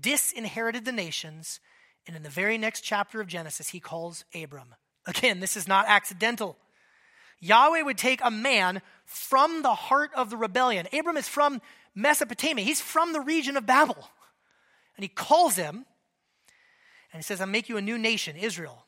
disinherited 0.00 0.84
the 0.84 0.92
nations, 0.92 1.60
and 2.06 2.16
in 2.16 2.22
the 2.22 2.30
very 2.30 2.56
next 2.56 2.80
chapter 2.80 3.20
of 3.20 3.26
Genesis, 3.26 3.68
he 3.68 3.80
calls 3.80 4.24
Abram. 4.34 4.74
Again, 5.06 5.40
this 5.40 5.56
is 5.56 5.68
not 5.68 5.86
accidental. 5.88 6.56
Yahweh 7.40 7.82
would 7.82 7.98
take 7.98 8.20
a 8.22 8.30
man 8.30 8.80
from 9.04 9.62
the 9.62 9.74
heart 9.74 10.10
of 10.14 10.30
the 10.30 10.36
rebellion. 10.36 10.86
Abram 10.92 11.16
is 11.16 11.28
from 11.28 11.60
Mesopotamia, 11.94 12.64
he's 12.64 12.80
from 12.80 13.12
the 13.12 13.20
region 13.20 13.56
of 13.56 13.66
Babel. 13.66 14.08
And 14.96 15.04
he 15.04 15.08
calls 15.08 15.56
him, 15.56 15.84
and 17.12 17.18
he 17.18 17.22
says, 17.22 17.40
I'll 17.40 17.46
make 17.46 17.68
you 17.68 17.76
a 17.76 17.82
new 17.82 17.98
nation, 17.98 18.36
Israel. 18.36 18.86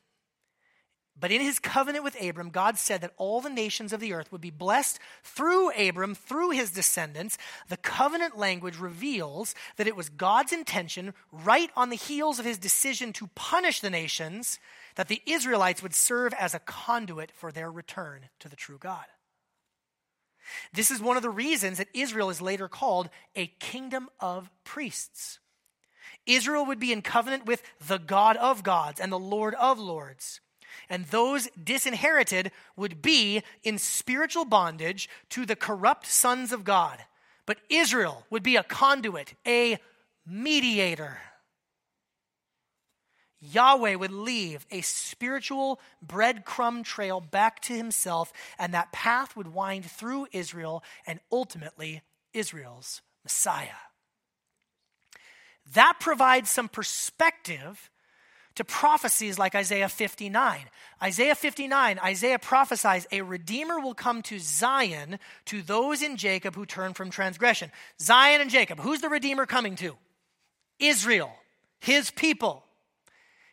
But 1.22 1.30
in 1.30 1.40
his 1.40 1.60
covenant 1.60 2.02
with 2.02 2.20
Abram, 2.20 2.50
God 2.50 2.76
said 2.76 3.00
that 3.00 3.14
all 3.16 3.40
the 3.40 3.48
nations 3.48 3.92
of 3.92 4.00
the 4.00 4.12
earth 4.12 4.32
would 4.32 4.40
be 4.40 4.50
blessed 4.50 4.98
through 5.22 5.70
Abram, 5.70 6.16
through 6.16 6.50
his 6.50 6.72
descendants. 6.72 7.38
The 7.68 7.76
covenant 7.76 8.36
language 8.36 8.76
reveals 8.76 9.54
that 9.76 9.86
it 9.86 9.94
was 9.94 10.08
God's 10.08 10.52
intention, 10.52 11.14
right 11.30 11.70
on 11.76 11.90
the 11.90 11.96
heels 11.96 12.40
of 12.40 12.44
his 12.44 12.58
decision 12.58 13.12
to 13.12 13.28
punish 13.36 13.78
the 13.78 13.88
nations, 13.88 14.58
that 14.96 15.06
the 15.06 15.22
Israelites 15.24 15.80
would 15.80 15.94
serve 15.94 16.34
as 16.34 16.54
a 16.54 16.58
conduit 16.58 17.30
for 17.30 17.52
their 17.52 17.70
return 17.70 18.22
to 18.40 18.48
the 18.48 18.56
true 18.56 18.78
God. 18.78 19.06
This 20.72 20.90
is 20.90 21.00
one 21.00 21.16
of 21.16 21.22
the 21.22 21.30
reasons 21.30 21.78
that 21.78 21.86
Israel 21.94 22.30
is 22.30 22.42
later 22.42 22.66
called 22.66 23.10
a 23.36 23.46
kingdom 23.46 24.08
of 24.18 24.50
priests. 24.64 25.38
Israel 26.26 26.66
would 26.66 26.80
be 26.80 26.92
in 26.92 27.00
covenant 27.00 27.46
with 27.46 27.62
the 27.86 27.98
God 27.98 28.36
of 28.38 28.64
gods 28.64 28.98
and 28.98 29.12
the 29.12 29.20
Lord 29.20 29.54
of 29.54 29.78
lords. 29.78 30.40
And 30.88 31.06
those 31.06 31.48
disinherited 31.62 32.50
would 32.76 33.02
be 33.02 33.42
in 33.62 33.78
spiritual 33.78 34.44
bondage 34.44 35.08
to 35.30 35.46
the 35.46 35.56
corrupt 35.56 36.06
sons 36.06 36.52
of 36.52 36.64
God. 36.64 36.98
But 37.46 37.58
Israel 37.68 38.26
would 38.30 38.42
be 38.42 38.56
a 38.56 38.62
conduit, 38.62 39.34
a 39.46 39.78
mediator. 40.26 41.18
Yahweh 43.40 43.96
would 43.96 44.12
leave 44.12 44.66
a 44.70 44.82
spiritual 44.82 45.80
breadcrumb 46.04 46.84
trail 46.84 47.20
back 47.20 47.60
to 47.62 47.76
himself, 47.76 48.32
and 48.56 48.72
that 48.72 48.92
path 48.92 49.36
would 49.36 49.48
wind 49.48 49.84
through 49.84 50.28
Israel 50.30 50.84
and 51.06 51.18
ultimately 51.32 52.02
Israel's 52.32 53.02
Messiah. 53.24 53.68
That 55.74 55.98
provides 55.98 56.50
some 56.50 56.68
perspective 56.68 57.90
to 58.56 58.64
prophecies 58.64 59.38
like 59.38 59.54
Isaiah 59.54 59.88
59. 59.88 60.60
Isaiah 61.02 61.34
59, 61.34 61.98
Isaiah 61.98 62.38
prophesies 62.38 63.06
a 63.10 63.22
redeemer 63.22 63.80
will 63.80 63.94
come 63.94 64.22
to 64.22 64.38
Zion 64.38 65.18
to 65.46 65.62
those 65.62 66.02
in 66.02 66.16
Jacob 66.16 66.54
who 66.54 66.66
turn 66.66 66.94
from 66.94 67.10
transgression. 67.10 67.70
Zion 68.00 68.40
and 68.40 68.50
Jacob, 68.50 68.78
who's 68.78 69.00
the 69.00 69.08
redeemer 69.08 69.46
coming 69.46 69.76
to? 69.76 69.96
Israel, 70.78 71.32
his 71.80 72.10
people. 72.10 72.64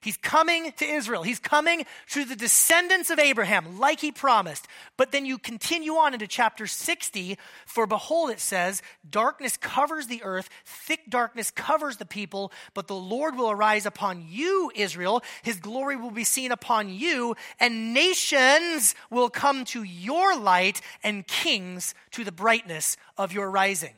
He's 0.02 0.16
coming 0.16 0.72
to 0.78 0.86
Israel. 0.86 1.24
He's 1.24 1.39
coming 1.39 1.86
to 2.12 2.24
the 2.24 2.36
descendants 2.36 3.10
of 3.10 3.20
Abraham, 3.20 3.80
like 3.80 4.00
he 4.00 4.14
promised. 4.14 4.66
But 4.95 5.12
then 5.12 5.26
you 5.26 5.38
continue 5.38 5.95
on 5.95 6.14
into 6.14 6.26
chapter 6.26 6.68
60. 6.68 7.38
For 7.66 7.86
behold, 7.86 8.30
it 8.30 8.39
says, 8.39 8.82
Darkness 9.10 9.58
covers 9.58 10.08
the 10.08 10.24
earth, 10.24 10.50
thick 10.64 11.10
darkness 11.10 11.52
covers 11.52 11.97
the 11.97 12.06
people, 12.06 12.54
but 12.74 12.88
the 12.88 12.95
Lord 12.95 13.36
will 13.36 13.52
arise 13.52 13.86
upon 13.86 14.26
you, 14.30 14.72
Israel. 14.74 15.22
His 15.43 15.60
glory 15.60 15.97
will 15.97 16.12
be 16.12 16.24
seen 16.24 16.54
upon 16.54 16.89
you, 16.89 17.36
and 17.60 17.93
nations 17.93 18.95
will 19.10 19.30
come 19.30 19.66
to 19.66 19.84
your 19.84 20.38
light, 20.38 20.80
and 21.04 21.28
kings 21.28 21.93
to 22.12 22.24
the 22.24 22.32
brightness 22.32 22.95
of 23.18 23.34
your 23.34 23.52
rising. 23.52 23.95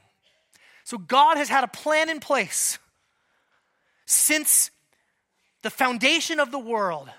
So 0.84 0.98
God 0.98 1.38
has 1.38 1.50
had 1.50 1.64
a 1.64 1.68
plan 1.68 2.10
in 2.10 2.20
place 2.20 2.80
since 4.08 4.72
the 5.62 5.70
foundation 5.70 6.40
of 6.40 6.52
the 6.52 6.60
world 6.60 7.10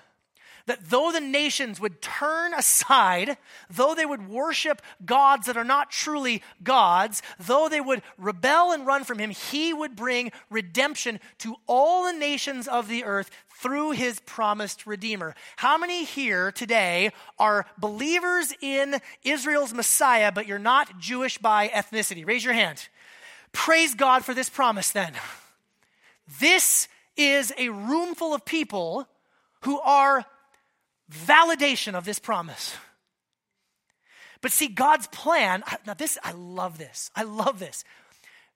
that 0.65 0.89
though 0.89 1.11
the 1.11 1.19
nations 1.19 1.79
would 1.79 2.01
turn 2.01 2.53
aside, 2.53 3.37
though 3.69 3.93
they 3.93 4.05
would 4.05 4.29
worship 4.29 4.81
gods 5.05 5.47
that 5.47 5.57
are 5.57 5.63
not 5.63 5.91
truly 5.91 6.41
gods, 6.63 7.21
though 7.39 7.67
they 7.67 7.81
would 7.81 8.01
rebel 8.17 8.71
and 8.71 8.85
run 8.85 9.03
from 9.03 9.19
him, 9.19 9.29
he 9.29 9.73
would 9.73 9.95
bring 9.95 10.31
redemption 10.49 11.19
to 11.39 11.55
all 11.67 12.05
the 12.05 12.17
nations 12.17 12.67
of 12.67 12.87
the 12.87 13.03
earth 13.03 13.29
through 13.59 13.91
his 13.91 14.19
promised 14.21 14.87
Redeemer. 14.87 15.35
How 15.57 15.77
many 15.77 16.05
here 16.05 16.51
today 16.51 17.11
are 17.37 17.65
believers 17.77 18.53
in 18.61 18.99
Israel's 19.23 19.73
Messiah, 19.73 20.31
but 20.31 20.47
you're 20.47 20.59
not 20.59 20.99
Jewish 20.99 21.37
by 21.37 21.67
ethnicity? 21.69 22.25
Raise 22.25 22.43
your 22.43 22.53
hand. 22.53 22.87
Praise 23.51 23.95
God 23.95 24.25
for 24.25 24.33
this 24.33 24.49
promise 24.49 24.91
then. 24.91 25.13
This 26.39 26.87
is 27.15 27.53
a 27.57 27.69
room 27.69 28.15
full 28.15 28.33
of 28.33 28.45
people 28.45 29.07
who 29.61 29.79
are 29.81 30.25
validation 31.11 31.93
of 31.93 32.05
this 32.05 32.19
promise. 32.19 32.75
But 34.41 34.51
see, 34.51 34.67
God's 34.67 35.07
plan, 35.07 35.63
now 35.85 35.93
this, 35.93 36.17
I 36.23 36.33
love 36.33 36.77
this. 36.77 37.09
I 37.15 37.23
love 37.23 37.59
this. 37.59 37.83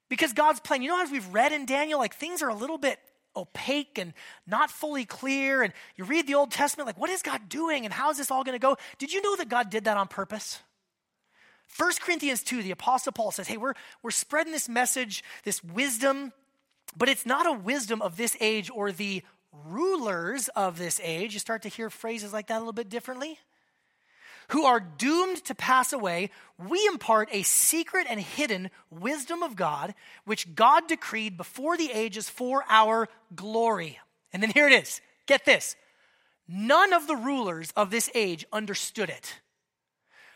Because 0.08 0.32
God's 0.32 0.60
plan, 0.60 0.82
you 0.82 0.88
know, 0.88 1.02
as 1.02 1.10
we've 1.10 1.26
read 1.32 1.52
in 1.52 1.66
Daniel, 1.66 1.98
like 1.98 2.14
things 2.14 2.42
are 2.42 2.48
a 2.48 2.54
little 2.54 2.78
bit 2.78 2.98
opaque 3.36 3.98
and 3.98 4.12
not 4.46 4.70
fully 4.70 5.04
clear. 5.04 5.62
And 5.62 5.72
you 5.96 6.04
read 6.04 6.26
the 6.26 6.34
Old 6.34 6.50
Testament, 6.50 6.86
like, 6.86 6.98
what 6.98 7.10
is 7.10 7.22
God 7.22 7.48
doing 7.48 7.84
and 7.84 7.92
how 7.92 8.10
is 8.10 8.18
this 8.18 8.30
all 8.30 8.44
going 8.44 8.54
to 8.54 8.62
go? 8.62 8.76
Did 8.98 9.12
you 9.12 9.22
know 9.22 9.36
that 9.36 9.48
God 9.48 9.70
did 9.70 9.84
that 9.84 9.96
on 9.96 10.08
purpose? 10.08 10.60
1 11.76 11.92
Corinthians 12.00 12.42
2, 12.42 12.62
the 12.62 12.70
Apostle 12.70 13.12
Paul 13.12 13.30
says, 13.30 13.46
hey, 13.46 13.56
we're, 13.56 13.74
we're 14.02 14.10
spreading 14.10 14.52
this 14.52 14.68
message, 14.68 15.22
this 15.44 15.62
wisdom 15.62 16.32
but 16.96 17.08
it's 17.08 17.26
not 17.26 17.46
a 17.46 17.52
wisdom 17.52 18.02
of 18.02 18.16
this 18.16 18.36
age 18.40 18.70
or 18.74 18.92
the 18.92 19.22
rulers 19.66 20.48
of 20.48 20.78
this 20.78 21.00
age. 21.02 21.34
You 21.34 21.40
start 21.40 21.62
to 21.62 21.68
hear 21.68 21.90
phrases 21.90 22.32
like 22.32 22.48
that 22.48 22.56
a 22.56 22.60
little 22.60 22.72
bit 22.72 22.88
differently. 22.88 23.38
Who 24.48 24.64
are 24.64 24.80
doomed 24.80 25.44
to 25.44 25.54
pass 25.54 25.92
away, 25.92 26.30
we 26.58 26.86
impart 26.86 27.28
a 27.30 27.42
secret 27.42 28.06
and 28.08 28.18
hidden 28.18 28.70
wisdom 28.90 29.42
of 29.42 29.56
God, 29.56 29.94
which 30.24 30.54
God 30.54 30.88
decreed 30.88 31.36
before 31.36 31.76
the 31.76 31.90
ages 31.92 32.30
for 32.30 32.64
our 32.68 33.08
glory. 33.34 33.98
And 34.32 34.42
then 34.42 34.50
here 34.50 34.66
it 34.66 34.72
is 34.72 35.00
get 35.26 35.44
this 35.44 35.76
none 36.48 36.94
of 36.94 37.06
the 37.06 37.16
rulers 37.16 37.72
of 37.76 37.90
this 37.90 38.10
age 38.14 38.46
understood 38.52 39.10
it. 39.10 39.40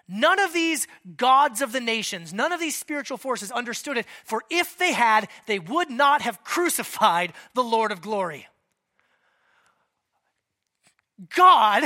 None 0.09 0.41
of 0.41 0.53
these 0.53 0.87
gods 1.17 1.63
of 1.63 1.73
the 1.73 1.81
nations, 1.81 2.33
none 2.33 2.53
of 2.53 2.61
these 2.61 2.77
spiritual 2.77 3.17
forces 3.17 3.51
understood 3.51 3.97
it, 3.97 4.07
for 4.25 4.43
if 4.51 4.77
they 4.77 4.93
had, 4.93 5.29
they 5.47 5.59
would 5.59 5.91
not 5.91 6.23
have 6.23 6.45
crucified 6.45 7.33
the 7.55 7.63
Lord 7.63 7.93
of 7.93 8.03
glory. 8.03 8.47
God 11.35 11.85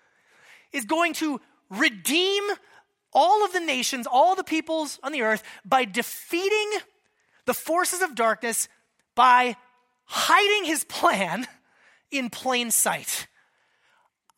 is 0.72 0.84
going 0.84 1.14
to 1.14 1.40
redeem 1.68 2.42
all 3.12 3.44
of 3.44 3.52
the 3.52 3.60
nations, 3.60 4.06
all 4.06 4.34
the 4.34 4.44
peoples 4.44 4.98
on 5.02 5.12
the 5.12 5.22
earth 5.22 5.42
by 5.64 5.84
defeating 5.84 6.70
the 7.46 7.54
forces 7.54 8.00
of 8.00 8.14
darkness 8.14 8.68
by 9.14 9.56
hiding 10.04 10.64
his 10.64 10.84
plan 10.84 11.46
in 12.10 12.30
plain 12.30 12.70
sight. 12.70 13.26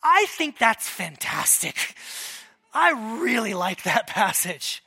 I 0.02 0.26
think 0.28 0.58
that's 0.58 0.88
fantastic. 0.88 1.94
I 2.72 3.18
really 3.20 3.54
like 3.54 3.82
that 3.82 4.06
passage 4.06 4.82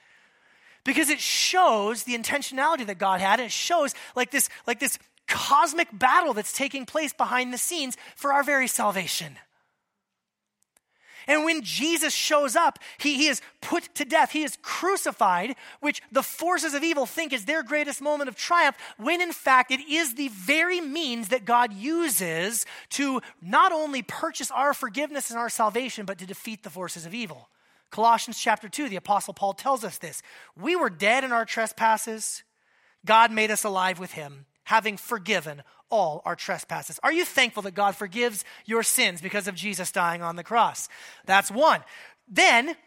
because 0.84 1.10
it 1.10 1.20
shows 1.20 2.04
the 2.04 2.18
intentionality 2.18 2.86
that 2.86 2.98
God 2.98 3.20
had. 3.20 3.40
And 3.40 3.48
it 3.48 3.52
shows 3.52 3.94
like 4.16 4.32
this, 4.32 4.50
like 4.66 4.80
this 4.80 4.98
cosmic 5.28 5.88
battle 5.92 6.34
that's 6.34 6.54
taking 6.54 6.86
place 6.86 7.12
behind 7.12 7.54
the 7.54 7.58
scenes 7.58 7.98
for 8.16 8.32
our 8.32 8.44
very 8.44 8.68
salvation. 8.68 9.36
And 11.28 11.44
when 11.44 11.64
Jesus 11.64 12.14
shows 12.14 12.56
up, 12.56 12.78
he, 13.00 13.16
he 13.16 13.28
is 13.28 13.42
put 13.60 13.96
to 13.96 14.06
death. 14.06 14.32
He 14.32 14.44
is 14.44 14.60
crucified, 14.62 15.56
which 15.80 16.02
the 16.12 16.22
forces 16.22 16.76
of 16.76 16.84
evil 16.84 17.08
think 17.08 17.34
is 17.34 17.46
their 17.46 17.64
greatest 17.64 18.00
moment 18.00 18.28
of 18.28 18.36
triumph, 18.36 18.78
when 18.98 19.22
in 19.22 19.32
fact 19.32 19.72
it 19.72 19.80
is 19.90 20.14
the 20.14 20.28
very 20.28 20.82
means 20.82 21.30
that 21.30 21.44
God 21.44 21.74
uses 21.74 22.68
to 22.90 23.22
not 23.42 23.72
only 23.72 24.04
purchase 24.04 24.52
our 24.52 24.76
forgiveness 24.76 25.32
and 25.32 25.40
our 25.40 25.50
salvation, 25.50 26.06
but 26.06 26.20
to 26.20 26.28
defeat 26.28 26.62
the 26.62 26.70
forces 26.70 27.08
of 27.08 27.16
evil. 27.16 27.50
Colossians 27.92 28.40
chapter 28.40 28.68
2, 28.68 28.90
the 28.90 28.96
Apostle 28.96 29.34
Paul 29.34 29.54
tells 29.54 29.84
us 29.84 29.98
this. 29.98 30.22
We 30.60 30.76
were 30.76 30.90
dead 30.90 31.24
in 31.24 31.32
our 31.32 31.46
trespasses. 31.46 32.44
God 33.06 33.32
made 33.32 33.52
us 33.52 33.64
alive 33.64 34.00
with 34.00 34.12
him, 34.12 34.46
having 34.64 34.98
forgiven 34.98 35.64
all 35.90 36.22
our 36.26 36.36
trespasses. 36.36 37.00
Are 37.04 37.14
you 37.14 37.24
thankful 37.26 37.64
that 37.64 37.76
God 37.76 37.96
forgives 37.96 38.44
your 38.66 38.84
sins 38.84 39.22
because 39.22 39.48
of 39.48 39.56
Jesus 39.56 39.92
dying 39.92 40.22
on 40.22 40.36
the 40.36 40.44
cross? 40.44 40.90
That's 41.26 41.52
one. 41.52 41.82
Then 42.28 42.70
it 42.70 42.78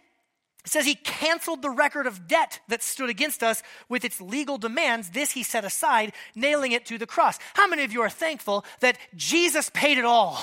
says 0.73 0.85
he 0.85 0.97
canceled 0.97 1.63
the 1.63 1.71
record 1.71 2.07
of 2.07 2.27
debt 2.27 2.61
that 2.69 2.83
stood 2.83 3.09
against 3.09 3.43
us 3.43 3.63
with 3.89 4.05
its 4.05 4.21
legal 4.21 4.59
demands. 4.59 5.11
This 5.11 5.31
he 5.31 5.43
set 5.43 5.65
aside, 5.65 6.13
nailing 6.35 6.73
it 6.73 6.85
to 6.87 6.99
the 6.99 7.07
cross. 7.07 7.39
How 7.55 7.67
many 7.67 7.85
of 7.85 7.93
you 7.93 8.03
are 8.03 8.11
thankful 8.11 8.65
that 8.81 8.99
Jesus 9.15 9.71
paid 9.73 9.97
it 9.97 10.05
all? 10.05 10.39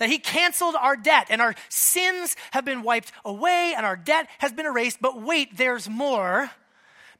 That 0.00 0.08
He 0.08 0.18
canceled 0.18 0.74
our 0.74 0.96
debt 0.96 1.28
and 1.30 1.40
our 1.40 1.54
sins 1.68 2.34
have 2.50 2.64
been 2.64 2.82
wiped 2.82 3.12
away 3.24 3.74
and 3.76 3.86
our 3.86 3.96
debt 3.96 4.28
has 4.38 4.52
been 4.52 4.66
erased. 4.66 5.00
But 5.00 5.22
wait, 5.22 5.56
there's 5.56 5.88
more. 5.88 6.50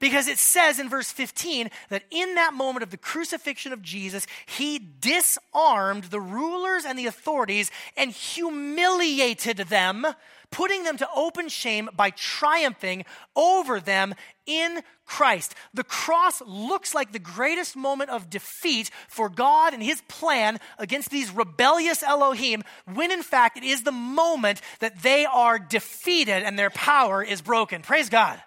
Because 0.01 0.29
it 0.29 0.39
says 0.39 0.79
in 0.79 0.89
verse 0.89 1.13
15 1.13 1.69
that 1.91 2.05
in 2.11 2.35
that 2.37 2.55
moment 2.55 2.83
of 2.83 2.91
the 2.91 2.97
crucifixion 2.97 3.75
of 3.75 3.83
Jesus, 3.83 4.27
he 4.47 4.79
disarmed 4.79 6.05
the 6.05 6.21
rulers 6.21 6.87
and 6.87 6.99
the 6.99 7.05
authorities 7.05 7.71
and 7.99 8.11
humiliated 8.11 9.59
them 9.59 10.07
putting 10.51 10.85
them 10.85 10.97
to 10.97 11.09
open 11.15 11.49
shame 11.49 11.89
by 11.95 12.11
triumphing 12.11 13.05
over 13.37 13.81
them 13.81 14.15
in 14.47 14.83
Christ. 15.07 15.55
The 15.75 15.85
cross 15.85 16.43
looks 16.47 16.95
like 16.95 17.13
the 17.13 17.19
greatest 17.19 17.77
moment 17.77 18.11
of 18.11 18.31
defeat 18.31 18.91
for 19.09 19.29
God 19.29 19.75
and 19.75 19.83
his 19.83 20.03
plan 20.09 20.59
against 20.79 21.11
these 21.11 21.31
rebellious 21.31 22.03
Elohim, 22.03 22.63
when 22.93 23.11
in 23.11 23.23
fact 23.23 23.57
it 23.57 23.65
is 23.65 23.83
the 23.83 23.93
moment 23.93 24.61
that 24.81 25.03
they 25.03 25.25
are 25.25 25.59
defeated 25.59 26.43
and 26.43 26.59
their 26.59 26.71
power 26.71 27.23
is 27.23 27.43
broken. 27.43 27.83
Praise 27.83 28.09
God. 28.09 28.41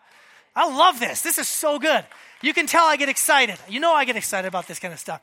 I 0.55 0.69
love 0.69 0.99
this. 0.99 1.21
This 1.21 1.37
is 1.37 1.47
so 1.47 1.79
good. 1.79 2.05
You 2.41 2.53
can 2.53 2.67
tell 2.67 2.85
I 2.85 2.97
get 2.97 3.09
excited. 3.09 3.57
You 3.67 3.79
know 3.79 3.93
I 3.93 4.05
get 4.05 4.17
excited 4.17 4.47
about 4.47 4.67
this 4.67 4.79
kind 4.79 4.93
of 4.93 4.99
stuff. 4.99 5.21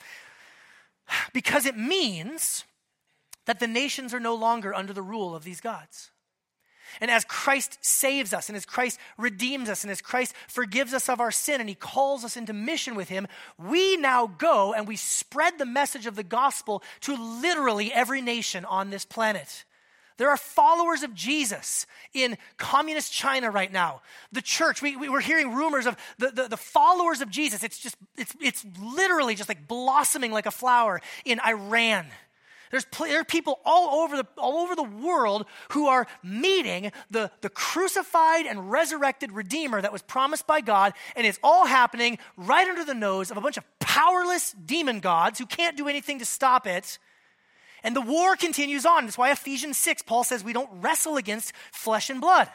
Because 1.33 1.67
it 1.67 1.77
means 1.77 2.65
that 3.47 3.59
the 3.59 3.67
nations 3.67 4.15
are 4.15 4.21
no 4.21 4.35
longer 4.35 4.73
under 4.73 4.93
the 4.93 5.03
rule 5.03 5.35
of 5.35 5.43
these 5.43 5.61
gods. 5.61 6.11
And 7.01 7.11
as 7.11 7.25
Christ 7.25 7.79
saves 7.81 8.33
us, 8.33 8.49
and 8.49 8.57
as 8.57 8.67
Christ 8.67 8.99
redeems 9.19 9.69
us, 9.69 9.85
and 9.85 9.91
as 9.91 10.01
Christ 10.01 10.35
forgives 10.49 10.95
us 10.95 11.09
of 11.09 11.21
our 11.21 11.31
sin, 11.31 11.61
and 11.61 11.69
He 11.69 11.75
calls 11.75 12.25
us 12.25 12.37
into 12.37 12.53
mission 12.53 12.95
with 12.95 13.09
Him, 13.09 13.27
we 13.59 13.97
now 13.97 14.27
go 14.27 14.73
and 14.73 14.89
we 14.89 14.97
spread 14.97 15.59
the 15.59 15.67
message 15.67 16.07
of 16.07 16.17
the 16.17 16.23
gospel 16.23 16.83
to 17.01 17.15
literally 17.15 17.93
every 17.93 18.21
nation 18.21 18.65
on 18.65 18.91
this 18.91 19.05
planet. 19.05 19.65
There 20.21 20.29
are 20.29 20.37
followers 20.37 21.03
of 21.03 21.15
Jesus 21.15 21.87
in 22.13 22.37
communist 22.59 23.11
China 23.11 23.51
right 23.51 23.73
now. 23.73 24.03
The 24.33 24.43
church, 24.43 24.83
we, 24.83 24.95
we 24.95 25.09
were 25.09 25.21
hearing 25.21 25.55
rumors 25.55 25.87
of 25.87 25.97
the, 26.19 26.31
the, 26.31 26.49
the, 26.49 26.57
followers 26.59 27.23
of 27.23 27.31
Jesus. 27.31 27.65
It's 27.65 27.79
just, 27.79 27.97
it's, 28.19 28.35
it's 28.39 28.67
literally 28.79 29.35
just 29.35 29.49
like 29.49 29.67
blossoming 29.67 30.31
like 30.31 30.45
a 30.45 30.51
flower 30.51 31.01
in 31.25 31.41
Iran. 31.41 32.05
There's 32.71 32.87
there 33.01 33.21
are 33.21 33.25
people 33.25 33.61
all 33.65 34.03
over, 34.03 34.17
the, 34.17 34.27
all 34.39 34.59
over 34.59 34.77
the 34.77 34.83
world 34.83 35.47
who 35.71 35.89
are 35.89 36.07
meeting 36.23 36.93
the, 37.11 37.31
the 37.41 37.49
crucified 37.49 38.47
and 38.47 38.71
resurrected 38.71 39.33
Redeemer 39.33 39.83
that 39.83 39.93
was 39.93 40.03
promised 40.03 40.47
by 40.47 40.61
God, 40.61 40.95
and 41.17 41.27
it's 41.27 41.41
all 41.43 41.67
happening 41.67 42.19
right 42.37 42.69
under 42.69 42.85
the 42.85 42.95
nose 42.95 43.31
of 43.31 43.37
a 43.37 43.41
bunch 43.41 43.57
of 43.57 43.65
powerless 43.81 44.53
demon 44.53 45.01
gods 45.01 45.39
who 45.39 45.47
can't 45.47 45.77
do 45.77 45.89
anything 45.89 46.21
to 46.21 46.25
stop 46.25 46.67
it. 46.67 46.99
And 47.83 47.97
the 47.97 48.01
war 48.01 48.37
continues 48.37 48.87
on. 48.87 49.07
That's 49.07 49.19
why 49.19 49.33
Ephesians 49.33 49.77
6, 49.79 50.03
Paul 50.03 50.23
says 50.23 50.45
we 50.45 50.53
don't 50.53 50.71
wrestle 50.81 51.17
against 51.17 51.53
flesh 51.73 52.11
and 52.11 52.21
blood. 52.21 52.49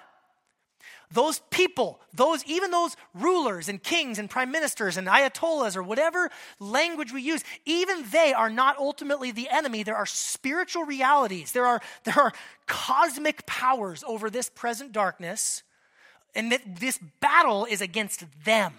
Those 1.12 1.40
people, 1.52 2.00
those 2.14 2.44
even 2.46 2.72
those 2.72 2.96
rulers 3.14 3.70
and 3.70 3.82
kings 3.82 4.18
and 4.18 4.30
prime 4.30 4.52
ministers 4.52 4.98
and 4.98 5.08
ayatollahs 5.08 5.76
or 5.76 5.84
whatever 5.84 6.30
language 6.60 7.14
we 7.14 7.22
use, 7.22 7.44
even 7.66 8.06
they 8.12 8.34
are 8.34 8.50
not 8.50 8.78
ultimately 8.78 9.32
the 9.32 9.50
enemy. 9.50 9.84
There 9.84 9.96
are 9.96 10.06
spiritual 10.06 10.84
realities. 10.84 11.52
There 11.52 11.66
are, 11.66 11.82
there 12.04 12.20
are 12.20 12.34
cosmic 12.68 13.46
powers 13.46 14.04
over 14.08 14.30
this 14.30 14.50
present 14.50 14.92
darkness. 14.92 15.64
And 16.34 16.52
that 16.52 16.80
this 16.80 17.00
battle 17.22 17.66
is 17.66 17.80
against 17.80 18.26
them. 18.44 18.74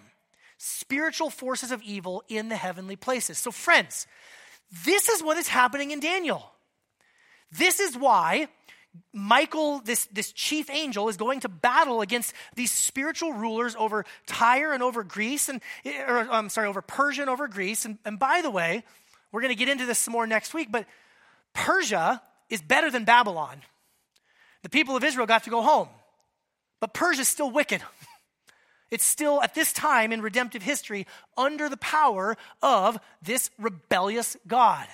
Spiritual 0.59 1.31
forces 1.31 1.71
of 1.71 1.83
evil 1.83 2.23
in 2.29 2.49
the 2.49 2.57
heavenly 2.57 2.97
places. 2.97 3.39
So, 3.39 3.51
friends, 3.51 4.07
this 4.85 5.09
is 5.09 5.23
what 5.23 5.39
is 5.39 5.49
happening 5.49 5.91
in 5.91 6.01
Daniel. 6.01 6.51
This 7.51 7.81
is 7.81 7.97
why 7.97 8.49
Michael, 9.13 9.81
this, 9.81 10.07
this 10.07 10.33
chief 10.33 10.71
angel, 10.71 11.09
is 11.09 11.17
going 11.17 11.41
to 11.41 11.49
battle 11.49 12.01
against 12.01 12.33
these 12.55 12.71
spiritual 12.71 13.33
rulers 13.33 13.75
over 13.77 14.05
Tyre 14.27 14.73
and 14.73 14.83
over 14.83 15.03
Greece, 15.03 15.49
and 15.49 15.61
or, 15.85 16.29
I'm 16.31 16.49
sorry, 16.49 16.69
over 16.69 16.83
Persia 16.83 17.23
and 17.23 17.31
over 17.31 17.49
Greece. 17.49 17.85
And, 17.85 17.99
and 18.05 18.19
by 18.19 18.43
the 18.43 18.51
way, 18.51 18.85
we're 19.33 19.41
going 19.43 19.55
to 19.55 19.59
get 19.59 19.69
into 19.69 19.87
this 19.87 19.99
some 19.99 20.13
more 20.13 20.27
next 20.27 20.55
week, 20.55 20.71
but 20.71 20.87
Persia 21.53 22.23
is 22.49 22.63
better 22.63 22.91
than 22.91 23.05
Babylon. 23.05 23.63
The 24.63 24.69
people 24.69 24.97
of 24.97 25.05
Israel 25.05 25.27
got 25.27 25.45
to 25.45 25.51
go 25.51 25.63
home, 25.63 25.89
but 26.81 26.93
Persia 26.95 27.23
is 27.23 27.29
still 27.29 27.51
wicked. 27.51 27.83
It's 28.89 29.05
still, 29.05 29.43
at 29.43 29.55
this 29.55 29.73
time 29.73 30.13
in 30.13 30.23
redemptive 30.23 30.63
history, 30.63 31.09
under 31.37 31.69
the 31.69 31.77
power 31.77 32.37
of 32.63 32.99
this 33.21 33.51
rebellious 33.59 34.37
God. 34.47 34.87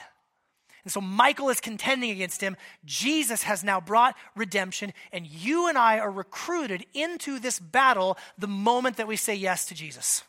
And 0.84 0.92
so 0.92 1.00
Michael 1.00 1.48
is 1.48 1.60
contending 1.60 2.10
against 2.10 2.40
him. 2.40 2.56
Jesus 2.84 3.44
has 3.44 3.62
now 3.62 3.80
brought 3.80 4.16
redemption, 4.34 4.92
and 5.12 5.26
you 5.26 5.68
and 5.68 5.78
I 5.78 5.98
are 5.98 6.10
recruited 6.10 6.84
into 6.92 7.38
this 7.38 7.60
battle 7.60 8.18
the 8.36 8.48
moment 8.48 8.96
that 8.96 9.06
we 9.06 9.16
say 9.16 9.34
yes 9.34 9.64
to 9.66 9.74
Jesus. 9.74 10.24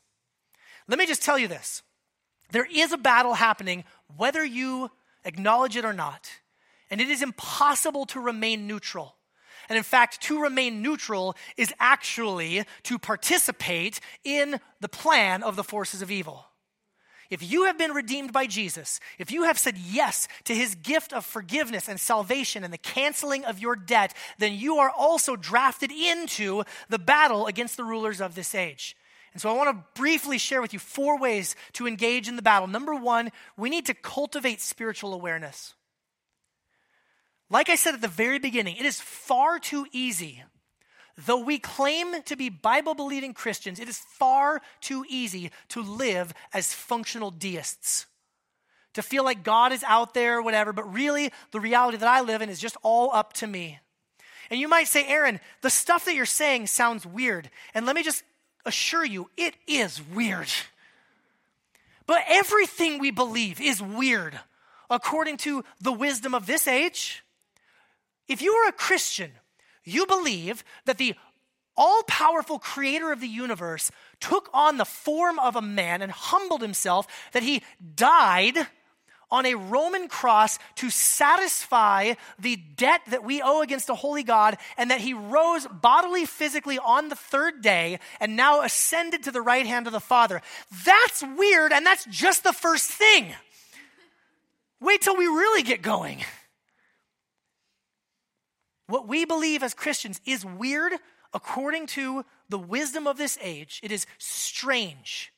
Let 0.87 0.99
me 0.99 1.07
just 1.07 1.23
tell 1.23 1.39
you 1.39 1.47
this 1.47 1.81
there 2.51 2.67
is 2.71 2.91
a 2.91 2.97
battle 2.97 3.33
happening, 3.33 3.83
whether 4.15 4.43
you 4.45 4.91
acknowledge 5.25 5.75
it 5.75 5.85
or 5.85 5.93
not, 5.93 6.29
and 6.91 7.01
it 7.01 7.09
is 7.09 7.23
impossible 7.23 8.05
to 8.07 8.19
remain 8.19 8.67
neutral. 8.67 9.15
And 9.69 9.77
in 9.77 9.83
fact, 9.83 10.21
to 10.23 10.41
remain 10.41 10.81
neutral 10.81 11.35
is 11.57 11.73
actually 11.79 12.63
to 12.83 12.99
participate 12.99 13.99
in 14.23 14.59
the 14.81 14.89
plan 14.89 15.41
of 15.41 15.55
the 15.55 15.63
forces 15.63 16.01
of 16.01 16.11
evil. 16.11 16.45
If 17.33 17.41
you 17.41 17.65
have 17.65 17.79
been 17.79 17.93
redeemed 17.93 18.31
by 18.31 18.45
Jesus, 18.45 18.99
if 19.17 19.31
you 19.31 19.45
have 19.45 19.57
said 19.57 19.75
yes 19.75 20.27
to 20.43 20.53
his 20.53 20.75
gift 20.75 21.13
of 21.13 21.25
forgiveness 21.25 21.89
and 21.89 21.99
salvation 21.99 22.63
and 22.63 22.71
the 22.71 22.77
canceling 22.77 23.43
of 23.43 23.57
your 23.57 23.75
debt, 23.75 24.13
then 24.37 24.53
you 24.53 24.77
are 24.77 24.91
also 24.91 25.35
drafted 25.35 25.91
into 25.91 26.63
the 26.89 26.99
battle 26.99 27.47
against 27.47 27.75
the 27.75 27.83
rulers 27.83 28.21
of 28.21 28.35
this 28.35 28.53
age. 28.53 28.95
And 29.33 29.41
so 29.41 29.49
I 29.49 29.57
want 29.57 29.75
to 29.75 29.99
briefly 29.99 30.37
share 30.37 30.61
with 30.61 30.73
you 30.73 30.79
four 30.79 31.17
ways 31.17 31.55
to 31.73 31.87
engage 31.87 32.27
in 32.27 32.35
the 32.35 32.43
battle. 32.43 32.67
Number 32.67 32.93
one, 32.93 33.31
we 33.57 33.71
need 33.71 33.87
to 33.87 33.95
cultivate 33.95 34.61
spiritual 34.61 35.11
awareness. 35.11 35.73
Like 37.49 37.67
I 37.67 37.75
said 37.75 37.95
at 37.95 38.01
the 38.01 38.07
very 38.07 38.37
beginning, 38.37 38.75
it 38.75 38.85
is 38.85 39.01
far 39.01 39.57
too 39.57 39.87
easy. 39.91 40.43
Though 41.15 41.43
we 41.43 41.59
claim 41.59 42.23
to 42.23 42.35
be 42.35 42.49
Bible 42.49 42.95
believing 42.95 43.33
Christians, 43.33 43.79
it 43.79 43.87
is 43.87 43.99
far 43.99 44.61
too 44.81 45.05
easy 45.07 45.51
to 45.69 45.81
live 45.81 46.33
as 46.53 46.73
functional 46.73 47.29
deists. 47.29 48.07
To 48.93 49.01
feel 49.01 49.23
like 49.23 49.43
God 49.43 49.71
is 49.71 49.83
out 49.83 50.13
there, 50.13 50.41
whatever, 50.41 50.73
but 50.73 50.91
really 50.91 51.31
the 51.51 51.59
reality 51.59 51.97
that 51.97 52.09
I 52.09 52.21
live 52.21 52.41
in 52.41 52.49
is 52.49 52.59
just 52.59 52.77
all 52.81 53.11
up 53.13 53.33
to 53.33 53.47
me. 53.47 53.79
And 54.49 54.59
you 54.59 54.67
might 54.67 54.87
say, 54.87 55.05
Aaron, 55.07 55.39
the 55.61 55.69
stuff 55.69 56.05
that 56.05 56.15
you're 56.15 56.25
saying 56.25 56.67
sounds 56.67 57.05
weird. 57.05 57.49
And 57.73 57.85
let 57.85 57.95
me 57.95 58.03
just 58.03 58.23
assure 58.65 59.05
you, 59.05 59.29
it 59.37 59.55
is 59.67 60.01
weird. 60.01 60.49
But 62.05 62.23
everything 62.27 62.99
we 62.99 63.11
believe 63.11 63.61
is 63.61 63.81
weird 63.81 64.39
according 64.89 65.37
to 65.37 65.63
the 65.79 65.91
wisdom 65.91 66.35
of 66.35 66.45
this 66.45 66.67
age 66.67 67.23
if 68.27 68.41
you 68.41 68.53
are 68.53 68.69
a 68.69 68.73
Christian, 68.73 69.31
you 69.83 70.05
believe 70.05 70.63
that 70.85 70.97
the 70.97 71.15
all 71.75 72.03
powerful 72.03 72.59
creator 72.59 73.11
of 73.11 73.19
the 73.19 73.27
universe 73.27 73.91
took 74.19 74.49
on 74.53 74.77
the 74.77 74.85
form 74.85 75.39
of 75.39 75.55
a 75.55 75.61
man 75.61 76.01
and 76.01 76.11
humbled 76.11 76.61
himself, 76.61 77.07
that 77.31 77.43
he 77.43 77.63
died 77.95 78.67
on 79.31 79.47
a 79.47 79.55
Roman 79.55 80.07
cross 80.07 80.59
to 80.75 80.91
satisfy 80.91 82.13
the 82.37 82.55
debt 82.55 83.01
that 83.07 83.23
we 83.23 83.41
owe 83.41 83.63
against 83.63 83.89
a 83.89 83.95
holy 83.95 84.21
God, 84.21 84.57
and 84.77 84.91
that 84.91 85.01
he 85.01 85.15
rose 85.15 85.65
bodily, 85.65 86.25
physically 86.25 86.77
on 86.77 87.09
the 87.09 87.15
third 87.15 87.63
day 87.63 87.97
and 88.19 88.35
now 88.35 88.61
ascended 88.61 89.23
to 89.23 89.31
the 89.31 89.41
right 89.41 89.65
hand 89.65 89.87
of 89.87 89.93
the 89.93 89.99
Father. 89.99 90.43
That's 90.85 91.23
weird, 91.23 91.73
and 91.73 91.83
that's 91.83 92.05
just 92.05 92.43
the 92.43 92.53
first 92.53 92.91
thing. 92.91 93.33
Wait 94.79 95.01
till 95.01 95.17
we 95.17 95.25
really 95.25 95.63
get 95.63 95.81
going. 95.81 96.23
What 98.87 99.07
we 99.07 99.25
believe 99.25 99.63
as 99.63 99.73
Christians 99.73 100.19
is 100.25 100.45
weird 100.45 100.93
according 101.33 101.87
to 101.87 102.25
the 102.49 102.59
wisdom 102.59 103.07
of 103.07 103.17
this 103.17 103.37
age. 103.41 103.79
It 103.83 103.91
is 103.91 104.05
strange. 104.17 105.31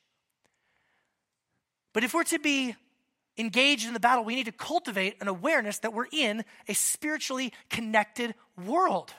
But 1.94 2.04
if 2.04 2.14
we're 2.14 2.24
to 2.26 2.40
be 2.40 2.76
engaged 3.38 3.88
in 3.88 3.94
the 3.94 4.00
battle, 4.00 4.24
we 4.24 4.36
need 4.36 4.46
to 4.46 4.52
cultivate 4.52 5.18
an 5.22 5.28
awareness 5.28 5.80
that 5.80 5.94
we're 5.94 6.08
in 6.12 6.44
a 6.68 6.74
spiritually 6.74 7.54
connected 7.70 8.36
world. 8.66 9.14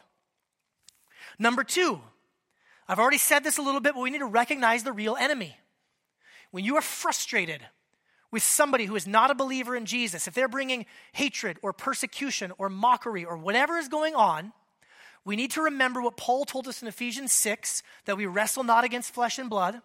Number 1.38 1.64
two, 1.64 2.00
I've 2.88 2.98
already 2.98 3.18
said 3.18 3.44
this 3.44 3.58
a 3.58 3.62
little 3.62 3.80
bit, 3.80 3.94
but 3.94 4.02
we 4.02 4.10
need 4.10 4.18
to 4.18 4.26
recognize 4.26 4.84
the 4.84 4.92
real 4.92 5.16
enemy. 5.16 5.56
When 6.50 6.64
you 6.64 6.76
are 6.76 6.82
frustrated, 6.82 7.60
with 8.30 8.42
somebody 8.42 8.86
who 8.86 8.96
is 8.96 9.06
not 9.06 9.30
a 9.30 9.34
believer 9.34 9.76
in 9.76 9.86
Jesus, 9.86 10.26
if 10.26 10.34
they're 10.34 10.48
bringing 10.48 10.86
hatred 11.12 11.58
or 11.62 11.72
persecution 11.72 12.52
or 12.58 12.68
mockery 12.68 13.24
or 13.24 13.36
whatever 13.36 13.78
is 13.78 13.88
going 13.88 14.14
on, 14.14 14.52
we 15.24 15.36
need 15.36 15.50
to 15.52 15.62
remember 15.62 16.00
what 16.00 16.16
Paul 16.16 16.44
told 16.44 16.68
us 16.68 16.82
in 16.82 16.88
Ephesians 16.88 17.32
6 17.32 17.82
that 18.04 18.16
we 18.16 18.26
wrestle 18.26 18.62
not 18.62 18.84
against 18.84 19.12
flesh 19.12 19.38
and 19.38 19.50
blood. 19.50 19.80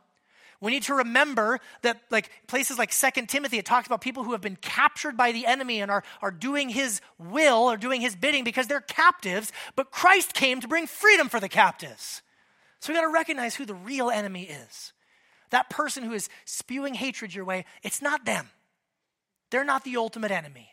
We 0.62 0.72
need 0.72 0.84
to 0.84 0.94
remember 0.94 1.60
that, 1.82 2.02
like 2.12 2.30
places 2.46 2.78
like 2.78 2.94
Second 2.94 3.28
Timothy, 3.28 3.58
it 3.58 3.66
talks 3.66 3.88
about 3.88 4.02
people 4.02 4.24
who 4.24 4.34
have 4.34 4.42
been 4.42 4.58
captured 4.58 5.18
by 5.18 5.32
the 5.32 5.48
enemy 5.48 5.82
and 5.82 5.90
are, 5.90 6.04
are 6.22 6.30
doing 6.30 6.70
his 6.70 7.02
will 7.18 7.64
or 7.64 7.78
doing 7.78 8.00
his 8.00 8.16
bidding 8.16 8.44
because 8.44 8.68
they're 8.68 8.80
captives, 8.80 9.52
but 9.76 9.90
Christ 9.90 10.36
came 10.36 10.62
to 10.62 10.68
bring 10.68 10.86
freedom 10.86 11.30
for 11.30 11.40
the 11.40 11.50
captives. 11.50 12.22
So 12.80 12.94
we 12.94 12.98
got 12.98 13.02
to 13.02 13.12
recognize 13.14 13.56
who 13.56 13.66
the 13.66 13.74
real 13.74 14.12
enemy 14.12 14.44
is. 14.44 14.94
That 15.52 15.70
person 15.70 16.04
who 16.04 16.14
is 16.14 16.30
spewing 16.46 16.96
hatred 16.96 17.34
your 17.34 17.46
way, 17.46 17.66
it's 17.84 18.02
not 18.02 18.26
them. 18.26 18.50
They're 19.52 19.64
not 19.64 19.84
the 19.84 19.98
ultimate 19.98 20.32
enemy. 20.32 20.70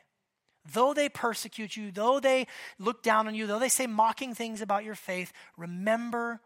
Though 0.73 0.95
they 0.95 1.09
persecute 1.09 1.77
you, 1.77 1.91
though 1.91 2.21
they 2.21 2.47
look 2.79 3.03
down 3.03 3.27
on 3.27 3.35
you, 3.35 3.47
though 3.47 3.59
they 3.59 3.69
say 3.69 3.87
mocking 3.87 4.35
things 4.35 4.61
about 4.61 4.85
your 4.85 4.95
faith, 4.95 5.33
remember 5.57 6.41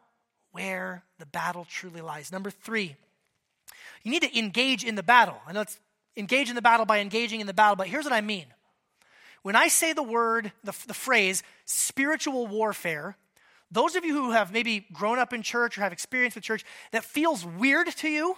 where 0.52 1.04
the 1.18 1.26
battle 1.26 1.66
truly 1.68 2.00
lies. 2.00 2.30
Number 2.30 2.50
three, 2.50 2.96
you 4.02 4.10
need 4.10 4.22
to 4.22 4.38
engage 4.38 4.84
in 4.84 4.94
the 4.94 5.02
battle. 5.02 5.40
I 5.46 5.52
know 5.52 5.62
it's 5.62 5.78
engage 6.16 6.48
in 6.48 6.54
the 6.54 6.62
battle 6.62 6.86
by 6.86 6.98
engaging 6.98 7.40
in 7.40 7.46
the 7.46 7.54
battle, 7.54 7.76
but 7.76 7.88
here's 7.88 8.04
what 8.04 8.12
I 8.12 8.20
mean. 8.20 8.46
When 9.42 9.56
I 9.56 9.68
say 9.68 9.92
the 9.92 10.02
word, 10.02 10.52
the, 10.62 10.74
the 10.86 10.94
phrase 10.94 11.42
spiritual 11.64 12.46
warfare, 12.46 13.16
those 13.72 13.96
of 13.96 14.04
you 14.04 14.14
who 14.14 14.30
have 14.32 14.52
maybe 14.52 14.86
grown 14.92 15.18
up 15.18 15.32
in 15.32 15.42
church 15.42 15.78
or 15.78 15.80
have 15.80 15.92
experience 15.92 16.34
with 16.34 16.44
church 16.44 16.64
that 16.92 17.04
feels 17.04 17.44
weird 17.44 17.88
to 17.96 18.08
you, 18.08 18.36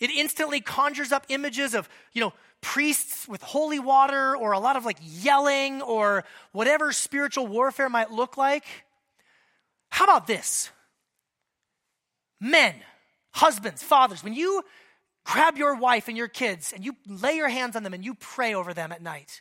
it 0.00 0.10
instantly 0.10 0.60
conjures 0.60 1.12
up 1.12 1.24
images 1.28 1.74
of, 1.74 1.88
you 2.12 2.20
know, 2.20 2.32
priests 2.60 3.28
with 3.28 3.40
holy 3.42 3.78
water 3.78 4.36
or 4.36 4.52
a 4.52 4.58
lot 4.58 4.76
of 4.76 4.84
like 4.84 4.98
yelling 5.00 5.80
or 5.80 6.24
whatever 6.50 6.92
spiritual 6.92 7.46
warfare 7.46 7.88
might 7.88 8.10
look 8.10 8.36
like. 8.36 8.64
How 9.90 10.04
about 10.04 10.26
this? 10.26 10.70
Men, 12.40 12.74
husbands, 13.30 13.82
fathers, 13.82 14.24
when 14.24 14.34
you 14.34 14.64
grab 15.24 15.56
your 15.56 15.76
wife 15.76 16.08
and 16.08 16.16
your 16.16 16.28
kids 16.28 16.72
and 16.72 16.84
you 16.84 16.96
lay 17.06 17.34
your 17.34 17.48
hands 17.48 17.76
on 17.76 17.84
them 17.84 17.94
and 17.94 18.04
you 18.04 18.14
pray 18.14 18.54
over 18.54 18.74
them 18.74 18.90
at 18.90 19.02
night, 19.02 19.40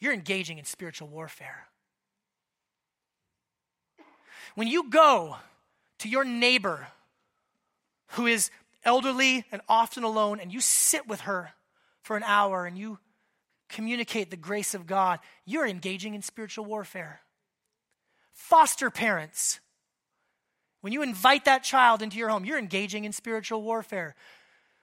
you're 0.00 0.14
engaging 0.14 0.58
in 0.58 0.64
spiritual 0.64 1.08
warfare. 1.08 1.66
When 4.54 4.68
you 4.68 4.90
go 4.90 5.36
to 5.98 6.08
your 6.08 6.24
neighbor 6.24 6.88
who 8.08 8.26
is 8.26 8.50
elderly 8.84 9.44
and 9.50 9.62
often 9.68 10.04
alone, 10.04 10.40
and 10.40 10.52
you 10.52 10.60
sit 10.60 11.06
with 11.08 11.22
her 11.22 11.52
for 12.02 12.16
an 12.16 12.22
hour 12.22 12.66
and 12.66 12.76
you 12.76 12.98
communicate 13.68 14.30
the 14.30 14.36
grace 14.36 14.74
of 14.74 14.86
God, 14.86 15.18
you're 15.44 15.66
engaging 15.66 16.14
in 16.14 16.22
spiritual 16.22 16.64
warfare. 16.64 17.20
Foster 18.32 18.90
parents, 18.90 19.60
when 20.80 20.92
you 20.92 21.02
invite 21.02 21.46
that 21.46 21.64
child 21.64 22.02
into 22.02 22.18
your 22.18 22.28
home, 22.28 22.44
you're 22.44 22.58
engaging 22.58 23.04
in 23.04 23.12
spiritual 23.12 23.62
warfare. 23.62 24.14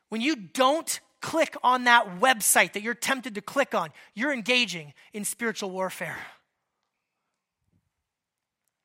When 0.10 0.20
you 0.20 0.36
don't 0.36 1.00
click 1.22 1.56
on 1.64 1.84
that 1.84 2.20
website 2.20 2.74
that 2.74 2.82
you're 2.82 2.96
tempted 2.96 3.36
to 3.36 3.42
click 3.42 3.76
on, 3.76 3.92
you're 4.16 4.34
engaging 4.34 4.94
in 5.14 5.24
spiritual 5.24 5.70
warfare. 5.70 6.18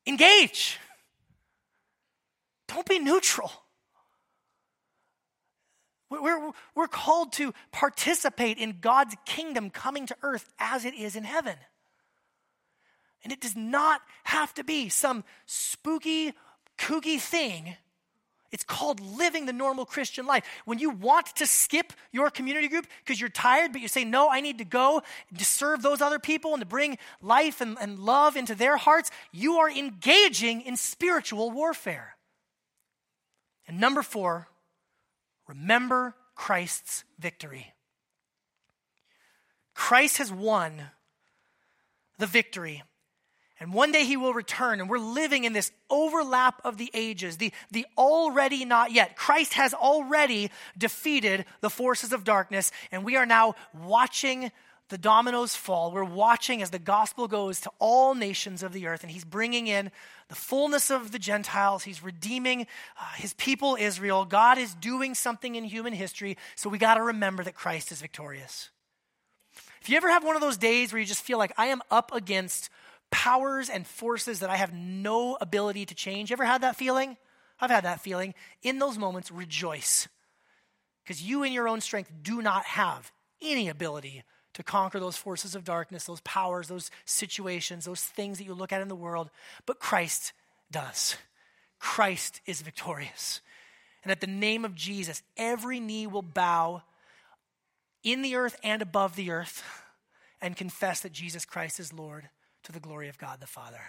Engage. 0.06 0.78
Don't 2.68 2.86
be 2.86 2.98
neutral. 2.98 3.50
We're, 6.08 6.52
we're 6.74 6.86
called 6.86 7.32
to 7.34 7.52
participate 7.72 8.58
in 8.58 8.78
God's 8.80 9.16
kingdom 9.24 9.70
coming 9.70 10.06
to 10.06 10.16
earth 10.22 10.48
as 10.58 10.84
it 10.84 10.94
is 10.94 11.16
in 11.16 11.24
heaven. 11.24 11.56
And 13.24 13.32
it 13.32 13.40
does 13.40 13.56
not 13.56 14.00
have 14.22 14.54
to 14.54 14.62
be 14.62 14.88
some 14.88 15.24
spooky, 15.46 16.32
kooky 16.78 17.18
thing. 17.18 17.76
It's 18.56 18.64
called 18.64 19.00
living 19.00 19.44
the 19.44 19.52
normal 19.52 19.84
Christian 19.84 20.24
life. 20.24 20.42
When 20.64 20.78
you 20.78 20.88
want 20.88 21.26
to 21.36 21.46
skip 21.46 21.92
your 22.10 22.30
community 22.30 22.68
group 22.68 22.86
because 23.04 23.20
you're 23.20 23.28
tired, 23.28 23.70
but 23.70 23.82
you 23.82 23.88
say, 23.88 24.02
No, 24.02 24.30
I 24.30 24.40
need 24.40 24.56
to 24.56 24.64
go 24.64 25.02
to 25.36 25.44
serve 25.44 25.82
those 25.82 26.00
other 26.00 26.18
people 26.18 26.54
and 26.54 26.62
to 26.62 26.66
bring 26.66 26.96
life 27.20 27.60
and, 27.60 27.76
and 27.78 27.98
love 27.98 28.34
into 28.34 28.54
their 28.54 28.78
hearts, 28.78 29.10
you 29.30 29.56
are 29.56 29.70
engaging 29.70 30.62
in 30.62 30.78
spiritual 30.78 31.50
warfare. 31.50 32.16
And 33.68 33.78
number 33.78 34.00
four, 34.00 34.48
remember 35.46 36.14
Christ's 36.34 37.04
victory. 37.18 37.74
Christ 39.74 40.16
has 40.16 40.32
won 40.32 40.80
the 42.16 42.26
victory. 42.26 42.84
And 43.58 43.72
one 43.72 43.90
day 43.90 44.04
he 44.04 44.18
will 44.18 44.34
return, 44.34 44.80
and 44.80 44.90
we're 44.90 44.98
living 44.98 45.44
in 45.44 45.54
this 45.54 45.72
overlap 45.88 46.60
of 46.62 46.76
the 46.76 46.90
ages, 46.92 47.38
the, 47.38 47.52
the 47.70 47.86
already 47.96 48.66
not 48.66 48.92
yet. 48.92 49.16
Christ 49.16 49.54
has 49.54 49.72
already 49.72 50.50
defeated 50.76 51.46
the 51.62 51.70
forces 51.70 52.12
of 52.12 52.22
darkness, 52.22 52.70
and 52.92 53.02
we 53.02 53.16
are 53.16 53.24
now 53.24 53.54
watching 53.72 54.52
the 54.88 54.98
dominoes 54.98 55.56
fall. 55.56 55.90
We're 55.90 56.04
watching 56.04 56.62
as 56.62 56.70
the 56.70 56.78
gospel 56.78 57.26
goes 57.28 57.60
to 57.62 57.70
all 57.78 58.14
nations 58.14 58.62
of 58.62 58.72
the 58.72 58.86
earth, 58.86 59.02
and 59.02 59.10
he's 59.10 59.24
bringing 59.24 59.66
in 59.66 59.90
the 60.28 60.34
fullness 60.34 60.90
of 60.90 61.10
the 61.10 61.18
Gentiles. 61.18 61.84
He's 61.84 62.02
redeeming 62.02 62.66
uh, 63.00 63.04
his 63.16 63.32
people, 63.34 63.76
Israel. 63.80 64.26
God 64.26 64.58
is 64.58 64.74
doing 64.74 65.14
something 65.14 65.54
in 65.54 65.64
human 65.64 65.94
history, 65.94 66.36
so 66.54 66.68
we 66.68 66.78
got 66.78 66.94
to 66.94 67.02
remember 67.02 67.42
that 67.42 67.54
Christ 67.54 67.90
is 67.90 68.00
victorious. 68.00 68.70
If 69.80 69.88
you 69.88 69.96
ever 69.96 70.10
have 70.10 70.24
one 70.24 70.36
of 70.36 70.42
those 70.42 70.56
days 70.56 70.92
where 70.92 71.00
you 71.00 71.06
just 71.06 71.22
feel 71.22 71.38
like 71.38 71.52
I 71.56 71.66
am 71.66 71.80
up 71.90 72.12
against 72.14 72.70
powers 73.10 73.68
and 73.68 73.86
forces 73.86 74.40
that 74.40 74.50
I 74.50 74.56
have 74.56 74.72
no 74.72 75.36
ability 75.40 75.86
to 75.86 75.94
change, 75.94 76.32
ever 76.32 76.44
had 76.44 76.62
that 76.62 76.76
feeling? 76.76 77.16
I've 77.60 77.70
had 77.70 77.84
that 77.84 78.00
feeling. 78.00 78.34
In 78.62 78.78
those 78.78 78.98
moments, 78.98 79.30
rejoice. 79.30 80.08
Because 81.02 81.22
you, 81.22 81.42
in 81.42 81.52
your 81.52 81.68
own 81.68 81.80
strength, 81.80 82.10
do 82.22 82.42
not 82.42 82.64
have 82.64 83.12
any 83.40 83.68
ability 83.68 84.24
to 84.54 84.62
conquer 84.62 84.98
those 84.98 85.16
forces 85.16 85.54
of 85.54 85.64
darkness, 85.64 86.04
those 86.04 86.20
powers, 86.22 86.68
those 86.68 86.90
situations, 87.04 87.84
those 87.84 88.02
things 88.02 88.38
that 88.38 88.44
you 88.44 88.54
look 88.54 88.72
at 88.72 88.82
in 88.82 88.88
the 88.88 88.94
world. 88.94 89.30
But 89.66 89.78
Christ 89.78 90.32
does. 90.70 91.16
Christ 91.78 92.40
is 92.46 92.62
victorious. 92.62 93.40
And 94.02 94.10
at 94.10 94.20
the 94.20 94.26
name 94.26 94.64
of 94.64 94.74
Jesus, 94.74 95.22
every 95.36 95.78
knee 95.78 96.06
will 96.06 96.22
bow 96.22 96.82
in 98.02 98.22
the 98.22 98.36
earth 98.36 98.58
and 98.62 98.80
above 98.80 99.16
the 99.16 99.30
earth 99.30 99.62
and 100.40 100.56
confess 100.56 101.00
that 101.00 101.12
Jesus 101.12 101.44
Christ 101.44 101.80
is 101.80 101.92
Lord 101.92 102.28
to 102.66 102.72
the 102.72 102.80
glory 102.80 103.08
of 103.08 103.18
God 103.18 103.40
the 103.40 103.46
Father. 103.46 103.80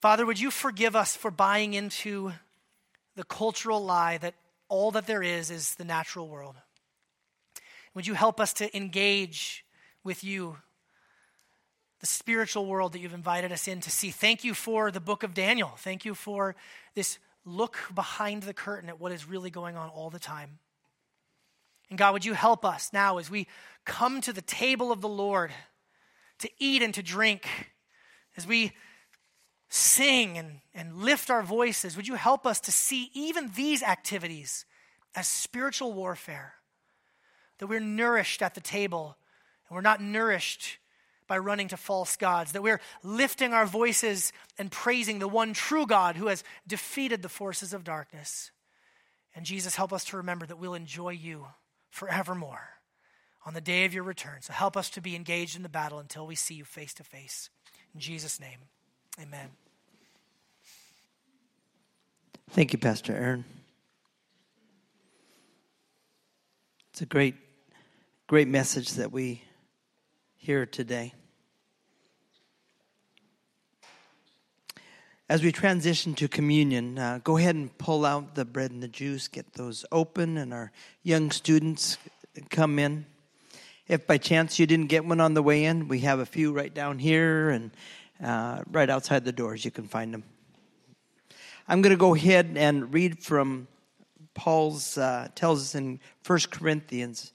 Father, 0.00 0.26
would 0.26 0.40
you 0.40 0.50
forgive 0.50 0.96
us 0.96 1.14
for 1.16 1.30
buying 1.30 1.74
into 1.74 2.32
the 3.14 3.24
cultural 3.24 3.84
lie 3.84 4.18
that 4.18 4.34
all 4.68 4.90
that 4.92 5.06
there 5.06 5.22
is 5.22 5.50
is 5.50 5.74
the 5.74 5.84
natural 5.84 6.28
world. 6.28 6.56
Would 7.94 8.06
you 8.06 8.14
help 8.14 8.40
us 8.40 8.54
to 8.54 8.74
engage 8.74 9.66
with 10.02 10.24
you, 10.24 10.56
the 12.00 12.06
spiritual 12.06 12.64
world 12.64 12.94
that 12.94 13.00
you've 13.00 13.12
invited 13.12 13.52
us 13.52 13.68
in 13.68 13.80
to 13.82 13.90
see? 13.90 14.10
Thank 14.10 14.44
you 14.44 14.54
for 14.54 14.90
the 14.90 15.00
book 15.00 15.22
of 15.22 15.34
Daniel. 15.34 15.72
Thank 15.76 16.06
you 16.06 16.14
for 16.14 16.56
this 16.94 17.18
look 17.44 17.76
behind 17.94 18.44
the 18.44 18.54
curtain 18.54 18.88
at 18.88 18.98
what 18.98 19.12
is 19.12 19.28
really 19.28 19.50
going 19.50 19.76
on 19.76 19.90
all 19.90 20.08
the 20.08 20.18
time. 20.18 20.58
And 21.90 21.98
God, 21.98 22.14
would 22.14 22.24
you 22.24 22.32
help 22.32 22.64
us 22.64 22.90
now 22.94 23.18
as 23.18 23.28
we 23.28 23.46
come 23.84 24.20
to 24.22 24.32
the 24.32 24.42
table 24.42 24.92
of 24.92 25.00
the 25.00 25.08
Lord 25.08 25.52
to 26.38 26.50
eat 26.58 26.82
and 26.82 26.92
to 26.94 27.02
drink, 27.02 27.46
as 28.36 28.46
we 28.46 28.72
sing 29.68 30.36
and, 30.36 30.60
and 30.74 30.96
lift 30.98 31.30
our 31.30 31.42
voices, 31.42 31.96
would 31.96 32.08
you 32.08 32.14
help 32.14 32.46
us 32.46 32.60
to 32.60 32.72
see 32.72 33.10
even 33.14 33.50
these 33.54 33.82
activities 33.82 34.64
as 35.14 35.26
spiritual 35.26 35.92
warfare? 35.92 36.54
That 37.58 37.68
we're 37.68 37.80
nourished 37.80 38.42
at 38.42 38.54
the 38.54 38.60
table 38.60 39.16
and 39.68 39.76
we're 39.76 39.82
not 39.82 40.02
nourished 40.02 40.78
by 41.28 41.38
running 41.38 41.68
to 41.68 41.76
false 41.76 42.16
gods, 42.16 42.52
that 42.52 42.62
we're 42.62 42.80
lifting 43.02 43.54
our 43.54 43.64
voices 43.64 44.32
and 44.58 44.70
praising 44.70 45.18
the 45.18 45.28
one 45.28 45.54
true 45.54 45.86
God 45.86 46.16
who 46.16 46.26
has 46.26 46.44
defeated 46.66 47.22
the 47.22 47.28
forces 47.28 47.72
of 47.72 47.84
darkness. 47.84 48.50
And 49.34 49.46
Jesus, 49.46 49.76
help 49.76 49.92
us 49.92 50.04
to 50.06 50.18
remember 50.18 50.44
that 50.44 50.58
we'll 50.58 50.74
enjoy 50.74 51.10
you 51.10 51.46
forevermore 51.88 52.81
on 53.44 53.54
the 53.54 53.60
day 53.60 53.84
of 53.84 53.94
your 53.94 54.04
return. 54.04 54.40
So 54.40 54.52
help 54.52 54.76
us 54.76 54.90
to 54.90 55.00
be 55.00 55.16
engaged 55.16 55.56
in 55.56 55.62
the 55.62 55.68
battle 55.68 55.98
until 55.98 56.26
we 56.26 56.34
see 56.34 56.54
you 56.54 56.64
face 56.64 56.94
to 56.94 57.04
face. 57.04 57.50
In 57.94 58.00
Jesus' 58.00 58.40
name, 58.40 58.58
amen. 59.20 59.50
Thank 62.50 62.72
you, 62.72 62.78
Pastor 62.78 63.14
Aaron. 63.14 63.44
It's 66.92 67.00
a 67.00 67.06
great, 67.06 67.34
great 68.26 68.48
message 68.48 68.92
that 68.92 69.10
we 69.10 69.42
hear 70.36 70.66
today. 70.66 71.14
As 75.28 75.42
we 75.42 75.50
transition 75.50 76.12
to 76.16 76.28
communion, 76.28 76.98
uh, 76.98 77.20
go 77.24 77.38
ahead 77.38 77.54
and 77.54 77.76
pull 77.78 78.04
out 78.04 78.34
the 78.34 78.44
bread 78.44 78.70
and 78.70 78.82
the 78.82 78.88
juice, 78.88 79.28
get 79.28 79.54
those 79.54 79.86
open, 79.90 80.36
and 80.36 80.52
our 80.52 80.70
young 81.02 81.30
students 81.30 81.96
come 82.50 82.78
in. 82.78 83.06
If 83.88 84.06
by 84.06 84.18
chance 84.18 84.58
you 84.58 84.66
didn't 84.66 84.86
get 84.86 85.04
one 85.04 85.20
on 85.20 85.34
the 85.34 85.42
way 85.42 85.64
in, 85.64 85.88
we 85.88 86.00
have 86.00 86.20
a 86.20 86.26
few 86.26 86.52
right 86.52 86.72
down 86.72 86.98
here 86.98 87.50
and 87.50 87.70
uh, 88.22 88.62
right 88.70 88.88
outside 88.88 89.24
the 89.24 89.32
doors. 89.32 89.64
You 89.64 89.70
can 89.70 89.88
find 89.88 90.14
them. 90.14 90.24
I'm 91.66 91.82
going 91.82 91.90
to 91.90 91.96
go 91.96 92.14
ahead 92.14 92.52
and 92.56 92.92
read 92.92 93.22
from 93.22 93.66
Paul's 94.34 94.96
uh, 94.96 95.28
tells 95.34 95.62
us 95.62 95.74
in 95.74 96.00
1 96.26 96.38
Corinthians. 96.50 97.32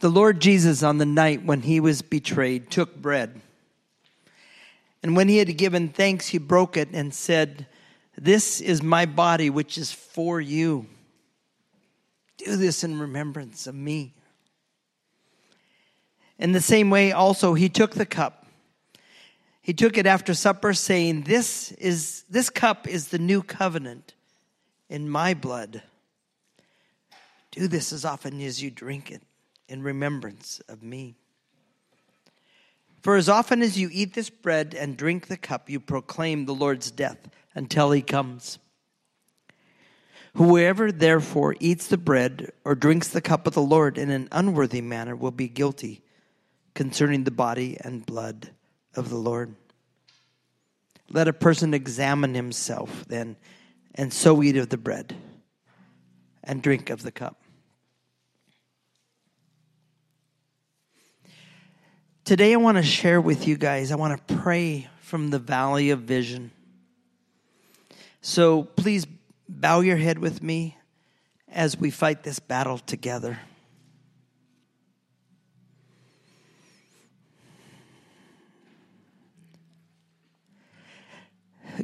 The 0.00 0.08
Lord 0.08 0.40
Jesus, 0.40 0.82
on 0.82 0.98
the 0.98 1.06
night 1.06 1.44
when 1.44 1.60
he 1.60 1.78
was 1.78 2.00
betrayed, 2.00 2.70
took 2.70 2.96
bread. 2.96 3.40
And 5.02 5.16
when 5.16 5.28
he 5.28 5.38
had 5.38 5.56
given 5.56 5.88
thanks, 5.88 6.28
he 6.28 6.38
broke 6.38 6.76
it 6.76 6.88
and 6.92 7.12
said, 7.12 7.66
This 8.16 8.60
is 8.60 8.82
my 8.82 9.04
body, 9.04 9.50
which 9.50 9.76
is 9.76 9.92
for 9.92 10.40
you. 10.40 10.86
Do 12.44 12.56
this 12.56 12.84
in 12.84 12.98
remembrance 12.98 13.66
of 13.66 13.74
me. 13.74 14.14
In 16.38 16.52
the 16.52 16.60
same 16.60 16.90
way, 16.90 17.12
also, 17.12 17.54
he 17.54 17.68
took 17.68 17.92
the 17.92 18.06
cup 18.06 18.40
he 19.62 19.74
took 19.74 19.98
it 19.98 20.06
after 20.06 20.34
supper, 20.34 20.72
saying, 20.72 21.22
This 21.22 21.72
is 21.72 22.24
this 22.30 22.50
cup 22.50 22.88
is 22.88 23.08
the 23.08 23.18
new 23.18 23.42
covenant 23.42 24.14
in 24.88 25.08
my 25.08 25.34
blood. 25.34 25.82
Do 27.50 27.68
this 27.68 27.92
as 27.92 28.04
often 28.04 28.40
as 28.40 28.62
you 28.62 28.70
drink 28.70 29.10
it 29.10 29.22
in 29.68 29.82
remembrance 29.82 30.60
of 30.68 30.82
me. 30.82 31.16
For 33.02 33.16
as 33.16 33.28
often 33.28 33.62
as 33.62 33.78
you 33.78 33.88
eat 33.92 34.14
this 34.14 34.30
bread 34.30 34.74
and 34.74 34.96
drink 34.96 35.26
the 35.26 35.36
cup, 35.36 35.68
you 35.68 35.80
proclaim 35.80 36.44
the 36.44 36.54
Lord's 36.54 36.90
death 36.90 37.28
until 37.54 37.90
he 37.90 38.02
comes. 38.02 38.58
Whoever 40.34 40.92
therefore 40.92 41.56
eats 41.58 41.88
the 41.88 41.98
bread 41.98 42.52
or 42.64 42.74
drinks 42.74 43.08
the 43.08 43.20
cup 43.20 43.46
of 43.46 43.54
the 43.54 43.62
Lord 43.62 43.98
in 43.98 44.10
an 44.10 44.28
unworthy 44.30 44.80
manner 44.80 45.16
will 45.16 45.32
be 45.32 45.48
guilty 45.48 46.02
concerning 46.74 47.24
the 47.24 47.30
body 47.30 47.76
and 47.80 48.06
blood 48.06 48.50
of 48.94 49.10
the 49.10 49.16
Lord. 49.16 49.56
Let 51.08 51.26
a 51.26 51.32
person 51.32 51.74
examine 51.74 52.34
himself 52.34 53.04
then, 53.08 53.36
and 53.94 54.12
so 54.12 54.42
eat 54.42 54.56
of 54.56 54.68
the 54.68 54.78
bread 54.78 55.16
and 56.44 56.62
drink 56.62 56.90
of 56.90 57.02
the 57.02 57.10
cup. 57.10 57.42
Today, 62.24 62.52
I 62.52 62.56
want 62.56 62.76
to 62.76 62.84
share 62.84 63.20
with 63.20 63.48
you 63.48 63.56
guys, 63.56 63.90
I 63.90 63.96
want 63.96 64.28
to 64.28 64.34
pray 64.36 64.88
from 65.00 65.30
the 65.30 65.40
valley 65.40 65.90
of 65.90 66.02
vision. 66.02 66.52
So 68.20 68.62
please 68.62 69.04
bow 69.50 69.80
your 69.80 69.96
head 69.96 70.18
with 70.18 70.42
me 70.42 70.76
as 71.48 71.76
we 71.76 71.90
fight 71.90 72.22
this 72.22 72.38
battle 72.38 72.78
together. 72.78 73.38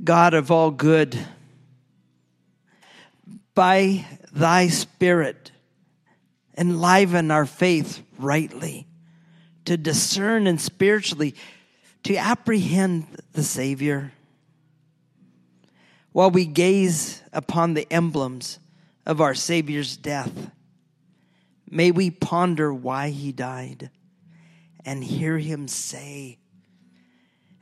God 0.03 0.35
of 0.35 0.51
all 0.51 0.71
good, 0.71 1.19
by 3.55 4.05
thy 4.33 4.69
Spirit, 4.69 5.51
enliven 6.57 7.31
our 7.31 7.47
faith 7.47 8.03
rightly, 8.19 8.87
to 9.65 9.77
discern 9.77 10.47
and 10.47 10.61
spiritually 10.61 11.35
to 12.05 12.17
apprehend 12.17 13.07
the 13.33 13.43
Savior. 13.43 14.13
While 16.17 16.31
we 16.31 16.47
gaze 16.47 17.23
upon 17.31 17.75
the 17.75 17.87
emblems 17.93 18.59
of 19.05 19.21
our 19.21 19.35
Savior's 19.35 19.99
death, 19.99 20.51
may 21.71 21.91
we 21.91 22.11
ponder 22.11 22.73
why 22.73 23.11
he 23.11 23.33
died 23.33 23.91
and 24.87 25.05
hear 25.05 25.37
him 25.37 25.69
say, 25.69 26.39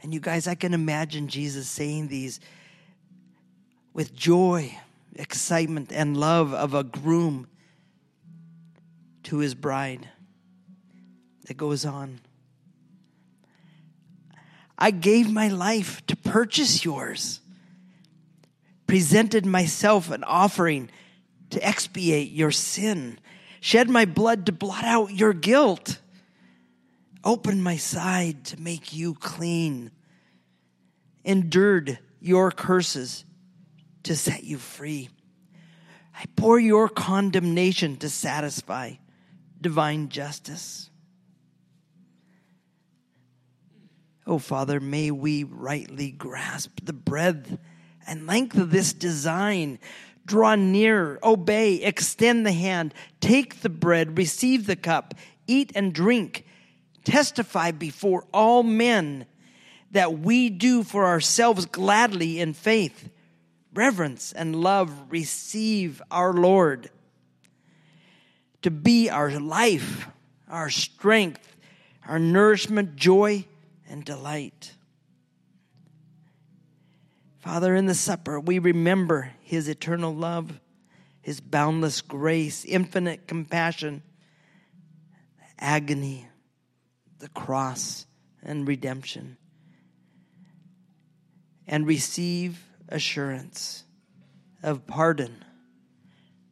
and 0.01 0.15
you 0.15 0.21
guys, 0.21 0.47
I 0.47 0.55
can 0.55 0.73
imagine 0.73 1.27
Jesus 1.27 1.69
saying 1.69 2.07
these 2.07 2.39
with 3.93 4.15
joy, 4.15 4.79
excitement, 5.17 5.91
and 5.93 6.17
love 6.17 6.55
of 6.55 6.75
a 6.75 6.85
groom 6.85 7.49
to 9.25 9.39
his 9.39 9.57
bride. 9.57 10.09
It 11.49 11.57
goes 11.57 11.85
on. 11.85 12.21
I 14.79 14.93
gave 14.93 15.29
my 15.29 15.49
life 15.49 16.07
to 16.07 16.15
purchase 16.15 16.85
yours, 16.85 17.41
presented 18.95 19.45
myself 19.45 20.09
an 20.13 20.23
offering 20.23 20.89
to 21.51 21.61
expiate 21.67 22.31
your 22.31 22.53
sin, 22.53 23.19
shed 23.61 23.91
my 23.91 24.05
blood 24.05 24.47
to 24.47 24.53
blot 24.53 24.85
out 24.85 25.11
your 25.11 25.33
guilt, 25.33 25.99
opened 27.25 27.65
my 27.65 27.77
side 27.77 28.45
to 28.45 28.61
make 28.61 28.93
you 28.93 29.13
clean, 29.15 29.91
endured 31.25 31.99
your 32.21 32.53
curses 32.53 33.25
to 34.05 34.15
set 34.15 34.45
you 34.45 34.59
free. 34.59 35.09
I 36.17 36.27
bore 36.37 36.61
your 36.61 36.89
condemnation 36.89 37.97
to 37.97 38.09
satisfy 38.09 38.93
divine 39.61 40.09
justice. 40.09 40.89
Oh, 44.25 44.39
Father, 44.39 44.79
may 44.79 45.11
we 45.11 45.43
rightly 45.43 46.13
grasp 46.13 46.79
the 46.85 46.93
breadth 46.93 47.59
and 48.07 48.27
length 48.27 48.57
of 48.57 48.71
this 48.71 48.93
design. 48.93 49.79
Draw 50.27 50.55
near, 50.57 51.19
obey, 51.23 51.77
extend 51.77 52.47
the 52.47 52.53
hand, 52.53 52.95
take 53.21 53.61
the 53.61 53.69
bread, 53.69 54.17
receive 54.17 54.67
the 54.67 54.77
cup, 54.77 55.15
eat 55.47 55.73
and 55.75 55.93
drink, 55.93 56.47
testify 57.05 57.71
before 57.71 58.25
all 58.33 58.63
men 58.63 59.27
that 59.91 60.19
we 60.19 60.51
do 60.51 60.83
for 60.83 61.05
ourselves 61.05 61.67
gladly 61.67 62.41
in 62.41 62.53
faith, 62.53 63.11
reverence, 63.75 64.33
and 64.33 64.57
love 64.57 64.91
receive 65.11 66.03
our 66.11 66.33
Lord 66.33 66.91
to 68.65 68.71
be 68.71 69.11
our 69.11 69.39
life, 69.39 70.09
our 70.49 70.71
strength, 70.71 71.55
our 72.09 72.19
nourishment, 72.19 72.97
joy, 72.97 73.45
and 73.87 74.03
delight. 74.05 74.73
Father, 77.45 77.77
in 77.77 77.85
the 77.85 77.95
supper, 77.95 78.41
we 78.41 78.59
remember 78.59 79.33
his 79.43 79.69
eternal 79.69 80.15
love, 80.15 80.61
his 81.21 81.41
boundless 81.43 82.01
grace, 82.01 82.65
infinite 82.65 83.29
compassion, 83.29 84.03
agony, 85.59 86.27
the 87.19 87.29
cross, 87.29 88.07
and 88.43 88.67
redemption. 88.67 89.37
And 91.67 91.87
receive 91.87 92.65
assurance 92.89 93.85
of 94.63 94.87
pardon, 94.87 95.45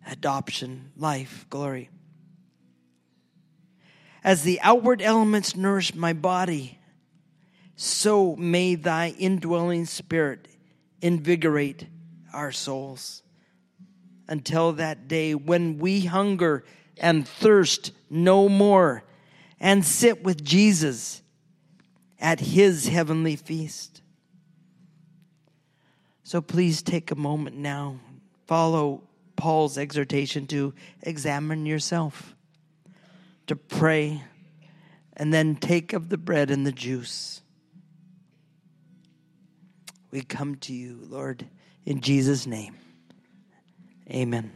adoption, 0.06 0.92
life, 0.94 1.46
glory. 1.48 1.88
As 4.22 4.42
the 4.42 4.60
outward 4.60 5.00
elements 5.00 5.56
nourish 5.56 5.94
my 5.94 6.12
body, 6.12 6.78
so 7.76 8.36
may 8.36 8.74
thy 8.74 9.08
indwelling 9.18 9.86
spirit 9.86 10.48
invigorate 11.02 11.86
our 12.32 12.52
souls. 12.52 13.22
Until 14.28 14.72
that 14.72 15.08
day 15.08 15.34
when 15.34 15.78
we 15.78 16.02
hunger 16.02 16.64
and 16.96 17.28
thirst 17.28 17.92
no 18.08 18.48
more 18.48 19.02
and 19.60 19.84
sit 19.84 20.22
with 20.22 20.42
Jesus 20.42 21.20
at 22.18 22.40
his 22.40 22.88
heavenly 22.88 23.36
feast. 23.36 24.00
So 26.22 26.40
please 26.40 26.80
take 26.80 27.10
a 27.10 27.16
moment 27.16 27.56
now, 27.56 27.96
follow 28.46 29.02
Paul's 29.36 29.76
exhortation 29.76 30.46
to 30.46 30.72
examine 31.02 31.66
yourself, 31.66 32.34
to 33.48 33.56
pray, 33.56 34.22
and 35.14 35.34
then 35.34 35.56
take 35.56 35.92
of 35.92 36.08
the 36.08 36.16
bread 36.16 36.50
and 36.50 36.64
the 36.66 36.72
juice 36.72 37.42
we 40.12 40.22
come 40.22 40.56
to 40.56 40.72
you, 40.72 40.98
Lord, 41.08 41.48
in 41.86 42.00
Jesus' 42.00 42.46
name. 42.46 42.76
Amen. 44.08 44.52